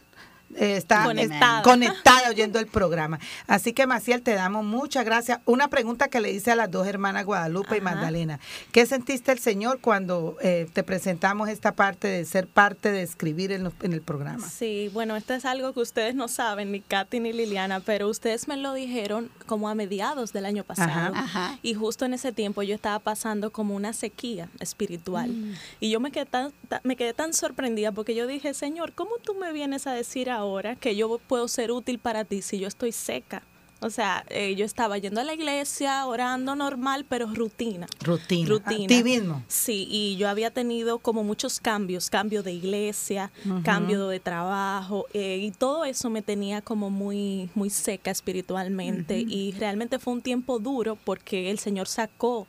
Eh, 0.57 0.77
está 0.77 1.03
Conectada. 1.03 2.29
oyendo 2.29 2.59
el 2.59 2.67
programa. 2.67 3.19
Así 3.47 3.73
que, 3.73 3.87
Maciel, 3.87 4.21
te 4.21 4.33
damos 4.33 4.63
muchas 4.65 5.05
gracias. 5.05 5.39
Una 5.45 5.67
pregunta 5.67 6.07
que 6.07 6.19
le 6.21 6.31
hice 6.31 6.51
a 6.51 6.55
las 6.55 6.71
dos 6.71 6.87
hermanas 6.87 7.25
Guadalupe 7.25 7.77
y. 7.77 7.81
Magdalena. 7.81 8.39
¿Qué 8.71 8.85
sentiste 8.85 9.31
el 9.31 9.39
Señor 9.39 9.79
cuando 9.81 10.37
eh, 10.41 10.67
te 10.73 10.83
presentamos 10.83 11.49
esta 11.49 11.73
parte 11.73 12.07
de 12.07 12.25
ser 12.25 12.47
parte 12.47 12.91
de 12.91 13.01
escribir 13.03 13.51
en, 13.51 13.63
los- 13.65 13.73
en 13.81 13.93
el 13.93 14.01
programa? 14.01 14.47
Sí, 14.49 14.89
bueno, 14.93 15.15
esto 15.15 15.33
es 15.33 15.45
algo 15.45 15.73
que 15.73 15.79
ustedes 15.81 16.15
no 16.15 16.27
saben, 16.27 16.71
ni 16.71 16.81
Katy 16.81 17.19
ni 17.19 17.33
Liliana, 17.33 17.79
pero 17.79 18.07
ustedes 18.09 18.47
me 18.47 18.57
lo 18.57 18.73
dijeron 18.73 19.29
como 19.43 19.69
a 19.69 19.75
mediados 19.75 20.33
del 20.33 20.45
año 20.45 20.63
pasado. 20.63 21.13
Ajá. 21.15 21.57
Y 21.61 21.73
justo 21.73 22.05
en 22.05 22.13
ese 22.13 22.31
tiempo 22.31 22.63
yo 22.63 22.75
estaba 22.75 22.99
pasando 22.99 23.51
como 23.51 23.75
una 23.75 23.93
sequía 23.93 24.49
espiritual. 24.59 25.29
Mm. 25.29 25.53
Y 25.79 25.89
yo 25.89 25.99
me 25.99 26.11
quedé, 26.11 26.25
tan, 26.25 26.51
ta- 26.67 26.81
me 26.83 26.95
quedé 26.95 27.13
tan 27.13 27.33
sorprendida 27.33 27.91
porque 27.91 28.15
yo 28.15 28.27
dije, 28.27 28.53
Señor, 28.53 28.93
¿cómo 28.93 29.11
tú 29.23 29.33
me 29.35 29.51
vienes 29.53 29.87
a 29.87 29.93
decir 29.93 30.29
ahora 30.29 30.75
que 30.75 30.95
yo 30.95 31.19
puedo 31.27 31.47
ser 31.47 31.71
útil 31.71 31.99
para 31.99 32.25
ti 32.25 32.41
si 32.41 32.59
yo 32.59 32.67
estoy 32.67 32.91
seca? 32.91 33.43
O 33.83 33.89
sea, 33.89 34.25
eh, 34.29 34.55
yo 34.55 34.65
estaba 34.65 34.97
yendo 34.97 35.21
a 35.21 35.23
la 35.23 35.33
iglesia, 35.33 36.05
orando 36.05 36.55
normal, 36.55 37.05
pero 37.07 37.27
rutina. 37.27 37.87
Rutina. 38.01 38.49
Rutina. 38.49 38.83
Activismo. 38.83 39.43
Sí, 39.47 39.87
y 39.89 40.15
yo 40.17 40.29
había 40.29 40.51
tenido 40.51 40.99
como 40.99 41.23
muchos 41.23 41.59
cambios, 41.59 42.09
cambio 42.09 42.43
de 42.43 42.53
iglesia, 42.53 43.31
cambio 43.63 44.07
de 44.07 44.19
trabajo, 44.19 45.05
eh, 45.13 45.39
y 45.41 45.51
todo 45.51 45.85
eso 45.85 46.09
me 46.09 46.21
tenía 46.21 46.61
como 46.61 46.89
muy, 46.89 47.49
muy 47.55 47.69
seca 47.69 48.11
espiritualmente. 48.11 49.19
Y 49.19 49.51
realmente 49.53 49.99
fue 49.99 50.13
un 50.13 50.21
tiempo 50.21 50.59
duro 50.59 50.97
porque 51.03 51.51
el 51.51 51.59
Señor 51.59 51.87
sacó 51.87 52.47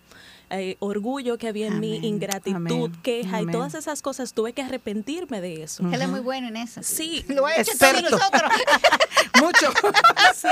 eh, 0.51 0.77
orgullo 0.81 1.39
que 1.39 1.49
había 1.49 1.67
en 1.69 1.81
mí, 1.81 1.97
Amén, 1.99 2.05
ingratitud, 2.05 2.55
amén, 2.57 2.93
queja 3.03 3.39
amén. 3.39 3.49
y 3.49 3.53
todas 3.53 3.75
esas 3.75 4.03
cosas. 4.03 4.33
Tuve 4.35 4.53
que 4.53 4.63
arrepentirme 4.63 5.41
de 5.41 5.63
eso. 5.63 5.83
Él 5.93 6.01
es 6.03 6.09
muy 6.09 6.21
bueno 6.21 6.49
en 6.49 6.57
eso. 6.57 6.83
Sí, 6.83 7.25
Lo 7.29 7.47
ha 7.47 7.57
hecho 7.57 7.73
todos 7.79 8.03
nosotros. 8.03 8.43
Mucho. 9.41 9.73
Sí, 10.35 10.49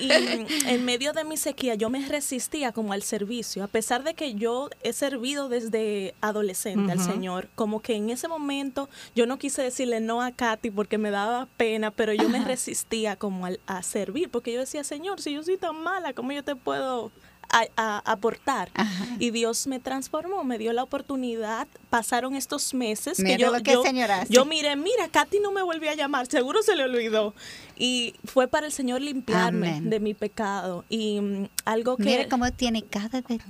y, 0.00 0.04
y 0.06 0.68
en 0.68 0.84
medio 0.84 1.12
de 1.12 1.24
mi 1.24 1.36
sequía 1.36 1.74
yo 1.74 1.90
me 1.90 2.06
resistía 2.06 2.72
como 2.72 2.92
al 2.92 3.02
servicio, 3.02 3.64
a 3.64 3.66
pesar 3.66 4.04
de 4.04 4.14
que 4.14 4.34
yo 4.34 4.70
he 4.82 4.92
servido 4.92 5.48
desde 5.48 6.14
adolescente 6.20 6.92
al. 6.92 7.00
Señor, 7.00 7.48
como 7.54 7.82
que 7.82 7.94
en 7.96 8.10
ese 8.10 8.28
momento 8.28 8.88
yo 9.14 9.26
no 9.26 9.38
quise 9.38 9.62
decirle 9.62 10.00
no 10.00 10.22
a 10.22 10.30
Katy 10.32 10.70
porque 10.70 10.98
me 10.98 11.10
daba 11.10 11.46
pena, 11.56 11.90
pero 11.90 12.12
yo 12.12 12.28
me 12.28 12.42
resistía 12.44 13.16
como 13.16 13.46
al- 13.46 13.60
a 13.66 13.82
servir, 13.82 14.30
porque 14.30 14.52
yo 14.52 14.60
decía, 14.60 14.84
Señor, 14.84 15.20
si 15.20 15.32
yo 15.34 15.42
soy 15.42 15.58
tan 15.58 15.82
mala, 15.82 16.12
¿cómo 16.14 16.32
yo 16.32 16.42
te 16.44 16.54
puedo 16.56 17.10
a- 17.54 17.68
a- 17.76 18.12
aportar? 18.12 18.70
Y 19.18 19.30
Dios 19.30 19.66
me 19.66 19.78
transformó, 19.80 20.42
me 20.44 20.58
dio 20.58 20.72
la 20.72 20.82
oportunidad, 20.82 21.68
pasaron 21.90 22.34
estos 22.34 22.74
meses 22.74 23.18
Mira 23.20 23.36
que 23.36 23.42
yo, 23.42 23.52
lo 23.52 23.62
que 23.62 23.72
yo, 23.72 23.82
el 23.82 23.86
Señor 23.88 24.10
hace. 24.10 24.32
yo 24.32 24.44
miré, 24.44 24.74
mira, 24.76 25.08
Katy 25.10 25.38
no 25.40 25.52
me 25.52 25.62
volvió 25.62 25.90
a 25.90 25.94
llamar, 25.94 26.26
seguro 26.26 26.62
se 26.62 26.74
le 26.76 26.84
olvidó. 26.84 27.34
Y 27.76 28.14
fue 28.24 28.46
para 28.46 28.66
el 28.66 28.72
Señor 28.72 29.00
limpiarme 29.00 29.68
Amén. 29.70 29.90
de 29.90 29.98
mi 29.98 30.14
pecado. 30.14 30.84
Y 30.88 31.20
mm, 31.20 31.48
algo 31.64 31.96
que... 31.96 32.04
Mira 32.04 32.28
cómo 32.28 32.50
tiene 32.52 32.82
cada 32.82 33.20
detalle. 33.20 33.44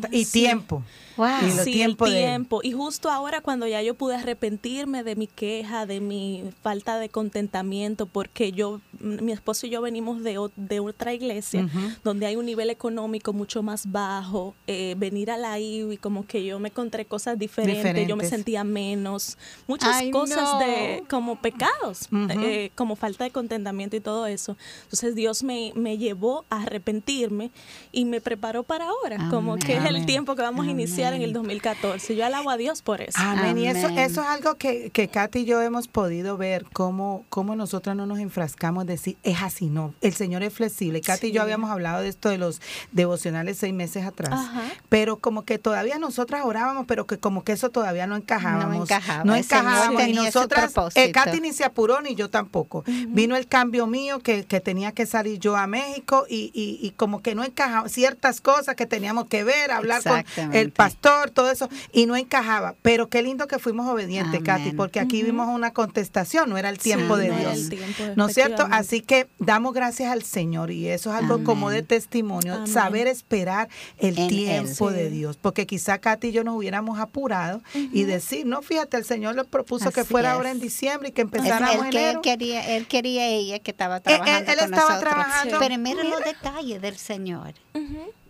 Cada 0.00 0.08
y 0.16 0.24
sí. 0.24 0.32
tiempo. 0.40 0.82
Wow. 1.18 1.28
Y 1.42 1.54
lo 1.56 1.64
Sí, 1.64 1.72
tiempo 1.72 2.06
el 2.06 2.12
de- 2.12 2.18
tiempo. 2.20 2.60
Y 2.62 2.72
justo 2.72 3.10
ahora 3.10 3.42
cuando 3.42 3.66
ya 3.66 3.82
yo 3.82 3.94
pude 3.94 4.14
arrepentirme 4.16 5.02
de 5.02 5.14
mi 5.14 5.26
queja, 5.26 5.84
de 5.84 6.00
mi 6.00 6.44
falta 6.62 6.98
de 6.98 7.10
contentamiento, 7.10 8.06
porque 8.06 8.52
yo, 8.52 8.80
mi 8.98 9.32
esposo 9.32 9.66
y 9.66 9.70
yo 9.70 9.82
venimos 9.82 10.22
de, 10.22 10.38
de 10.56 10.80
otra 10.80 11.12
iglesia 11.12 11.68
donde 12.02 12.24
hay 12.26 12.36
un 12.36 12.46
nivel 12.46 12.70
económico 12.70 13.29
mucho 13.32 13.62
más 13.62 13.90
bajo, 13.90 14.54
eh, 14.66 14.94
venir 14.98 15.30
a 15.30 15.36
la 15.36 15.58
IU 15.58 15.92
y 15.92 15.96
como 15.96 16.26
que 16.26 16.44
yo 16.44 16.58
me 16.58 16.68
encontré 16.68 17.04
cosas 17.04 17.38
diferentes, 17.38 17.82
yo 17.84 17.92
me 17.92 18.24
Diferentes. 18.24 18.28
sentía 18.30 18.64
menos, 18.64 19.36
muchas 19.66 19.96
Ay, 19.96 20.10
cosas 20.10 20.42
no. 20.54 20.58
de 20.58 21.04
como 21.08 21.40
pecados, 21.40 22.08
Ujú. 22.12 22.28
eh, 22.42 22.70
como 22.74 22.96
falta 22.96 23.24
de 23.24 23.30
contentamiento 23.30 23.96
y 23.96 24.00
todo 24.00 24.26
eso. 24.26 24.56
Entonces 24.84 25.14
Dios 25.14 25.42
me, 25.42 25.72
me 25.74 25.98
llevó 25.98 26.44
a 26.50 26.62
arrepentirme 26.62 27.50
y 27.92 28.04
me 28.04 28.20
preparó 28.20 28.62
para 28.62 28.86
ahora, 28.88 29.28
como 29.30 29.56
que 29.56 29.74
es 29.76 29.84
el 29.84 29.96
Amén. 29.96 30.06
tiempo 30.06 30.34
que 30.36 30.42
vamos 30.42 30.66
a 30.66 30.70
iniciar 30.70 31.12
en 31.12 31.22
el 31.22 31.30
Amén. 31.30 31.34
2014. 31.34 32.16
Yo 32.16 32.24
alabo 32.26 32.50
a 32.50 32.56
Dios 32.56 32.82
por 32.82 33.00
eso. 33.00 33.18
Amén. 33.20 33.58
Y 33.58 33.66
eso, 33.66 33.86
Amén. 33.86 33.98
eso 34.00 34.20
es 34.22 34.26
algo 34.26 34.56
que, 34.56 34.90
que 34.90 35.08
Katy 35.08 35.40
y 35.40 35.44
yo 35.44 35.60
hemos 35.62 35.88
podido 35.88 36.36
ver, 36.36 36.64
cómo, 36.72 37.24
cómo 37.28 37.54
nosotros 37.56 37.94
no 37.96 38.06
nos 38.06 38.18
enfrascamos 38.18 38.86
de 38.86 38.92
decir, 38.94 39.16
es 39.22 39.42
así, 39.42 39.66
no. 39.66 39.94
El 40.00 40.14
Señor 40.14 40.42
es 40.42 40.52
flexible. 40.52 41.00
Katy 41.00 41.28
y 41.28 41.32
yo 41.32 41.40
Sí. 41.40 41.44
habíamos 41.44 41.70
hablado 41.70 42.02
de 42.02 42.08
esto 42.08 42.28
de 42.28 42.38
los 42.38 42.60
devocionales 42.92 43.19
seis 43.54 43.72
meses 43.74 44.04
atrás, 44.06 44.32
Ajá. 44.32 44.62
pero 44.88 45.18
como 45.18 45.44
que 45.44 45.58
todavía 45.58 45.98
nosotras 45.98 46.42
orábamos, 46.44 46.86
pero 46.86 47.06
que 47.06 47.18
como 47.18 47.44
que 47.44 47.52
eso 47.52 47.70
todavía 47.70 48.06
no 48.06 48.16
encajábamos. 48.16 48.76
No 48.76 48.82
encajaba, 48.82 49.24
No 49.24 49.34
encajábamos. 49.34 50.06
Y 50.06 50.12
nosotras, 50.12 50.72
eh. 50.94 51.12
Katy 51.12 51.40
ni 51.40 51.52
se 51.52 51.64
apuró 51.64 52.00
ni 52.00 52.14
yo 52.14 52.30
tampoco. 52.30 52.84
Vino 53.08 53.36
el 53.36 53.46
cambio 53.46 53.86
mío 53.86 54.20
que, 54.20 54.44
que 54.44 54.60
tenía 54.60 54.92
que 54.92 55.06
salir 55.06 55.38
yo 55.38 55.56
a 55.56 55.66
México 55.66 56.26
y, 56.28 56.50
y, 56.54 56.78
y 56.86 56.90
como 56.92 57.22
que 57.22 57.34
no 57.34 57.44
encajaba 57.44 57.88
ciertas 57.88 58.40
cosas 58.40 58.74
que 58.76 58.86
teníamos 58.86 59.26
que 59.26 59.44
ver, 59.44 59.70
hablar 59.70 60.02
con 60.02 60.24
el 60.54 60.70
pastor, 60.72 61.30
todo 61.30 61.50
eso, 61.50 61.68
y 61.92 62.06
no 62.06 62.16
encajaba. 62.16 62.74
Pero 62.82 63.08
qué 63.08 63.22
lindo 63.22 63.46
que 63.46 63.58
fuimos 63.58 63.86
obedientes, 63.88 64.40
Amén. 64.40 64.44
Katy, 64.44 64.72
porque 64.72 65.00
aquí 65.00 65.22
vimos 65.22 65.48
una 65.48 65.72
contestación, 65.72 66.48
no 66.50 66.56
era 66.58 66.68
el 66.68 66.78
tiempo 66.78 67.16
Sí, 67.16 67.22
de 67.22 67.28
no 67.28 67.34
era 67.38 67.52
Dios. 67.52 67.62
el 67.64 67.68
tiempo, 67.70 68.02
¿No 68.16 68.26
es 68.28 68.34
cierto? 68.34 68.66
Así 68.70 69.00
que 69.00 69.28
damos 69.38 69.74
gracias 69.74 70.10
al 70.12 70.22
Señor 70.22 70.70
y 70.70 70.88
eso 70.88 71.10
es 71.10 71.16
algo 71.16 71.42
como 71.44 71.70
de 71.70 71.82
testimonio, 71.82 72.54
Amén. 72.54 72.66
saber 72.66 73.06
esperar 73.10 73.68
el 73.98 74.16
En 74.18 74.24
Él. 74.24 74.28
tiempo 74.28 74.90
de 74.90 75.08
Sí. 75.08 75.16
Dios, 75.16 75.36
porque 75.36 75.66
quizá 75.66 75.98
Katy 75.98 76.28
y 76.28 76.32
yo 76.32 76.44
nos 76.44 76.56
hubiéramos 76.56 76.98
apurado 76.98 77.62
y 77.74 78.04
decir, 78.04 78.46
no, 78.46 78.62
fíjate, 78.62 78.96
el 78.96 79.04
Señor 79.04 79.34
le 79.36 79.44
propuso 79.44 79.90
que 79.90 80.00
Así 80.00 80.10
fuera 80.10 80.30
es. 80.30 80.34
ahora 80.36 80.50
en 80.50 80.60
diciembre 80.60 81.08
y 81.10 81.12
que 81.12 81.22
empezáramos 81.22 81.86
el 81.86 81.90
que 81.90 81.98
él 81.98 82.04
enero. 82.04 82.22
quería, 82.22 82.76
él 82.76 82.86
quería 82.86 83.26
ella 83.28 83.58
que 83.58 83.70
estaba 83.70 83.96
él- 83.96 84.02
trabajando 84.02 84.52
él 84.52 84.58
con 84.58 84.64
estaba 84.74 84.90
nosotros. 84.94 85.00
trabajando. 85.00 85.58
Pero 85.58 85.78
mira 85.78 86.04
los 86.04 86.24
detalles 86.24 86.80
del 86.82 86.96
Señor. 86.96 87.54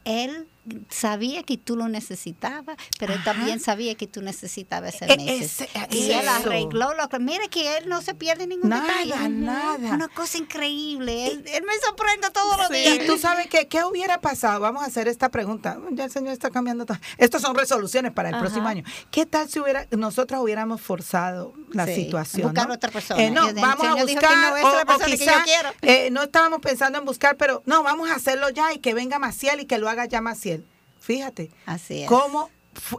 Él 0.05 0.47
sabía 0.89 1.43
que 1.43 1.57
tú 1.57 1.77
lo 1.77 1.89
necesitabas, 1.89 2.77
pero 2.99 3.15
él 3.15 3.25
también 3.25 3.61
sabía 3.61 3.95
que 3.95 4.07
tú 4.07 4.23
necesitabas 4.23 4.95
ese 4.97 5.07
E- 5.07 5.17
mes. 5.17 5.61
ese- 5.63 5.69
y 5.91 6.11
él 6.13 6.29
arregló 6.29 6.95
lo 6.95 7.09
que. 7.09 7.19
Mira 7.19 7.49
que 7.49 7.79
él 7.79 7.89
no 7.89 8.03
se 8.03 8.15
pierde 8.15 8.47
ningún 8.47 8.69
Nada, 8.71 8.87
detalle. 9.05 9.29
nada. 9.31 9.95
Una 9.95 10.09
cosa 10.09 10.39
increíble. 10.39 11.27
Él, 11.29 11.45
él 11.47 11.65
me 11.65 11.73
sorprende 11.85 12.29
todos 12.31 12.57
los 12.59 12.69
Sí. 12.69 12.75
días. 12.75 12.99
Y 13.03 13.07
tú 13.07 13.19
sabes 13.19 13.47
que, 13.49 13.69
¿qué 13.69 13.85
hubiera 13.85 14.21
pasado? 14.21 14.61
Vamos 14.61 14.83
a 14.83 14.87
hacer 14.87 15.09
esta 15.09 15.29
pregunta. 15.31 15.79
Ya 15.93 16.05
el 16.05 16.11
Señor 16.11 16.33
está 16.33 16.51
cambiando 16.51 16.87
todo. 16.87 16.99
Estas 17.19 17.43
son 17.43 17.55
resoluciones 17.57 18.13
para 18.13 18.29
el 18.29 18.35
Ajá. 18.35 18.45
próximo 18.45 18.69
año. 18.69 18.85
¿Qué 19.11 19.27
tal 19.27 19.49
si 19.49 19.61
hubiera 19.61 19.87
nosotros 19.91 20.41
hubiéramos 20.43 20.81
forzado 20.81 21.55
la 21.73 21.87
Sí, 21.87 21.95
situación? 21.95 22.43
buscar 22.49 22.69
¿no? 22.69 22.75
otra 22.75 22.91
persona. 22.91 23.23
Eh, 23.23 23.31
no, 23.31 23.49
el 23.49 23.55
vamos 23.55 23.87
a 23.87 23.95
buscar, 23.95 24.37
no, 24.63 24.95
o- 24.95 25.05
quizá, 25.05 25.45
eh, 25.83 26.11
no 26.11 26.23
estábamos 26.25 26.61
pensando 26.61 26.99
en 26.99 27.05
buscar, 27.05 27.37
pero 27.37 27.63
no, 27.67 27.83
vamos 27.83 28.11
a 28.11 28.15
hacerlo 28.15 28.49
ya 28.51 28.73
y 28.73 28.79
que 28.79 28.95
venga 28.95 29.19
Maciel 29.19 29.61
y 29.61 29.67
que 29.67 29.79
lo 29.79 29.89
haga 29.89 30.07
ya 30.07 30.21
Maciel. 30.21 30.65
Fíjate, 31.01 31.51
Así 31.67 32.03
es. 32.03 32.09
cómo 32.09 32.51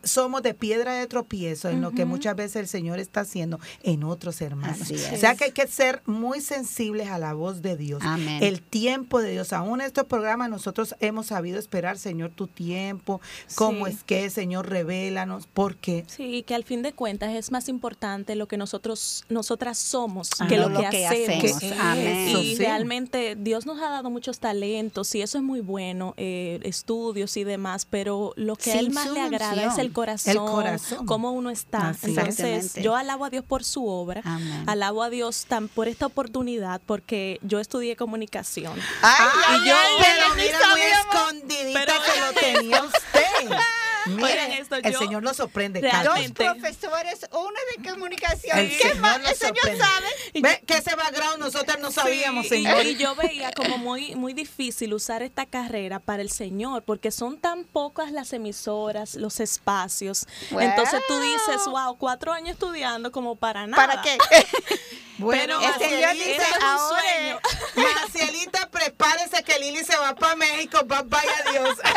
somos 0.04 0.44
de 0.44 0.54
piedra 0.54 0.94
de 0.96 1.08
tropiezo 1.08 1.70
en 1.70 1.82
lo 1.82 1.92
que 1.92 2.06
muchas 2.06 2.36
veces 2.36 2.58
el 2.58 2.68
Señor 2.68 3.00
está 3.00 3.22
haciendo 3.22 3.60
en 3.84 4.04
otros 4.04 4.42
hermanos. 4.42 4.92
O 4.92 5.18
sea 5.18 5.36
que 5.36 5.46
hay 5.46 5.52
que 5.52 5.68
ser 5.68 6.02
muy 6.06 6.42
sensibles 6.42 7.08
a 7.10 7.18
la 7.18 7.34
voz 7.34 7.62
de 7.62 7.78
Dios. 7.78 8.02
Amén. 8.06 8.44
El 8.44 8.62
tiempo 8.62 9.22
de 9.22 9.32
Dios. 9.32 9.54
Aún 9.54 9.82
en 9.82 9.88
estos 9.88 10.06
programas 10.06 10.50
nosotros 10.50 10.96
hemos 11.00 11.28
sabido 11.28 11.58
esperar, 11.60 11.98
Señor, 11.98 12.32
tu 12.32 12.48
tiempo, 12.48 13.22
cómo 13.56 13.86
Sí. 13.88 13.94
es 13.94 14.04
que, 14.04 14.30
Señor, 14.30 14.70
revélanos, 14.70 15.48
porque 15.52 16.04
Sí, 16.08 16.44
que 16.44 16.54
al 16.56 16.64
fin 16.64 16.82
de 16.82 16.94
cuentas 16.94 17.34
es 17.34 17.52
más 17.52 17.70
importante 17.70 18.36
lo 18.36 18.48
que 18.48 18.58
nosotros, 18.58 19.24
nosotras 19.30 19.78
somos 19.78 20.30
Ah, 20.40 20.48
que 20.48 20.58
no 20.58 20.70
lo, 20.70 20.82
que, 20.82 20.90
que 20.90 21.08
hacemos. 21.08 21.64
Amén. 21.80 22.38
Y 22.38 22.56
sí. 22.56 22.56
realmente 22.58 23.36
Dios 23.40 23.66
nos 23.66 23.80
ha 23.82 23.90
dado 23.90 24.10
muchos 24.10 24.40
talentos 24.40 25.14
y 25.16 25.22
eso 25.22 25.38
es 25.38 25.44
muy 25.44 25.62
bueno, 25.62 26.14
eh, 26.18 26.60
estudios 26.64 27.36
y 27.38 27.44
demás, 27.44 27.86
pero 27.90 28.34
lo 28.36 28.56
que 28.56 28.72
a 28.72 28.80
Él 28.80 28.92
más 28.92 29.10
le 29.10 29.22
agrada 29.22 29.61
es 29.68 29.78
el 29.78 29.92
corazón, 29.94 30.32
El 30.32 30.38
corazón. 30.40 31.06
cómo 31.06 31.32
uno 31.32 31.50
está. 31.50 31.90
Así 31.90 32.12
es. 32.12 32.18
Entonces, 32.18 32.74
yo 32.76 32.96
alabo 32.96 33.26
a 33.26 33.30
Dios 33.30 33.44
por 33.46 33.64
su 33.64 33.86
obra, 33.88 34.22
Amén. 34.26 34.64
alabo 34.68 35.04
a 35.04 35.10
Dios 35.10 35.46
tan 35.48 35.68
por 35.68 35.88
esta 35.88 36.06
oportunidad 36.06 36.82
porque 36.86 37.40
yo 37.42 37.60
estudié 37.60 37.96
comunicación. 37.96 38.74
Ay, 39.02 39.16
Ah, 39.20 39.32
ay, 39.50 39.60
yo, 39.68 39.76
ay, 39.76 39.94
pero 40.00 40.36
mira, 40.36 40.60
muy 40.72 40.82
escondidita 40.82 41.80
Pero 41.86 41.94
que 42.04 42.20
lo 42.22 42.54
tenía 42.54 42.84
usted. 42.84 43.58
Miren, 44.08 44.52
esto, 44.54 44.76
el 44.76 44.92
yo- 44.92 45.00
Señor 45.00 45.24
lo 45.24 45.34
sorprende. 45.34 45.82
Dos 45.82 46.32
profesores, 46.34 47.28
una 47.32 47.60
de 47.84 47.90
comunicación. 47.92 48.58
El 48.58 48.70
¿Qué 48.70 48.78
Señor 48.78 48.98
más? 48.98 49.18
El 49.30 49.36
Señor 49.36 49.78
sabe. 49.78 50.08
Ve 50.42 50.64
que 50.66 50.78
ese 50.78 50.96
background 50.96 51.40
nosotros 51.40 51.78
no 51.80 51.92
sabíamos, 51.92 52.48
Sí, 52.48 52.56
y- 52.56 52.64
Señor. 52.64 52.86
Y, 52.86 52.96
yo 52.98 53.16
veía 53.16 53.52
como 53.54 53.78
muy, 53.78 54.16
muy 54.16 54.34
difícil 54.34 54.94
usar 54.94 55.22
esta 55.24 55.46
carrera 55.46 56.00
para 56.00 56.22
el 56.22 56.32
Señor, 56.32 56.84
porque 56.84 57.12
son 57.12 57.38
tan 57.40 57.64
pocas 57.64 58.12
las 58.12 58.34
emisoras, 58.34 59.16
los 59.16 59.40
espacios. 59.40 60.26
Wow. 60.52 60.62
Entonces 60.62 61.02
tú 61.08 61.20
dices, 61.20 61.66
wow, 61.66 61.98
cuatro 61.98 62.32
años 62.32 62.52
estudiando 62.54 63.12
como 63.12 63.36
para 63.36 63.68
nada. 63.68 63.86
¿Para 63.88 64.02
qué? 64.02 64.18
Bueno, 65.18 65.60
Pero 65.60 65.74
El 65.76 65.90
Señor 65.90 66.14
dice, 66.14 66.42
ahora 66.64 67.02
sueño. 67.02 67.40
Macielita, 67.76 68.70
prepárese 68.72 69.44
que 69.44 69.60
Lili 69.60 69.84
se 69.84 69.96
va 69.96 70.16
para 70.16 70.36
México. 70.36 70.80
va- 70.92 71.04
Vaya 71.06 71.44
Dios. 71.52 71.78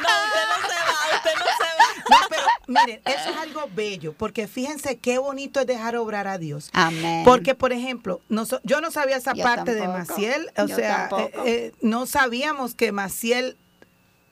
No, 0.00 0.08
usted 0.08 0.40
no 0.48 0.68
se 0.68 0.74
va, 0.74 1.19
usted 1.20 1.38
no 1.38 1.44
va. 1.44 2.20
No, 2.20 2.26
pero 2.28 2.42
miren, 2.66 3.00
eso 3.04 3.30
es 3.30 3.36
algo 3.36 3.68
bello, 3.74 4.14
porque 4.16 4.48
fíjense 4.48 4.98
qué 4.98 5.18
bonito 5.18 5.60
es 5.60 5.66
dejar 5.66 5.96
obrar 5.96 6.26
a 6.26 6.38
Dios. 6.38 6.70
Amén. 6.72 7.22
Porque, 7.24 7.54
por 7.54 7.72
ejemplo, 7.72 8.20
noso- 8.28 8.60
yo 8.64 8.80
no 8.80 8.90
sabía 8.90 9.16
esa 9.16 9.34
Yo 9.34 9.42
parte 9.44 9.74
de. 9.74 9.86
Maciel, 9.86 10.50
o 10.56 10.66
Yo 10.66 10.76
sea, 10.76 11.08
eh, 11.18 11.30
eh, 11.46 11.72
no 11.82 12.06
sabíamos 12.06 12.74
que 12.74 12.92
Maciel 12.92 13.56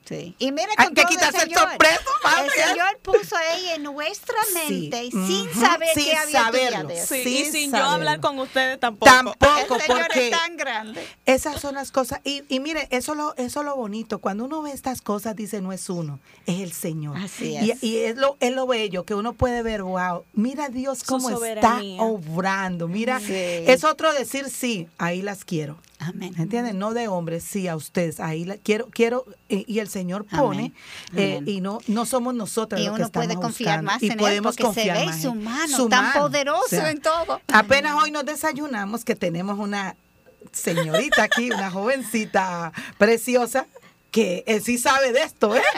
Sí. 0.09 0.35
Y 0.39 0.51
mira 0.51 0.69
Hay 0.77 0.87
que 0.91 1.03
quitarse 1.05 1.37
el 1.37 1.43
Señor. 1.43 1.59
sorpreso. 1.69 2.09
El 2.43 2.49
Señor 2.49 2.97
puso 3.03 3.35
ella 3.55 3.75
en 3.75 3.83
nuestra 3.83 4.35
Sí. 4.51 4.71
mente 4.89 5.11
sin 5.11 5.47
Ujú. 5.47 5.59
saber 5.61 5.89
Sin 5.93 6.03
que 6.05 6.15
había 6.15 6.43
saberlo. 6.45 6.89
Sí, 6.89 7.23
Sin 7.23 7.27
y 7.27 7.45
sin 7.51 7.71
saberlo. 7.71 7.89
yo 7.91 7.95
hablar 7.95 8.19
con 8.19 8.39
ustedes 8.39 8.79
tampoco. 8.79 9.11
tampoco, 9.11 9.45
El 9.75 9.81
Señor 9.81 10.01
porque 10.07 10.25
es 10.25 10.31
tan 10.31 10.57
grande. 10.57 11.07
esas 11.27 11.61
son 11.61 11.75
las 11.75 11.91
cosas. 11.91 12.21
Y, 12.23 12.43
y 12.49 12.59
mire, 12.59 12.87
eso 12.89 13.13
lo, 13.13 13.35
eso 13.37 13.59
es 13.59 13.65
lo 13.65 13.75
bonito. 13.75 14.17
Cuando 14.19 14.45
uno 14.45 14.63
ve 14.63 14.71
estas 14.71 15.01
cosas, 15.03 15.35
dice, 15.35 15.61
no 15.61 15.71
es 15.71 15.87
uno, 15.91 16.19
es 16.47 16.59
el 16.61 16.73
Señor. 16.73 17.15
Así 17.17 17.55
Y, 17.61 17.69
es. 17.71 17.83
y 17.83 17.97
es, 17.99 18.17
lo, 18.17 18.35
es 18.39 18.51
lo 18.51 18.65
bello, 18.65 19.05
que 19.05 19.13
uno 19.13 19.33
puede 19.33 19.61
ver, 19.61 19.83
wow, 19.83 20.23
mira 20.33 20.69
Dios 20.69 21.03
cómo 21.03 21.29
está 21.29 21.79
obrando. 21.99 22.87
Mira, 22.87 23.19
Sí. 23.19 23.33
es 23.35 23.83
otro 23.83 24.11
decir, 24.13 24.49
sí, 24.49 24.87
ahí 24.97 25.21
las 25.21 25.45
quiero. 25.45 25.77
Amén. 25.99 26.33
¿Entienden? 26.37 26.79
No 26.79 26.93
de 26.93 27.07
hombres, 27.09 27.43
sí 27.43 27.67
a 27.67 27.75
ustedes. 27.75 28.19
Ahí 28.21 28.45
la, 28.45 28.55
quiero, 28.57 28.87
quiero, 28.89 29.25
eh, 29.49 29.63
y 29.67 29.79
el 29.79 29.89
Señor 29.89 30.25
pone, 30.25 30.73
eh, 31.15 31.41
y 31.45 31.59
no, 31.61 31.79
no 31.87 32.05
somos 32.05 32.33
nosotros 32.35 32.79
Y 32.79 32.85
los 32.85 32.95
que 32.95 33.01
uno 33.01 33.11
puede 33.11 33.35
confiar 33.35 33.81
buscando. 33.81 33.91
más 33.91 34.03
y 34.03 34.05
en 34.07 34.11
él 34.13 34.17
podemos 34.17 34.55
se 34.55 34.63
confiar 34.63 34.97
ve 34.97 35.05
más 35.07 35.21
su 35.21 35.29
en 35.31 35.37
él. 35.39 35.43
mano 35.43 35.77
Su 35.77 35.89
tan 35.89 36.03
mano. 36.05 36.21
poderoso 36.21 36.65
O 36.65 36.69
sea, 36.69 36.89
en 36.91 37.01
todo. 37.01 37.41
Apenas 37.51 37.95
hoy 38.01 38.11
nos 38.11 38.25
desayunamos 38.25 39.03
que 39.03 39.15
tenemos 39.15 39.57
una 39.59 39.95
señorita 40.51 41.23
aquí, 41.23 41.51
una 41.51 41.69
jovencita 41.71 42.71
preciosa 42.97 43.67
que 44.11 44.43
eh, 44.47 44.59
sí 44.59 44.77
sabe 44.77 45.11
de 45.11 45.21
esto, 45.23 45.55
¿eh? 45.55 45.61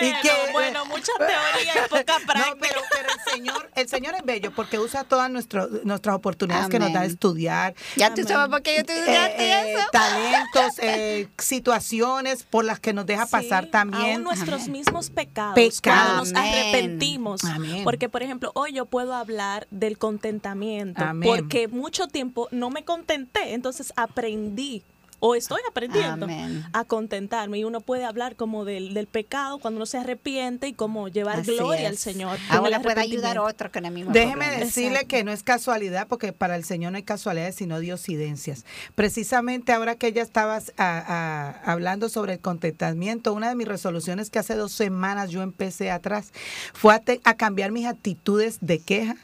Bueno, 0.00 0.18
Y 0.18 0.20
que- 0.22 0.52
bueno, 0.52 0.84
mucha 0.86 1.12
teoría 1.18 1.86
y 1.86 1.88
poca 1.88 2.16
práctica. 2.26 2.50
No, 2.50 2.56
pero, 2.60 2.80
pero 2.90 3.08
el 3.12 3.32
Señor, 3.32 3.70
el 3.74 3.88
Señor 3.88 4.14
es 4.16 4.24
bello 4.24 4.52
porque 4.54 4.78
usa 4.78 5.04
todas 5.04 5.30
nuestro- 5.30 5.68
nuestras 5.84 6.16
oportunidades 6.16 6.68
que 6.68 6.78
nos 6.78 6.88
da 6.88 7.00
de 7.00 7.06
Amén. 7.06 7.10
estudiar. 7.12 7.74
Ya 7.96 8.08
tú 8.08 8.22
Amén. 8.22 8.28
sabes 8.28 8.48
por 8.50 8.62
qué 8.62 8.76
yo 8.78 8.84
te 8.84 8.92
eh, 8.98 9.34
eh, 9.38 9.72
eso. 9.74 9.88
talentos, 9.92 10.78
eh, 10.80 11.28
situaciones 11.38 12.42
por 12.44 12.64
las 12.64 12.80
que 12.80 12.92
nos 12.92 13.06
deja 13.06 13.26
pasar 13.26 13.64
Sí, 13.64 13.70
también. 13.70 14.14
Aún 14.16 14.22
nuestros 14.24 14.62
Amén. 14.62 14.72
mismos 14.72 15.10
pecados, 15.10 15.54
Pecados. 15.54 16.16
nos 16.16 16.34
Amén. 16.34 16.52
arrepentimos. 16.52 17.44
Amén. 17.44 17.84
Porque, 17.84 18.08
por 18.08 18.22
ejemplo, 18.22 18.50
hoy 18.54 18.72
yo 18.72 18.86
puedo 18.86 19.14
hablar 19.14 19.66
del 19.70 19.98
contentamiento, 19.98 21.02
Amén. 21.04 21.28
porque 21.28 21.68
mucho 21.68 22.08
tiempo 22.08 22.48
no 22.50 22.70
me 22.70 22.84
contenté, 22.84 23.54
entonces 23.54 23.92
aprendí. 23.96 24.82
O 25.20 25.34
estoy 25.34 25.60
aprendiendo 25.68 26.26
Amén. 26.26 26.64
a 26.72 26.84
contentarme 26.84 27.58
y 27.58 27.64
uno 27.64 27.80
puede 27.80 28.04
hablar 28.04 28.36
como 28.36 28.64
del, 28.64 28.94
del 28.94 29.08
pecado 29.08 29.58
cuando 29.58 29.78
uno 29.78 29.86
se 29.86 29.98
arrepiente 29.98 30.68
y 30.68 30.72
cómo 30.74 31.08
llevar 31.08 31.40
Así 31.40 31.56
gloria 31.56 31.82
es. 31.82 31.88
al 31.88 31.96
Señor. 31.98 32.38
Ahora 32.50 32.80
puede 32.80 33.00
ayudar 33.00 33.36
a 33.38 33.42
otro 33.42 33.72
con 33.72 33.84
el 33.84 33.92
mismo 33.92 34.12
Déjeme 34.12 34.44
problema. 34.44 34.64
decirle 34.64 34.88
Exacto. 34.90 35.08
que 35.08 35.24
no 35.24 35.32
es 35.32 35.42
casualidad, 35.42 36.06
porque 36.06 36.32
para 36.32 36.54
el 36.54 36.62
Señor 36.64 36.92
no 36.92 36.96
hay 36.98 37.02
casualidades, 37.02 37.56
sino 37.56 37.80
diosidencias. 37.80 38.64
Precisamente 38.94 39.72
ahora 39.72 39.96
que 39.96 40.06
ella 40.06 40.22
estaba 40.22 40.56
a- 40.56 40.62
a- 40.76 41.50
hablando 41.72 42.08
sobre 42.08 42.34
el 42.34 42.38
contentamiento, 42.40 43.32
una 43.32 43.48
de 43.48 43.54
mis 43.56 43.66
resoluciones 43.66 44.30
que 44.30 44.38
hace 44.38 44.54
dos 44.54 44.70
semanas 44.72 45.30
yo 45.30 45.42
empecé 45.42 45.90
atrás 45.90 46.32
fue 46.74 46.94
a, 46.94 47.00
te- 47.00 47.20
a 47.24 47.34
cambiar 47.34 47.72
mis 47.72 47.86
actitudes 47.86 48.58
de 48.60 48.78
queja. 48.78 49.16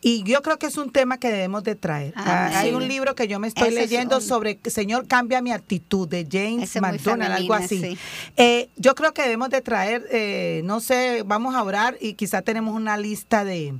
Y 0.00 0.22
yo 0.24 0.42
creo 0.42 0.58
que 0.58 0.66
es 0.66 0.76
un 0.76 0.90
tema 0.90 1.18
que 1.18 1.30
debemos 1.30 1.62
de 1.64 1.74
traer. 1.76 2.12
Ah, 2.16 2.46
Amén. 2.46 2.58
hay 2.58 2.72
un 2.74 2.88
libro 2.88 3.14
que 3.14 3.28
yo 3.28 3.38
me 3.38 3.48
estoy 3.48 3.68
Ese 3.68 3.84
es 3.84 3.90
leyendo 3.90 4.16
un- 4.16 4.22
sobre 4.22 4.58
Señor 4.66 5.06
cambia 5.06 5.40
mi 5.40 5.52
actitud 5.52 6.08
de 6.08 6.26
James 6.30 6.64
Ese 6.70 6.80
McDonald, 6.80 7.32
algo 7.32 7.54
así. 7.54 7.80
sí. 7.80 7.98
Eh, 8.36 8.68
yo 8.76 8.94
creo 8.94 9.14
que 9.14 9.22
debemos 9.22 9.50
de 9.50 9.60
traer, 9.60 10.06
eh, 10.10 10.62
no 10.64 10.80
sé, 10.80 11.22
vamos 11.24 11.54
a 11.54 11.62
orar 11.62 11.96
y 12.00 12.14
quizá 12.14 12.42
tenemos 12.42 12.74
una 12.74 12.96
lista 12.96 13.44
de, 13.44 13.74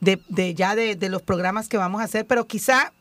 de, 0.00 0.20
de 0.28 0.54
ya 0.54 0.74
de, 0.74 0.96
de 0.96 1.08
los 1.08 1.22
programas 1.22 1.68
que 1.68 1.76
vamos 1.76 2.00
a 2.00 2.04
hacer, 2.04 2.26
pero 2.26 2.46
quizá 2.46 2.92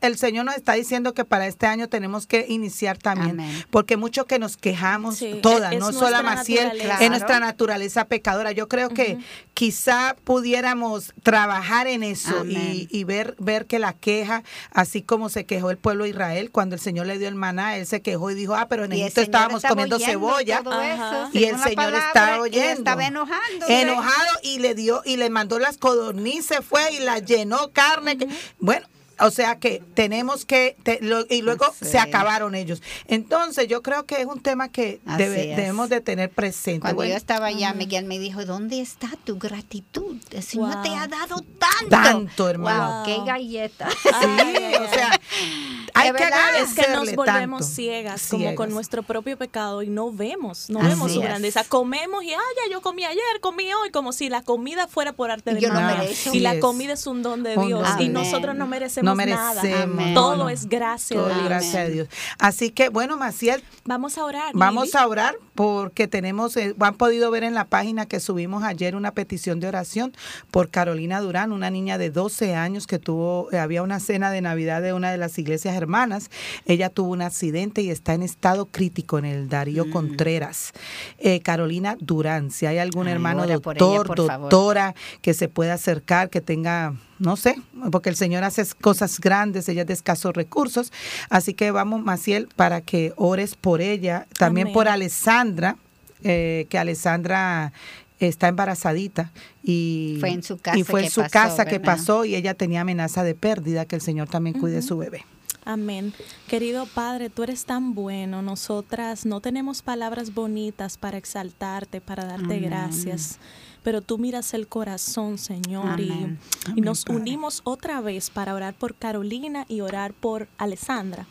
el 0.00 0.16
Señor 0.18 0.44
nos 0.44 0.56
está 0.56 0.72
diciendo 0.74 1.14
que 1.14 1.24
para 1.24 1.46
este 1.46 1.66
año 1.66 1.88
tenemos 1.88 2.26
que 2.26 2.46
iniciar 2.48 2.98
también, 2.98 3.40
Amén. 3.40 3.64
porque 3.70 3.96
mucho 3.96 4.26
que 4.26 4.38
nos 4.38 4.56
quejamos 4.56 5.16
Sí, 5.16 5.38
todas, 5.42 5.72
es 5.72 5.80
no 5.80 5.92
solo 5.92 6.22
Maciel, 6.22 6.68
naturaleza. 6.68 7.04
es 7.04 7.10
nuestra 7.10 7.40
naturaleza 7.40 8.04
pecadora. 8.06 8.52
Yo 8.52 8.68
creo 8.68 8.88
que 8.90 9.18
quizá 9.54 10.16
pudiéramos 10.24 11.12
trabajar 11.22 11.86
en 11.86 12.02
eso 12.02 12.44
y, 12.44 13.04
ver, 13.04 13.34
ver 13.38 13.66
que 13.66 13.78
la 13.78 13.92
queja, 13.92 14.42
así 14.70 15.02
como 15.02 15.28
se 15.28 15.44
quejó 15.44 15.70
el 15.70 15.76
pueblo 15.78 16.04
de 16.04 16.10
Israel 16.10 16.50
cuando 16.50 16.74
el 16.74 16.80
Señor 16.80 17.06
le 17.06 17.18
dio 17.18 17.28
el 17.28 17.34
maná, 17.34 17.76
él 17.76 17.86
se 17.86 18.02
quejó 18.02 18.30
y 18.30 18.34
dijo, 18.34 18.54
ah, 18.54 18.66
pero 18.68 18.84
en 18.84 18.92
Egipto 18.92 19.20
estábamos 19.20 19.62
comiendo 19.62 19.98
cebolla. 19.98 20.58
eso, 20.60 21.28
Y 21.32 21.44
el 21.44 21.58
Señor 21.58 21.74
palabra, 21.74 22.06
estaba 22.08 22.36
y 22.36 22.40
oyendo. 22.40 22.72
estaba 22.72 23.06
enojando. 23.06 23.66
Enojado 23.68 24.38
y 24.42 24.58
le 24.58 24.74
dio 24.74 25.02
y 25.04 25.16
le 25.16 25.30
mandó 25.30 25.58
las 25.58 25.76
codornices, 25.78 26.60
fue 26.64 26.92
y 26.94 27.00
la 27.00 27.18
llenó 27.18 27.70
carne. 27.72 28.16
que- 28.18 28.28
bueno. 28.58 28.86
O 29.22 29.30
sea 29.30 29.58
que 29.58 29.82
tenemos 29.94 30.44
que, 30.44 30.76
te- 30.82 30.98
lo- 31.00 31.24
y 31.28 31.42
luego 31.42 31.66
Sí. 31.78 31.86
se 31.86 31.98
acabaron 31.98 32.54
ellos. 32.54 32.82
Entonces 33.06 33.68
yo 33.68 33.82
creo 33.82 34.04
que 34.06 34.20
es 34.20 34.26
un 34.26 34.40
tema 34.40 34.68
que 34.68 35.00
debe- 35.04 35.54
debemos 35.56 35.88
de 35.88 36.00
tener 36.00 36.30
presente. 36.30 36.80
Cuando 36.80 36.96
Bueno, 36.96 37.10
yo 37.12 37.16
estaba 37.16 37.46
allá, 37.46 37.72
Miguel 37.74 38.04
me 38.04 38.18
dijo, 38.18 38.44
¿dónde 38.44 38.80
está 38.80 39.08
tu 39.24 39.38
gratitud? 39.38 40.16
El 40.30 40.42
Señor 40.42 40.74
Wow. 40.74 40.82
te 40.82 40.88
ha 40.90 41.06
dado 41.08 41.36
tanto. 41.58 41.88
Tanto, 41.90 42.48
hermano. 42.48 42.96
Wow, 42.96 43.04
qué 43.04 43.18
galleta. 43.24 43.88
sí, 43.90 44.06
o 44.10 44.94
sea, 44.94 45.10
hay 45.94 46.12
que 46.12 46.24
Es 46.62 46.74
que 46.74 46.90
nos 46.92 47.14
volvemos 47.14 47.60
tanto. 47.60 47.74
ciegas, 47.74 48.26
como 48.30 48.54
con 48.54 48.70
nuestro 48.70 49.02
propio 49.02 49.36
pecado 49.36 49.82
y 49.82 49.88
no 49.88 50.12
vemos, 50.12 50.68
no 50.70 50.80
Así 50.80 50.88
vemos 50.88 51.12
su 51.12 51.20
es. 51.20 51.24
grandeza. 51.26 51.64
Comemos 51.64 52.22
y, 52.24 52.32
ah, 52.32 52.38
ya 52.66 52.72
yo 52.72 52.80
comí 52.82 53.04
ayer, 53.04 53.22
comí 53.40 53.72
hoy, 53.74 53.90
como 53.90 54.12
si 54.12 54.28
la 54.28 54.42
comida 54.42 54.88
fuera 54.88 55.12
por 55.12 55.30
arte 55.30 55.54
de 55.54 55.60
Yo 55.60 55.68
no 55.68 55.80
magia. 55.80 55.98
merezco. 55.98 56.30
Y 56.34 56.40
la 56.40 56.58
comida 56.60 56.92
es 56.94 57.06
un 57.06 57.22
don 57.22 57.42
de 57.42 57.56
Dios 57.56 57.88
y 57.98 58.08
nosotros 58.08 58.54
no 58.56 58.66
merecemos, 58.66 59.11
No 59.14 59.24
nada. 59.26 59.62
merecemos. 59.62 59.98
Amén. 59.98 60.14
Todo 60.14 60.48
es 60.48 60.68
gracia 60.68 61.16
Todo 61.16 61.26
de 61.26 61.32
es 61.32 61.38
Dios. 61.38 61.48
gracias 61.48 61.74
a 61.74 61.84
Dios. 61.88 62.08
Así 62.38 62.70
que, 62.70 62.88
bueno, 62.88 63.16
Maciel, 63.16 63.62
Vamos 63.84 64.16
a 64.18 64.24
orar. 64.24 64.52
Vamos 64.54 64.86
Lili. 64.86 64.98
a 64.98 65.06
orar 65.08 65.34
porque 65.54 66.06
tenemos, 66.08 66.56
eh, 66.56 66.74
han 66.80 66.94
podido 66.94 67.30
ver 67.30 67.44
en 67.44 67.54
la 67.54 67.64
página 67.66 68.06
que 68.06 68.20
subimos 68.20 68.62
ayer 68.64 68.96
una 68.96 69.12
petición 69.12 69.60
de 69.60 69.68
oración 69.68 70.12
por 70.50 70.70
Carolina 70.70 71.20
Durán, 71.20 71.52
una 71.52 71.70
niña 71.70 71.98
de 71.98 72.10
12 72.10 72.54
años 72.54 72.86
que 72.86 72.98
tuvo, 72.98 73.48
eh, 73.52 73.58
había 73.58 73.82
una 73.82 74.00
cena 74.00 74.30
de 74.30 74.40
Navidad 74.40 74.82
de 74.82 74.92
una 74.92 75.10
de 75.10 75.18
las 75.18 75.38
iglesias 75.38 75.74
hermanas. 75.76 76.30
Ella 76.66 76.88
tuvo 76.90 77.10
un 77.12 77.22
accidente 77.22 77.82
y 77.82 77.90
está 77.90 78.14
en 78.14 78.22
estado 78.22 78.66
crítico 78.66 79.18
en 79.18 79.24
el 79.24 79.48
Darío 79.48 79.90
Contreras. 79.90 80.72
Eh, 81.18 81.40
Carolina 81.40 81.96
Durán, 82.00 82.50
si 82.50 82.66
hay 82.66 82.78
algún 82.78 83.06
Ay, 83.08 83.12
hermano 83.14 83.44
ella, 83.44 83.54
doctor, 83.58 84.06
favor. 84.26 84.48
doctora 84.50 84.94
que 85.20 85.34
se 85.34 85.48
pueda 85.48 85.74
acercar, 85.74 86.30
que 86.30 86.40
tenga 86.40 86.94
no 87.22 87.36
sé, 87.36 87.56
porque 87.90 88.10
el 88.10 88.16
Señor 88.16 88.44
hace 88.44 88.64
cosas 88.80 89.20
grandes, 89.20 89.68
ella 89.68 89.82
es 89.82 89.86
de 89.86 89.94
escasos 89.94 90.34
recursos. 90.34 90.92
Así 91.30 91.54
que 91.54 91.70
vamos, 91.70 92.02
Maciel, 92.02 92.48
para 92.56 92.80
que 92.80 93.12
ores 93.16 93.54
por 93.54 93.80
ella, 93.80 94.26
también 94.38 94.66
Amén. 94.68 94.74
por 94.74 94.88
Alessandra, 94.88 95.76
eh, 96.24 96.66
que 96.68 96.78
Alessandra 96.78 97.72
está 98.18 98.48
embarazadita 98.48 99.32
y 99.62 100.16
Fue 100.20 100.30
en 100.30 100.42
su 100.42 100.58
casa 100.58 100.78
y 100.78 100.84
fue 100.84 101.02
que 101.02 101.10
su 101.10 101.22
pasó, 101.22 101.32
casa 101.32 101.64
que 101.64 101.80
pasó 101.80 102.24
y 102.24 102.34
ella 102.34 102.54
tenía 102.54 102.82
amenaza 102.82 103.24
de 103.24 103.34
pérdida, 103.34 103.84
que 103.86 103.96
el 103.96 104.02
Señor 104.02 104.28
también 104.28 104.58
cuide 104.58 104.78
Ujú. 104.78 104.86
su 104.88 104.98
bebé. 104.98 105.24
Amén. 105.64 106.12
Querido 106.48 106.86
Padre, 106.86 107.30
tú 107.30 107.44
eres 107.44 107.64
tan 107.66 107.94
bueno. 107.94 108.42
Nosotras 108.42 109.26
no 109.26 109.40
tenemos 109.40 109.82
palabras 109.82 110.34
bonitas 110.34 110.98
para 110.98 111.18
exaltarte, 111.18 112.00
para 112.00 112.24
darte 112.24 112.44
Amén. 112.56 112.64
gracias. 112.64 113.38
Pero 113.82 114.00
tú 114.00 114.16
miras 114.18 114.54
el 114.54 114.68
corazón, 114.68 115.38
Señor, 115.38 115.98
y- 116.00 116.10
Amén. 116.10 116.38
y, 116.66 116.70
Amén, 116.70 116.84
nos 116.84 117.04
Padre. 117.04 117.20
unimos 117.20 117.60
otra 117.64 118.00
vez 118.00 118.30
para 118.30 118.54
orar 118.54 118.74
por 118.74 118.94
Carolina 118.94 119.64
y 119.68 119.80
orar 119.80 120.12
por 120.12 120.46
Alessandra, 120.58 121.26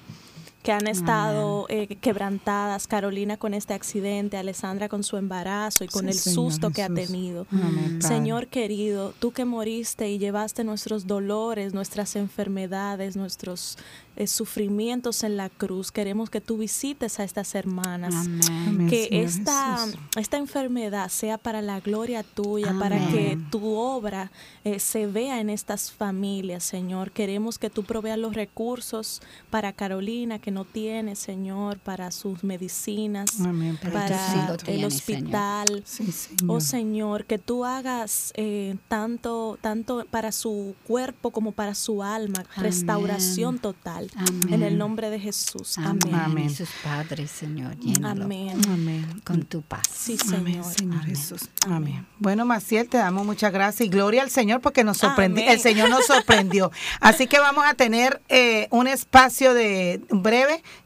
que 0.64 0.72
han 0.72 0.88
estado 0.88 1.66
eh, 1.70 1.88
quebrantadas. 2.02 2.88
Carolina 2.88 3.38
con 3.38 3.54
este 3.54 3.74
accidente, 3.74 4.38
Alessandra 4.38 4.90
con 4.90 5.04
su 5.04 5.18
embarazo 5.18 5.84
y 5.84 5.88
con 5.88 6.04
Sí, 6.04 6.10
el 6.10 6.14
Señor 6.14 6.36
susto 6.36 6.70
que 6.72 6.84
ha 6.84 6.90
tenido. 6.90 7.48
Amén. 7.52 8.02
Señor 8.02 8.48
querido, 8.48 9.14
tú 9.20 9.32
que 9.32 9.46
moriste 9.46 10.10
y 10.10 10.18
llevaste 10.18 10.64
nuestros 10.64 11.08
dolores, 11.08 11.74
nuestras 11.74 12.16
enfermedades, 12.16 13.16
nuestros 13.16 13.78
eh, 14.18 14.28
sufrimientos 14.28 15.24
en 15.24 15.38
la 15.38 15.48
cruz, 15.48 15.90
queremos 15.90 16.30
que 16.30 16.42
tú 16.42 16.58
visites 16.58 17.20
a 17.22 17.24
estas 17.24 17.56
hermanas. 17.56 18.14
Amén. 18.14 18.90
Que 18.90 19.08
esta, 19.10 19.78
Jesús. 19.78 20.00
esta 20.18 20.38
enfermedad 20.38 21.08
sea 21.08 21.38
para 21.38 21.62
la 21.62 21.80
gloria 21.80 22.22
tuya, 22.22 22.76
para 22.78 22.98
que 23.10 23.40
tu 23.50 23.74
obra 23.74 24.30
eh, 24.66 24.80
se 24.80 25.08
vea 25.08 25.40
en 25.40 25.50
estas 25.50 25.92
familias, 25.92 26.66
Señor. 26.66 27.12
Queremos 27.12 27.58
que 27.58 27.70
tú 27.70 27.84
proveas 27.84 28.20
los 28.20 28.36
recursos 28.36 29.22
para 29.50 29.72
Carolina, 29.72 30.40
que 30.40 30.51
no 30.52 30.66
tiene, 30.66 31.16
Señor, 31.16 31.80
para 31.80 32.12
sus 32.12 32.44
medicinas, 32.44 33.40
Amén, 33.40 33.78
Padre 33.82 33.92
sí 33.92 34.36
para 34.38 34.52
el 34.54 34.60
Señor. 34.66 34.86
hospital. 34.88 35.84
Sí, 35.86 36.14
Oh 36.48 36.60
Señor. 36.62 37.26
Que 37.26 37.38
tú 37.38 37.66
hagas 37.66 38.34
eh, 38.36 38.76
tanto, 38.88 39.58
tanto 39.62 40.06
para 40.10 40.32
su 40.32 40.76
cuerpo 40.88 41.32
como 41.32 41.52
para 41.52 41.74
su 41.76 42.04
alma, 42.04 42.40
Amén. 42.56 42.64
restauración 42.72 43.60
total. 43.60 44.10
Amén. 44.16 44.54
En 44.54 44.64
el 44.64 44.78
nombre 44.78 45.10
de 45.10 45.20
Jesús. 45.20 45.78
Amén. 45.78 46.14
Amén. 46.14 46.50
Sus 46.54 46.70
padres, 46.84 47.32
Señor, 47.32 47.78
llénalo 47.80 48.26
Amén. 48.26 48.60
Amén. 48.68 49.22
con 49.24 49.44
tu 49.44 49.62
paz. 49.62 49.84
Sí, 49.94 50.18
Amén, 50.34 50.46
Señor. 50.64 50.66
Señor 50.74 50.96
Amén. 51.02 51.08
Jesús. 51.16 51.50
Amén. 51.68 52.08
Bueno, 52.20 52.46
Maciel, 52.46 52.88
te 52.90 52.98
damos 52.98 53.26
muchas 53.26 53.52
gracias 53.52 53.86
y 53.88 53.90
gloria 53.90 54.22
al 54.24 54.30
Señor 54.30 54.62
porque 54.62 54.84
nos 54.84 54.98
sorprendió. 54.98 55.44
El 55.50 55.60
Señor 55.60 55.90
nos 55.90 56.06
sorprendió. 56.06 56.72
Así 57.00 57.28
que 57.28 57.40
vamos 57.40 57.64
a 57.68 57.74
tener 57.74 58.22
eh, 58.30 58.68
un 58.72 58.88
espacio 58.88 59.54
de 59.54 60.02
breve. 60.10 60.41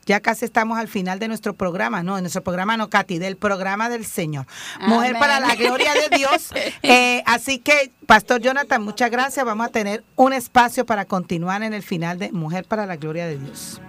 Ya 0.06 0.20
casi 0.20 0.46
estamos 0.46 0.78
al 0.78 0.88
final 0.88 1.20
de 1.20 1.28
nuestro 1.28 1.54
programa. 1.54 2.04
No, 2.04 2.16
de 2.16 2.22
nuestro 2.22 2.44
programa 2.44 2.78
no, 2.78 2.90
Katy, 2.90 3.18
del 3.20 3.38
programa 3.38 3.90
del 3.90 4.06
Señor. 4.06 4.46
Mujer 4.82 5.12
Amén. 5.12 5.20
para 5.20 5.40
la 5.40 5.56
gloria 5.56 5.94
de 5.94 6.18
Dios. 6.18 6.52
Eh, 6.84 7.24
así 7.26 7.60
que, 7.60 7.92
Pastor 8.06 8.42
Jonathan, 8.42 8.84
muchas 8.84 9.10
gracias. 9.10 9.46
Vamos 9.46 9.68
a 9.68 9.70
tener 9.70 10.04
un 10.16 10.34
espacio 10.34 10.86
para 10.86 11.06
continuar 11.06 11.64
en 11.64 11.74
el 11.74 11.84
final 11.84 12.20
de 12.20 12.32
Mujer 12.32 12.66
para 12.66 12.86
la 12.86 12.96
gloria 12.96 13.26
de 13.26 13.38
Dios. 13.38 13.82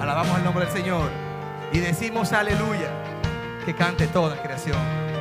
Alabamos 0.00 0.36
el 0.38 0.44
nombre 0.44 0.64
del 0.64 0.74
Señor 0.74 1.10
y 1.72 1.78
decimos 1.78 2.32
aleluya. 2.32 2.90
Que 3.64 3.74
cante 3.74 4.08
toda 4.08 4.42
creación. 4.42 5.11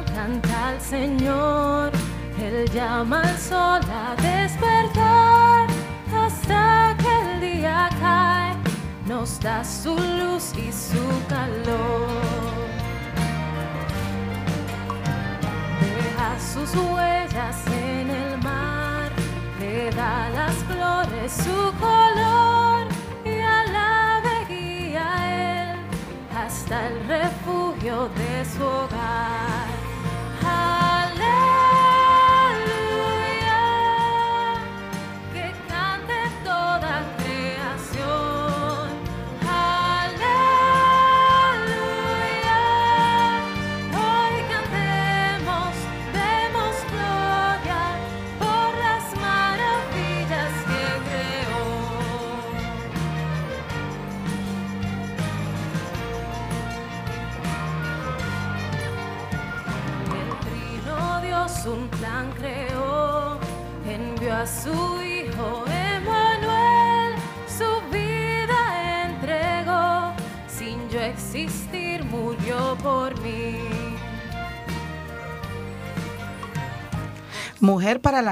Canta 0.00 0.68
al 0.68 0.80
Señor, 0.80 1.92
Él 2.40 2.70
llama 2.70 3.20
al 3.20 3.38
sol 3.38 3.80
a 3.90 4.14
despertar 4.20 5.66
hasta 6.16 6.96
que 6.98 7.20
el 7.20 7.40
día 7.40 7.88
cae, 8.00 8.54
nos 9.06 9.38
da 9.40 9.62
su 9.64 9.94
luz 9.94 10.52
y 10.56 10.72
su 10.72 11.04
calor. 11.28 12.08
Deja 15.80 16.30
sus 16.40 16.74
huellas 16.74 17.66
en 17.66 18.10
el 18.10 18.38
mar, 18.42 19.10
le 19.60 19.90
da 19.90 20.30
las 20.30 20.54
flores 20.68 21.32
su 21.32 21.72
color 21.78 22.86
y 23.24 23.40
a 23.40 23.64
la 23.76 24.20
guía 24.48 25.74
él 25.74 25.78
hasta 26.36 26.88
el 26.88 27.06
refugio 27.06 28.08
de 28.20 28.44
su 28.44 28.62
hogar. 28.64 29.81
Aleluya, 30.52 30.91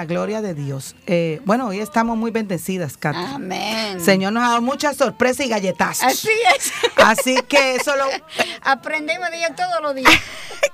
la 0.00 0.06
gloria 0.06 0.40
de 0.40 0.54
Dios. 0.54 0.96
Eh, 1.06 1.42
bueno, 1.44 1.66
hoy 1.66 1.80
estamos 1.80 2.16
muy 2.16 2.30
bendecidas, 2.30 2.96
Katy. 2.96 3.18
Amén. 3.18 4.00
Señor 4.00 4.32
nos 4.32 4.42
ha 4.42 4.48
dado 4.48 4.62
muchas 4.62 4.96
sorpresas 4.96 5.44
y 5.44 5.50
galletazos. 5.50 6.04
Así 6.04 6.30
es. 6.56 6.72
Así 6.96 7.36
que 7.46 7.76
eso 7.76 7.94
lo, 7.94 8.04
Aprendemos 8.62 9.30
de 9.30 9.36
ella 9.36 9.54
todos 9.54 9.82
los 9.82 9.94
días. 9.94 10.10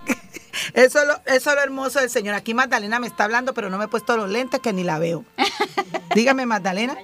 eso, 0.74 1.05
lo, 1.05 1.14
eso 1.27 1.51
es 1.51 1.57
lo 1.57 1.61
hermoso 1.61 1.99
del 1.99 2.09
Señor. 2.09 2.37
Aquí 2.37 2.55
Magdalena 2.55 3.01
me 3.01 3.09
está 3.09 3.24
hablando, 3.24 3.53
pero 3.53 3.68
no 3.68 3.79
me 3.79 3.87
he 3.87 3.89
puesto 3.89 4.16
los 4.16 4.31
lentes 4.31 4.61
que 4.61 4.72
ni 4.72 4.85
la 4.85 5.01
veo. 5.01 5.24
Dígame, 6.14 6.47
Magdalena. 6.47 6.97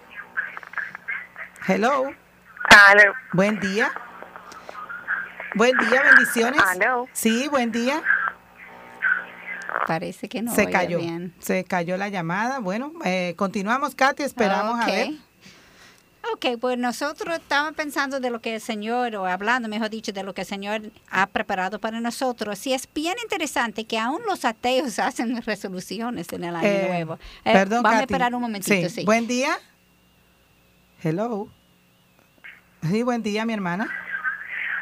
Hello. 1.66 2.10
Aló. 2.88 3.12
Buen 3.32 3.58
día. 3.60 3.92
Buen 5.54 5.76
día, 5.78 6.02
bendiciones. 6.02 6.60
Aló. 6.60 7.08
Sí, 7.12 7.48
buen 7.48 7.72
día. 7.72 8.02
Parece 9.86 10.28
que 10.28 10.42
no 10.42 10.54
se 10.54 10.68
cayó. 10.70 10.98
bien. 10.98 11.34
Se 11.38 11.64
cayó 11.64 11.96
la 11.96 12.08
llamada. 12.08 12.58
Bueno, 12.60 12.92
eh, 13.04 13.34
continuamos, 13.36 13.94
Katy. 13.94 14.22
Esperamos 14.22 14.80
a 14.80 14.86
ver. 14.86 15.10
Ok, 16.32 16.58
pues 16.60 16.76
nosotros 16.76 17.36
estamos 17.36 17.72
pensando 17.74 18.18
de 18.18 18.30
lo 18.30 18.40
que 18.40 18.56
el 18.56 18.60
Señor, 18.60 19.14
o 19.14 19.26
hablando, 19.26 19.68
mejor 19.68 19.90
dicho, 19.90 20.12
de 20.12 20.24
lo 20.24 20.34
que 20.34 20.40
el 20.40 20.46
Señor 20.46 20.82
ha 21.08 21.26
preparado 21.28 21.78
para 21.78 22.00
nosotros. 22.00 22.66
Y 22.66 22.72
es 22.72 22.88
bien 22.92 23.14
interesante 23.22 23.84
que 23.84 23.96
aún 23.98 24.20
los 24.26 24.44
ateos 24.44 24.98
hacen 24.98 25.40
resoluciones 25.42 26.32
en 26.32 26.42
el 26.44 26.56
año 26.56 26.66
Eh, 26.66 26.86
nuevo. 26.88 27.14
Eh, 27.44 27.52
perdón, 27.52 27.82
vamos 27.84 28.00
a 28.00 28.02
esperar 28.02 28.34
un 28.34 28.40
momentito, 28.42 28.88
sí. 28.88 29.04
Buen 29.04 29.28
día. 29.28 29.56
Hello. 31.02 31.48
Sí, 32.90 33.02
buen 33.04 33.22
día, 33.22 33.44
mi 33.44 33.52
hermana. 33.52 33.88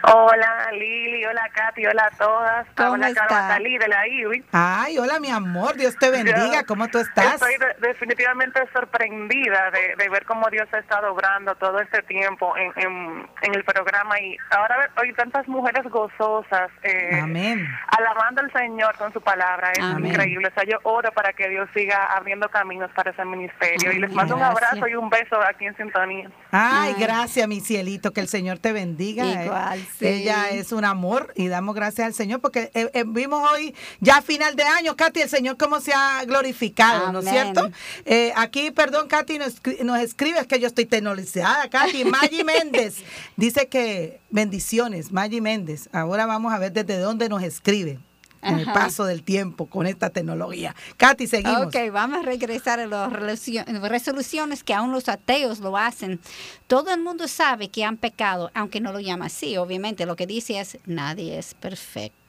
Hola 0.07 0.71
Lili, 0.73 1.25
hola 1.25 1.49
Katy, 1.55 1.87
hola 1.87 2.11
a 2.13 2.17
todas. 2.17 2.67
¿Cómo 2.77 2.93
Habla 2.95 3.09
está? 3.09 3.27
Carmen 3.27 3.49
Talí 3.49 3.79
de 3.79 3.89
la 3.89 4.07
IUI. 4.07 4.45
Ay, 4.53 4.99
hola, 4.99 5.19
mi 5.19 5.31
amor. 5.31 5.77
Dios 5.77 5.97
te 5.97 6.11
bendiga. 6.11 6.61
Yo 6.61 6.67
¿Cómo 6.67 6.89
tú 6.89 6.99
estás? 6.99 7.35
Estoy 7.35 7.55
de- 7.57 7.89
definitivamente 7.89 8.61
sorprendida 8.75 9.71
de, 9.71 9.97
de 9.97 10.09
ver 10.11 10.27
cómo 10.27 10.51
Dios 10.51 10.69
ha 10.73 10.79
estado 10.79 11.11
obrando 11.13 11.55
todo 11.55 11.81
este 11.81 12.03
tiempo 12.03 12.55
en, 12.57 12.73
en, 12.77 13.27
en 13.43 13.55
el 13.55 13.65
programa 13.65 14.21
y 14.21 14.37
ahora 14.51 14.77
ver- 14.79 14.91
hoy 15.01 15.15
tantas 15.15 15.49
mujeres 15.49 15.85
gozosas 15.91 16.71
eh, 16.83 17.21
Amén. 17.23 17.67
alabando 17.97 18.43
al 18.43 18.53
Señor 18.53 18.95
con 18.99 19.11
su 19.13 19.23
palabra. 19.23 19.71
Es 19.73 19.79
Amén. 19.83 20.07
increíble. 20.13 20.49
O 20.49 20.55
sea, 20.55 20.65
yo 20.65 20.79
oro 20.83 21.13
para 21.13 21.33
que 21.33 21.49
Dios 21.49 21.69
siga 21.75 22.05
abriendo 22.15 22.49
caminos 22.51 22.91
para 22.95 23.11
ese 23.11 23.25
ministerio. 23.25 23.91
y 23.93 24.01
les 24.01 24.13
mando 24.13 24.35
un 24.35 24.41
Gracias. 24.41 24.65
abrazo 24.73 24.89
y 24.89 24.95
un 24.97 25.09
beso 25.09 25.41
aquí 25.41 25.65
en 25.65 25.77
sintonía. 25.79 26.31
Ay, 26.53 26.95
gracias, 26.99 27.49
mi 27.49 27.61
cielito, 27.61 28.13
que 28.13 28.21
el 28.21 28.29
Señor 28.29 28.59
te 28.59 28.73
bendiga. 28.73 29.25
Igual, 29.25 29.79
Eh, 29.79 29.87
sí. 29.99 30.07
Ella 30.07 30.51
es 30.51 30.73
un 30.73 30.85
amor 30.85 31.33
y 31.37 31.49
damos 31.49 31.75
gracias 31.75 32.07
al 32.07 32.15
Señor 32.15 32.41
porque 32.41 32.71
eh, 32.75 32.91
eh, 32.93 33.05
vimos 33.07 33.49
hoy, 33.53 33.75
ya 34.01 34.19
a 34.19 34.23
final 34.23 34.57
de 34.57 34.63
año, 34.63 34.97
Katy, 34.97 35.23
el 35.23 35.29
Señor 35.29 35.57
cómo 35.57 35.81
se 35.81 35.93
ha 35.93 36.25
glorificado, 36.25 37.13
¿no 37.13 37.21
es 37.21 37.29
cierto? 37.29 37.71
Eh, 38.05 38.33
aquí, 38.37 38.71
perdón, 38.71 39.09
Katy, 39.09 39.39
nos, 39.39 39.55
nos 39.83 39.99
escribe, 40.01 40.39
es 40.39 40.47
que 40.47 40.61
yo 40.61 40.67
estoy 40.67 40.87
tecnologizada, 40.87 41.69
Katy. 41.69 42.05
Maggie 42.15 42.45
Méndez 42.45 42.97
dice 43.37 43.69
que 43.69 44.21
bendiciones, 44.31 45.13
Maggie 45.13 45.41
Méndez. 45.41 45.89
Ahora 45.93 46.27
vamos 46.27 46.53
a 46.53 46.59
ver 46.59 46.73
desde 46.73 46.99
dónde 46.99 47.29
nos 47.29 47.43
escribe. 47.43 47.99
En 48.45 48.59
el 48.59 48.67
paso 48.67 49.05
del 49.05 49.23
tiempo 49.23 49.67
con 49.67 49.87
esta 49.87 50.11
tecnología. 50.11 50.75
Katy, 50.97 51.27
seguimos. 51.27 51.67
Ok, 51.67 51.77
vamos 51.93 52.19
a 52.19 52.23
regresar 52.23 52.81
a 52.81 52.87
las 52.87 53.13
resolucio- 53.13 53.65
resoluciones 53.89 54.65
que 54.65 54.75
aún 54.75 54.93
los 54.93 55.09
ateos 55.09 55.61
lo 55.61 55.77
hacen. 55.77 56.21
Todo 56.67 56.93
el 56.93 57.01
mundo 57.01 57.29
sabe 57.29 57.69
que 57.69 57.85
han 57.85 57.97
pecado, 57.97 58.51
aunque 58.55 58.81
no 58.81 58.93
lo 58.93 59.01
llama 59.01 59.27
así. 59.27 59.57
Obviamente 59.57 60.07
lo 60.07 60.17
que 60.17 60.27
dice 60.27 60.61
es, 60.61 60.79
nadie 60.87 61.39
es 61.39 61.55
perfecto. 61.55 62.24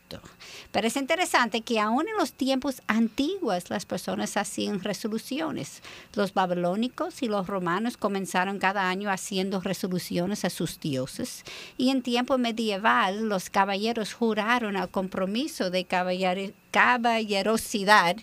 Pero 0.72 0.88
es 0.88 0.96
interesante 0.98 1.62
que 1.62 1.80
aún 1.80 2.08
en 2.08 2.18
los 2.18 2.34
tiempos 2.34 2.82
antiguos 2.88 3.70
las 3.70 3.86
personas 3.86 4.38
hacían 4.38 4.82
resoluciones. 4.82 5.82
Los 6.14 6.34
babilónicos 6.34 7.24
y 7.24 7.28
los 7.28 7.48
romanos 7.48 7.98
comenzaron 7.98 8.60
cada 8.60 8.90
año 8.90 9.10
haciendo 9.10 9.62
resoluciones 9.62 10.46
a 10.46 10.50
sus 10.50 10.80
dioses. 10.80 11.44
Y 11.78 11.90
en 11.90 12.02
tiempo 12.02 12.38
medieval 12.38 13.28
los 13.30 13.50
caballeros 13.50 14.14
juraron 14.14 14.78
al 14.78 14.90
compromiso 14.90 15.70
de 15.70 15.88
caballere- 15.88 16.54
caballerosidad. 16.72 18.18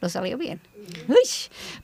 Lo 0.00 0.08
salió 0.08 0.38
bien. 0.38 0.60
Uy, 1.08 1.16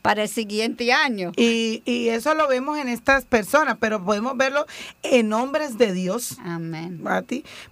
para 0.03 0.23
el 0.23 0.29
siguiente 0.29 0.93
año. 0.93 1.33
Y, 1.37 1.83
y 1.85 2.09
eso 2.09 2.35
lo 2.35 2.49
vemos 2.49 2.79
en 2.79 2.89
estas 2.89 3.25
personas, 3.25 3.77
pero 3.81 4.05
podemos 4.05 4.37
verlo 4.37 4.67
en 5.03 5.33
hombres 5.33 5.79
de 5.79 5.93
Dios. 5.93 6.39
Amén. 6.45 7.03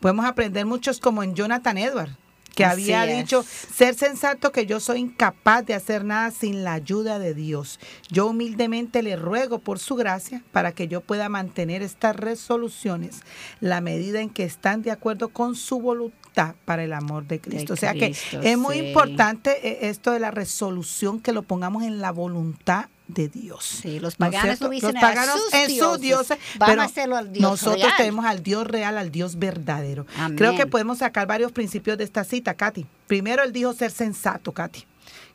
Podemos 0.01 0.27
aprender 0.27 0.67
muchos 0.67 1.01
como 1.01 1.23
en 1.23 1.35
Jonathan 1.35 1.79
Edwards, 1.79 2.13
que 2.55 2.65
Así 2.65 2.93
había 2.93 3.13
es. 3.13 3.25
dicho, 3.25 3.43
ser 3.43 3.95
sensato 3.95 4.53
que 4.53 4.67
yo 4.67 4.81
soy 4.81 5.01
incapaz 5.01 5.65
de 5.67 5.75
hacer 5.75 6.05
nada 6.05 6.31
sin 6.31 6.65
la 6.65 6.75
ayuda 6.75 7.19
de 7.19 7.35
Dios. 7.35 7.81
Yo 8.11 8.27
humildemente 8.27 9.03
le 9.03 9.17
ruego 9.17 9.59
por 9.59 9.79
su 9.79 9.95
gracia 9.95 10.43
para 10.53 10.73
que 10.73 10.89
yo 10.89 11.01
pueda 11.01 11.29
mantener 11.29 11.83
estas 11.83 12.17
resoluciones 12.17 13.21
la 13.61 13.81
medida 13.81 14.21
en 14.21 14.31
que 14.31 14.45
están 14.45 14.83
de 14.83 14.91
acuerdo 14.91 15.29
con 15.29 15.55
su 15.55 15.81
voluntad 15.81 16.55
para 16.65 16.85
el 16.85 16.93
amor 16.93 17.27
de 17.27 17.41
Cristo. 17.41 17.75
o 17.75 17.77
sea 17.77 17.93
Cristo, 17.93 18.41
que 18.41 18.53
es 18.53 18.59
muy 18.59 18.77
importante 18.77 19.69
eh, 19.69 19.89
esto 19.89 20.13
de 20.13 20.21
la 20.21 20.31
resolución 20.31 21.21
que 21.21 21.33
lo 21.33 21.43
pongamos 21.43 21.83
en 21.83 22.01
la 22.01 22.11
voluntad 22.11 22.87
de 23.09 23.29
Dios. 23.29 23.65
Sí, 23.83 24.01
los 24.01 24.19
¿No 24.19 24.27
paganos 24.31 24.59
dicen 24.71 24.95
Los 24.95 25.03
a 25.03 25.07
paganos 25.07 25.41
sus 25.43 25.55
en 25.55 25.79
sus 25.79 26.01
dioses. 26.01 26.39
pero 26.59 26.81
a 26.81 26.85
hacerlo 26.85 27.17
al 27.17 27.33
Dios 27.33 27.43
nosotros 27.43 27.83
real. 27.83 27.93
tenemos 27.97 28.25
al 28.25 28.43
Dios 28.43 28.67
real, 28.67 28.97
al 28.99 29.11
Dios 29.11 29.39
verdadero. 29.39 30.07
Amén. 30.17 30.39
Creo 30.39 30.57
que 30.57 30.67
podemos 30.67 30.99
sacar 30.99 31.27
varios 31.27 31.53
principios 31.53 31.99
de 31.99 32.05
esta 32.05 32.25
cita, 32.25 32.55
Katy. 32.55 32.87
Primero, 33.07 33.43
él 33.43 33.53
dijo 33.53 33.73
ser 33.75 33.91
sensato, 33.91 34.53
Katy. 34.53 34.85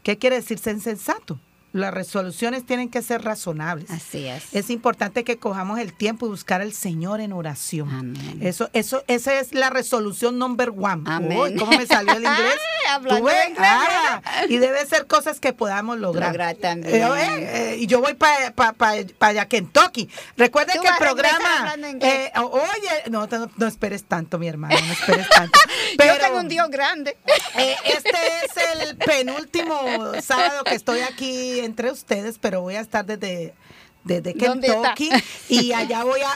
¿Qué 0.03 0.17
quiere 0.17 0.37
decir 0.37 0.57
ser 0.57 0.79
sensato? 0.79 1.39
Las 1.77 1.93
resoluciones 1.93 2.65
tienen 2.65 2.89
que 2.89 3.01
ser 3.01 3.23
razonables. 3.23 3.89
Así 3.91 4.27
es. 4.27 4.43
Es 4.53 4.69
importante 4.69 5.23
que 5.23 5.37
cojamos 5.37 5.79
el 5.79 5.93
tiempo 5.93 6.25
y 6.25 6.29
buscar 6.29 6.61
al 6.61 6.73
Señor 6.73 7.21
en 7.21 7.33
oración. 7.33 7.89
Amén. 7.89 8.39
Eso, 8.41 8.69
eso, 8.73 9.03
esa 9.07 9.39
es 9.39 9.53
la 9.53 9.69
resolución 9.69 10.37
number 10.37 10.69
one. 10.71 11.03
Amén. 11.05 11.37
Uy, 11.37 11.55
¿Cómo 11.55 11.71
me 11.77 11.85
salió 11.85 12.13
el 12.13 12.23
inglés? 12.23 12.55
Hablando 12.89 13.19
¿Tú 13.19 13.25
ves? 13.25 13.49
inglés, 13.49 13.67
Ah, 13.69 14.21
y 14.47 14.57
debe 14.57 14.85
ser 14.85 15.07
cosas 15.07 15.39
que 15.39 15.51
podamos 15.53 15.97
lograr. 15.99 16.29
Lograr 16.29 16.55
también. 16.55 16.95
Eh, 16.95 17.01
eh, 17.05 17.73
eh, 17.73 17.77
y 17.79 17.87
yo 17.87 17.99
voy 18.01 18.13
para 18.13 18.51
pa, 18.53 18.73
pa, 18.73 18.93
pa 19.17 19.27
allá, 19.27 19.45
Kentucky. 19.45 20.09
Recuerden 20.37 20.81
que 20.81 20.87
el 20.87 20.95
programa. 20.97 21.73
eh, 22.01 22.31
oye, 22.35 23.09
no, 23.11 23.27
no, 23.27 23.51
no 23.57 23.67
esperes 23.67 24.05
tanto, 24.05 24.39
mi 24.39 24.47
hermano, 24.47 24.75
no 24.85 24.93
esperes 24.93 25.27
tanto. 25.29 25.59
Yo 26.05 26.17
tengo 26.19 26.39
un 26.39 26.47
Dios 26.47 26.69
grande. 26.69 27.17
Este 27.55 28.09
es 28.09 28.81
el 28.81 28.97
penúltimo 28.97 29.79
sábado 30.21 30.63
que 30.63 30.75
estoy 30.75 31.01
aquí 31.01 31.59
entre 31.67 31.91
ustedes, 31.91 32.39
pero 32.39 32.61
voy 32.61 32.75
a 32.75 32.81
estar 32.81 33.05
desde, 33.05 33.53
desde. 34.03 34.33
Kentucky 34.33 35.11
y 35.49 35.71
allá 35.73 36.03
voy 36.03 36.21
a... 36.21 36.35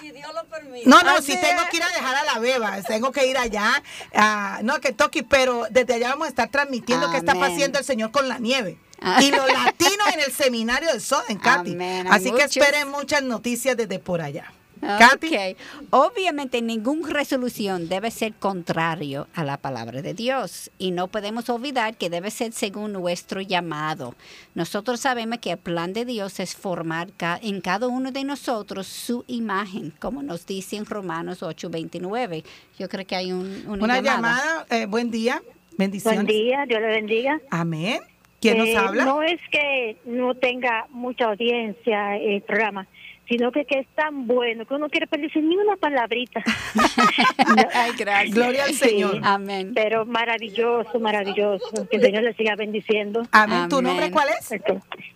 No, 0.85 1.01
no, 1.01 1.17
Así 1.17 1.31
sí 1.31 1.37
tengo 1.41 1.63
que 1.71 1.77
ir 1.77 1.83
a 1.83 1.89
dejar 1.89 2.15
a 2.15 2.23
la 2.23 2.39
beba, 2.39 2.81
tengo 2.87 3.11
que 3.11 3.25
ir 3.25 3.37
allá, 3.37 3.81
a, 4.13 4.59
no 4.63 4.73
a 4.75 4.79
Kentucky, 4.79 5.23
pero 5.23 5.65
desde 5.71 5.95
allá 5.95 6.09
vamos 6.09 6.27
a 6.27 6.29
estar 6.29 6.49
transmitiendo 6.49 7.09
qué 7.09 7.17
está 7.17 7.31
Amén. 7.31 7.51
haciendo 7.51 7.79
el 7.79 7.85
Señor 7.85 8.11
con 8.11 8.27
la 8.29 8.37
nieve. 8.37 8.77
y 9.19 9.31
los 9.31 9.47
latinos 9.51 10.07
en 10.13 10.19
el 10.19 10.31
seminario 10.31 10.93
de 10.93 10.99
Soden, 10.99 11.39
Katy. 11.39 11.71
Amén, 11.73 12.05
hay 12.07 12.13
Así 12.13 12.25
que 12.25 12.43
muchos. 12.43 12.57
esperen 12.57 12.89
muchas 12.89 13.23
noticias 13.23 13.75
desde 13.75 13.97
por 13.97 14.21
allá. 14.21 14.53
Katy. 14.81 15.27
Ok. 15.35 15.57
Obviamente 15.91 16.61
ninguna 16.61 17.09
resolución 17.09 17.87
debe 17.87 18.11
ser 18.11 18.33
contrario 18.33 19.27
a 19.35 19.43
la 19.43 19.57
palabra 19.57 20.01
de 20.01 20.13
Dios 20.13 20.71
y 20.77 20.91
no 20.91 21.07
podemos 21.07 21.49
olvidar 21.49 21.95
que 21.97 22.09
debe 22.09 22.31
ser 22.31 22.51
según 22.53 22.93
nuestro 22.93 23.41
llamado. 23.41 24.15
Nosotros 24.55 24.99
sabemos 24.99 25.37
que 25.39 25.51
el 25.51 25.57
plan 25.57 25.93
de 25.93 26.05
Dios 26.05 26.39
es 26.39 26.55
formar 26.55 27.11
ca- 27.13 27.39
en 27.41 27.61
cada 27.61 27.87
uno 27.87 28.11
de 28.11 28.23
nosotros 28.23 28.87
su 28.87 29.23
imagen, 29.27 29.93
como 29.99 30.23
nos 30.23 30.45
dice 30.45 30.77
en 30.77 30.85
Romanos 30.85 31.43
8:29. 31.43 32.43
Yo 32.79 32.89
creo 32.89 33.05
que 33.05 33.15
hay 33.15 33.31
un, 33.31 33.63
una, 33.67 33.83
Una 33.83 34.01
llamada. 34.01 34.37
llamada, 34.37 34.65
eh, 34.69 34.85
buen 34.87 35.11
día, 35.11 35.41
bendiciones. 35.77 36.23
Buen 36.23 36.27
día, 36.27 36.65
Dios 36.67 36.81
le 36.81 36.87
bendiga. 36.87 37.39
Amén. 37.49 37.99
¿Quién 38.41 38.57
nos 38.57 38.67
Eh, 38.69 38.77
habla? 38.77 39.05
No 39.05 39.21
es 39.21 39.39
que 39.51 39.97
no 40.05 40.33
tenga 40.33 40.87
mucha 40.89 41.25
audiencia 41.25 42.17
el 42.17 42.41
programa, 42.41 42.87
sino 43.31 43.49
que, 43.53 43.63
que 43.63 43.79
es 43.79 43.87
tan 43.95 44.27
bueno 44.27 44.65
que 44.65 44.73
uno 44.73 44.89
quiere 44.89 45.07
perderse 45.07 45.41
ni 45.41 45.55
una 45.55 45.77
palabrita. 45.77 46.43
Ay, 47.73 47.93
gracias. 47.97 48.35
Gloria 48.35 48.65
al 48.65 48.73
Señor. 48.73 49.21
Amén. 49.23 49.71
Pero 49.73 50.05
maravilloso, 50.05 50.99
maravilloso. 50.99 51.87
Que 51.89 51.95
el 51.95 52.01
Señor 52.01 52.23
le 52.23 52.33
siga 52.33 52.57
bendiciendo. 52.57 53.25
Amén. 53.31 53.69
¿Tu 53.69 53.81
nombre 53.81 54.11
cuál 54.11 54.27
es? 54.37 54.49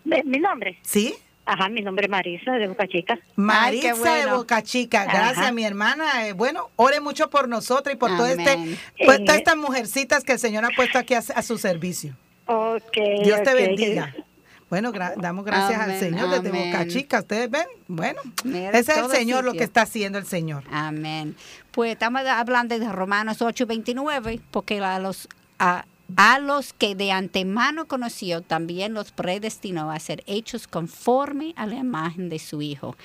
Mi, 0.05 0.39
nombre. 0.39 0.79
¿Sí? 0.81 1.13
Ajá, 1.45 1.67
mi 1.67 1.81
nombre 1.81 2.05
es 2.05 2.09
Marisa 2.09 2.53
de 2.53 2.69
Boca 2.69 2.87
Chica. 2.87 3.19
Ay, 3.49 3.81
bueno. 3.99 4.31
de 4.31 4.37
Boca 4.37 4.61
Chica, 4.63 5.03
gracias 5.03 5.37
Ajá. 5.39 5.51
mi 5.51 5.65
hermana. 5.65 6.25
Eh, 6.25 6.31
bueno, 6.31 6.69
ore 6.77 7.01
mucho 7.01 7.29
por 7.29 7.49
nosotros 7.49 7.93
y 7.93 7.97
por 7.97 8.11
todo 8.15 8.27
este, 8.27 8.51
Amén. 8.51 8.77
pues, 9.05 9.19
Eh, 9.19 9.25
todas 9.25 9.39
estas 9.39 9.57
mujercitas 9.57 10.23
que 10.23 10.31
el 10.31 10.39
Señor 10.39 10.63
ha 10.63 10.69
puesto 10.69 10.97
aquí 10.99 11.15
a, 11.15 11.17
a 11.17 11.41
su 11.41 11.57
servicio. 11.57 12.15
Ok. 12.45 12.97
Dios 13.25 13.43
te 13.43 13.53
bendiga. 13.53 14.15
Bueno, 14.69 14.91
gra- 14.91 15.13
damos 15.15 15.45
gracias 15.45 15.79
al 15.79 15.91
Amén, 15.91 15.99
Señor 15.99 16.29
desde 16.29 16.49
amén. 16.49 16.71
Boca 16.71 16.87
Chica. 16.87 17.19
Ustedes 17.19 17.49
ven, 17.51 17.65
bueno, 17.87 18.19
Mira, 18.43 18.71
ese 18.71 18.93
es 18.93 18.97
el 18.97 19.09
Señor 19.11 19.43
lo 19.43 19.53
que 19.53 19.63
está 19.63 19.83
haciendo 19.83 20.17
el 20.17 20.25
Señor. 20.25 20.63
Amén. 20.71 21.35
Pues 21.71 21.91
estamos 21.91 22.23
hablando 22.25 22.77
de 22.77 22.91
Romanos 22.91 23.41
8:29, 23.41 24.41
porque 24.51 24.79
a 24.79 24.97
los, 24.99 25.27
a, 25.59 25.85
a 26.15 26.39
los 26.39 26.73
que 26.73 26.95
de 26.95 27.11
antemano 27.11 27.87
conoció, 27.87 28.41
también 28.41 28.93
los 28.93 29.11
predestinó 29.11 29.91
a 29.91 29.99
ser 29.99 30.23
hechos 30.27 30.67
conforme 30.67 31.53
a 31.57 31.65
la 31.65 31.75
imagen 31.75 32.29
de 32.29 32.39
su 32.39 32.61
Hijo. 32.61 32.95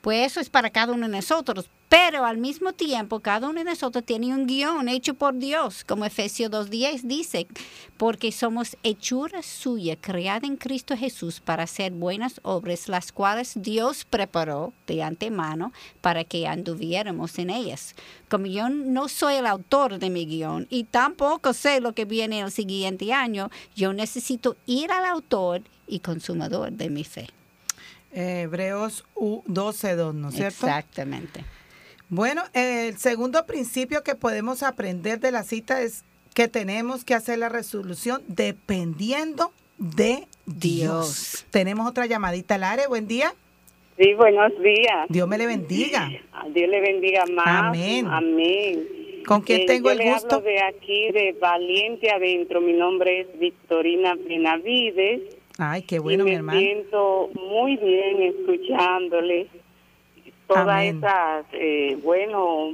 Pues 0.00 0.30
eso 0.30 0.40
es 0.40 0.50
para 0.50 0.70
cada 0.70 0.92
uno 0.92 1.06
de 1.06 1.16
nosotros. 1.16 1.70
Pero 1.90 2.24
al 2.24 2.38
mismo 2.38 2.72
tiempo, 2.72 3.18
cada 3.18 3.48
uno 3.48 3.58
de 3.58 3.64
nosotros 3.64 4.04
tiene 4.04 4.32
un 4.32 4.46
guion 4.46 4.88
hecho 4.88 5.14
por 5.14 5.36
Dios, 5.36 5.82
como 5.82 6.04
Efesios 6.04 6.48
2.10 6.48 7.00
dice, 7.02 7.48
porque 7.96 8.30
somos 8.30 8.76
hechura 8.84 9.42
suya, 9.42 9.96
creada 9.96 10.46
en 10.46 10.56
Cristo 10.56 10.96
Jesús 10.96 11.40
para 11.40 11.64
hacer 11.64 11.90
buenas 11.90 12.40
obras, 12.44 12.88
las 12.88 13.10
cuales 13.10 13.54
Dios 13.56 14.04
preparó 14.08 14.72
de 14.86 15.02
antemano 15.02 15.72
para 16.00 16.22
que 16.22 16.46
anduviéramos 16.46 17.40
en 17.40 17.50
ellas. 17.50 17.96
Como 18.30 18.46
yo 18.46 18.68
no 18.68 19.08
soy 19.08 19.34
el 19.34 19.46
autor 19.46 19.98
de 19.98 20.08
mi 20.08 20.24
guion 20.24 20.68
y 20.70 20.84
tampoco 20.84 21.52
sé 21.52 21.80
lo 21.80 21.94
que 21.94 22.04
viene 22.04 22.40
el 22.40 22.52
siguiente 22.52 23.12
año, 23.12 23.50
yo 23.74 23.92
necesito 23.92 24.56
ir 24.66 24.92
al 24.92 25.04
autor 25.04 25.62
y 25.88 25.98
consumador 25.98 26.70
de 26.70 26.90
mi 26.90 27.02
fe. 27.02 27.28
Hebreos 28.12 29.04
12.2, 29.16 30.14
¿no 30.14 30.28
es 30.28 30.36
cierto? 30.36 30.66
Exactamente. 30.66 31.44
Bueno, 32.08 32.44
el 32.52 32.96
segundo 32.98 33.46
principio 33.46 34.04
que 34.04 34.14
podemos 34.14 34.62
aprender 34.62 35.18
de 35.18 35.32
la 35.32 35.42
cita 35.42 35.82
es 35.82 36.04
que 36.32 36.46
tenemos 36.46 37.04
que 37.04 37.14
hacer 37.14 37.38
la 37.38 37.48
resolución 37.48 38.22
dependiendo 38.28 39.52
de 39.78 40.28
Dios. 40.46 41.46
Tenemos 41.50 41.88
otra 41.88 42.06
llamadita 42.06 42.54
al 42.54 42.64
área. 42.64 42.86
Buen 42.86 43.08
día. 43.08 43.34
Sí, 44.00 44.14
buenos 44.14 44.52
días. 44.62 45.06
Dios 45.10 45.28
me 45.28 45.36
le 45.36 45.46
bendiga. 45.46 46.08
Dios 46.54 46.68
le 46.70 46.80
bendiga 46.80 47.24
más. 47.34 47.46
Amén. 47.68 48.06
Amén. 48.08 48.88
¿Con 49.26 49.42
quién 49.42 49.60
Eh, 49.60 49.66
tengo 49.66 49.88
yo 49.88 49.92
el 49.92 49.98
le 49.98 50.12
gusto? 50.12 50.36
hablo 50.36 50.48
de 50.48 50.62
aquí, 50.62 51.10
de 51.12 51.36
Valiente 51.38 52.10
Adentro. 52.10 52.62
Mi 52.62 52.72
nombre 52.72 53.20
es 53.20 53.38
Victorina 53.38 54.14
Benavides. 54.26 55.36
Ay, 55.58 55.82
qué 55.82 55.98
bueno, 55.98 56.22
y 56.22 56.24
mi 56.24 56.30
me 56.30 56.36
hermano. 56.38 56.58
siento 56.60 57.28
muy 57.34 57.76
bien 57.76 58.22
escuchándole 58.22 59.48
todas 60.46 60.66
Amén. 60.68 60.96
esas, 60.96 61.44
eh, 61.52 61.98
bueno, 62.02 62.72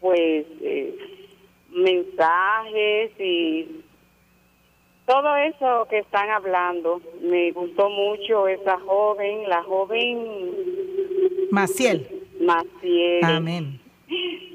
pues 0.00 0.44
eh, 0.60 0.94
mensajes 1.70 3.10
y 3.18 3.66
todo 5.10 5.36
eso 5.36 5.86
que 5.90 5.98
están 5.98 6.30
hablando. 6.30 7.00
Me 7.20 7.50
gustó 7.52 7.88
mucho 7.90 8.46
esa 8.48 8.78
joven, 8.80 9.48
la 9.48 9.62
joven 9.64 10.18
Maciel. 11.50 12.06
Maciel. 12.40 13.24
Amén. 13.24 13.80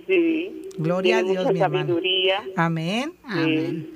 Sí. 0.07 0.69
Gloria 0.77 1.17
a 1.17 1.23
Dios, 1.23 1.45
mucha 1.45 1.51
mi 1.53 1.59
hermano. 1.61 1.79
sabiduría. 1.87 2.43
Amén. 2.55 3.13
Sí. 3.33 3.91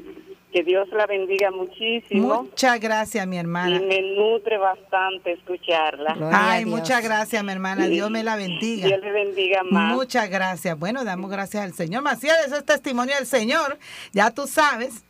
Que 0.51 0.63
Dios 0.63 0.89
la 0.89 1.05
bendiga 1.05 1.51
muchísimo. 1.51 2.43
Muchas 2.43 2.79
gracias, 2.79 3.27
mi 3.27 3.35
Y 3.35 3.39
hermana. 3.39 3.79
me 3.81 4.01
nutre 4.15 4.57
bastante 4.57 5.33
escucharla. 5.33 6.17
Ay, 6.33 6.65
muchas 6.65 7.03
gracias, 7.03 7.43
mi 7.43 7.51
hermana. 7.51 7.87
Dios 7.87 8.09
me 8.09 8.23
la 8.23 8.35
bendiga. 8.35 8.87
Dios 8.87 8.99
le 8.99 9.11
bendiga 9.11 9.61
más. 9.69 9.93
Muchas 9.93 10.27
gracias. 10.29 10.77
Bueno, 10.79 11.05
damos 11.05 11.29
gracias 11.29 11.63
al 11.63 11.73
Señor. 11.73 12.01
Maciel, 12.01 12.33
eso 12.47 12.55
es 12.57 12.65
testimonio 12.65 13.15
del 13.15 13.27
Señor. 13.27 13.77
Ya 14.11 14.31
tú 14.31 14.47
sabes. 14.47 15.05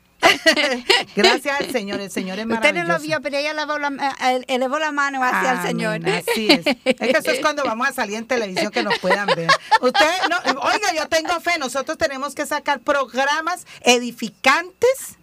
Gracias 1.16 1.60
al 1.60 1.72
Señor. 1.72 2.00
El 2.00 2.12
Señor 2.12 2.40
es 2.40 2.46
Usted 2.46 2.56
maravilloso. 2.56 2.88
no 2.88 2.94
lo 2.94 3.00
vio, 3.00 3.22
pero 3.22 3.38
ella 3.38 3.52
elevó 3.52 3.78
la, 3.78 4.16
eh, 4.32 4.42
elevó 4.48 4.80
la 4.80 4.92
mano 4.92 5.24
hacia 5.24 5.52
el 5.52 5.58
Amén, 5.58 5.68
Señor. 5.68 6.10
Así 6.10 6.48
es. 6.50 6.66
Es 6.86 6.96
que 6.96 7.18
eso 7.18 7.32
es 7.32 7.40
cuando 7.40 7.64
vamos 7.64 7.88
a 7.88 7.94
salir 7.94 8.18
en 8.18 8.26
televisión 8.26 8.72
que 8.72 8.84
nos 8.84 8.98
puedan 9.00 9.28
ver. 9.28 9.50
Usted, 9.82 10.06
no, 10.30 10.38
oiga, 10.62 10.94
yo 10.96 11.08
tengo 11.08 11.40
fe. 11.40 11.58
Nosotros 11.60 11.98
tenemos 11.98 12.36
que 12.36 12.46
sacar 12.46 12.80
programas 12.80 13.66
edificantes 13.82 15.18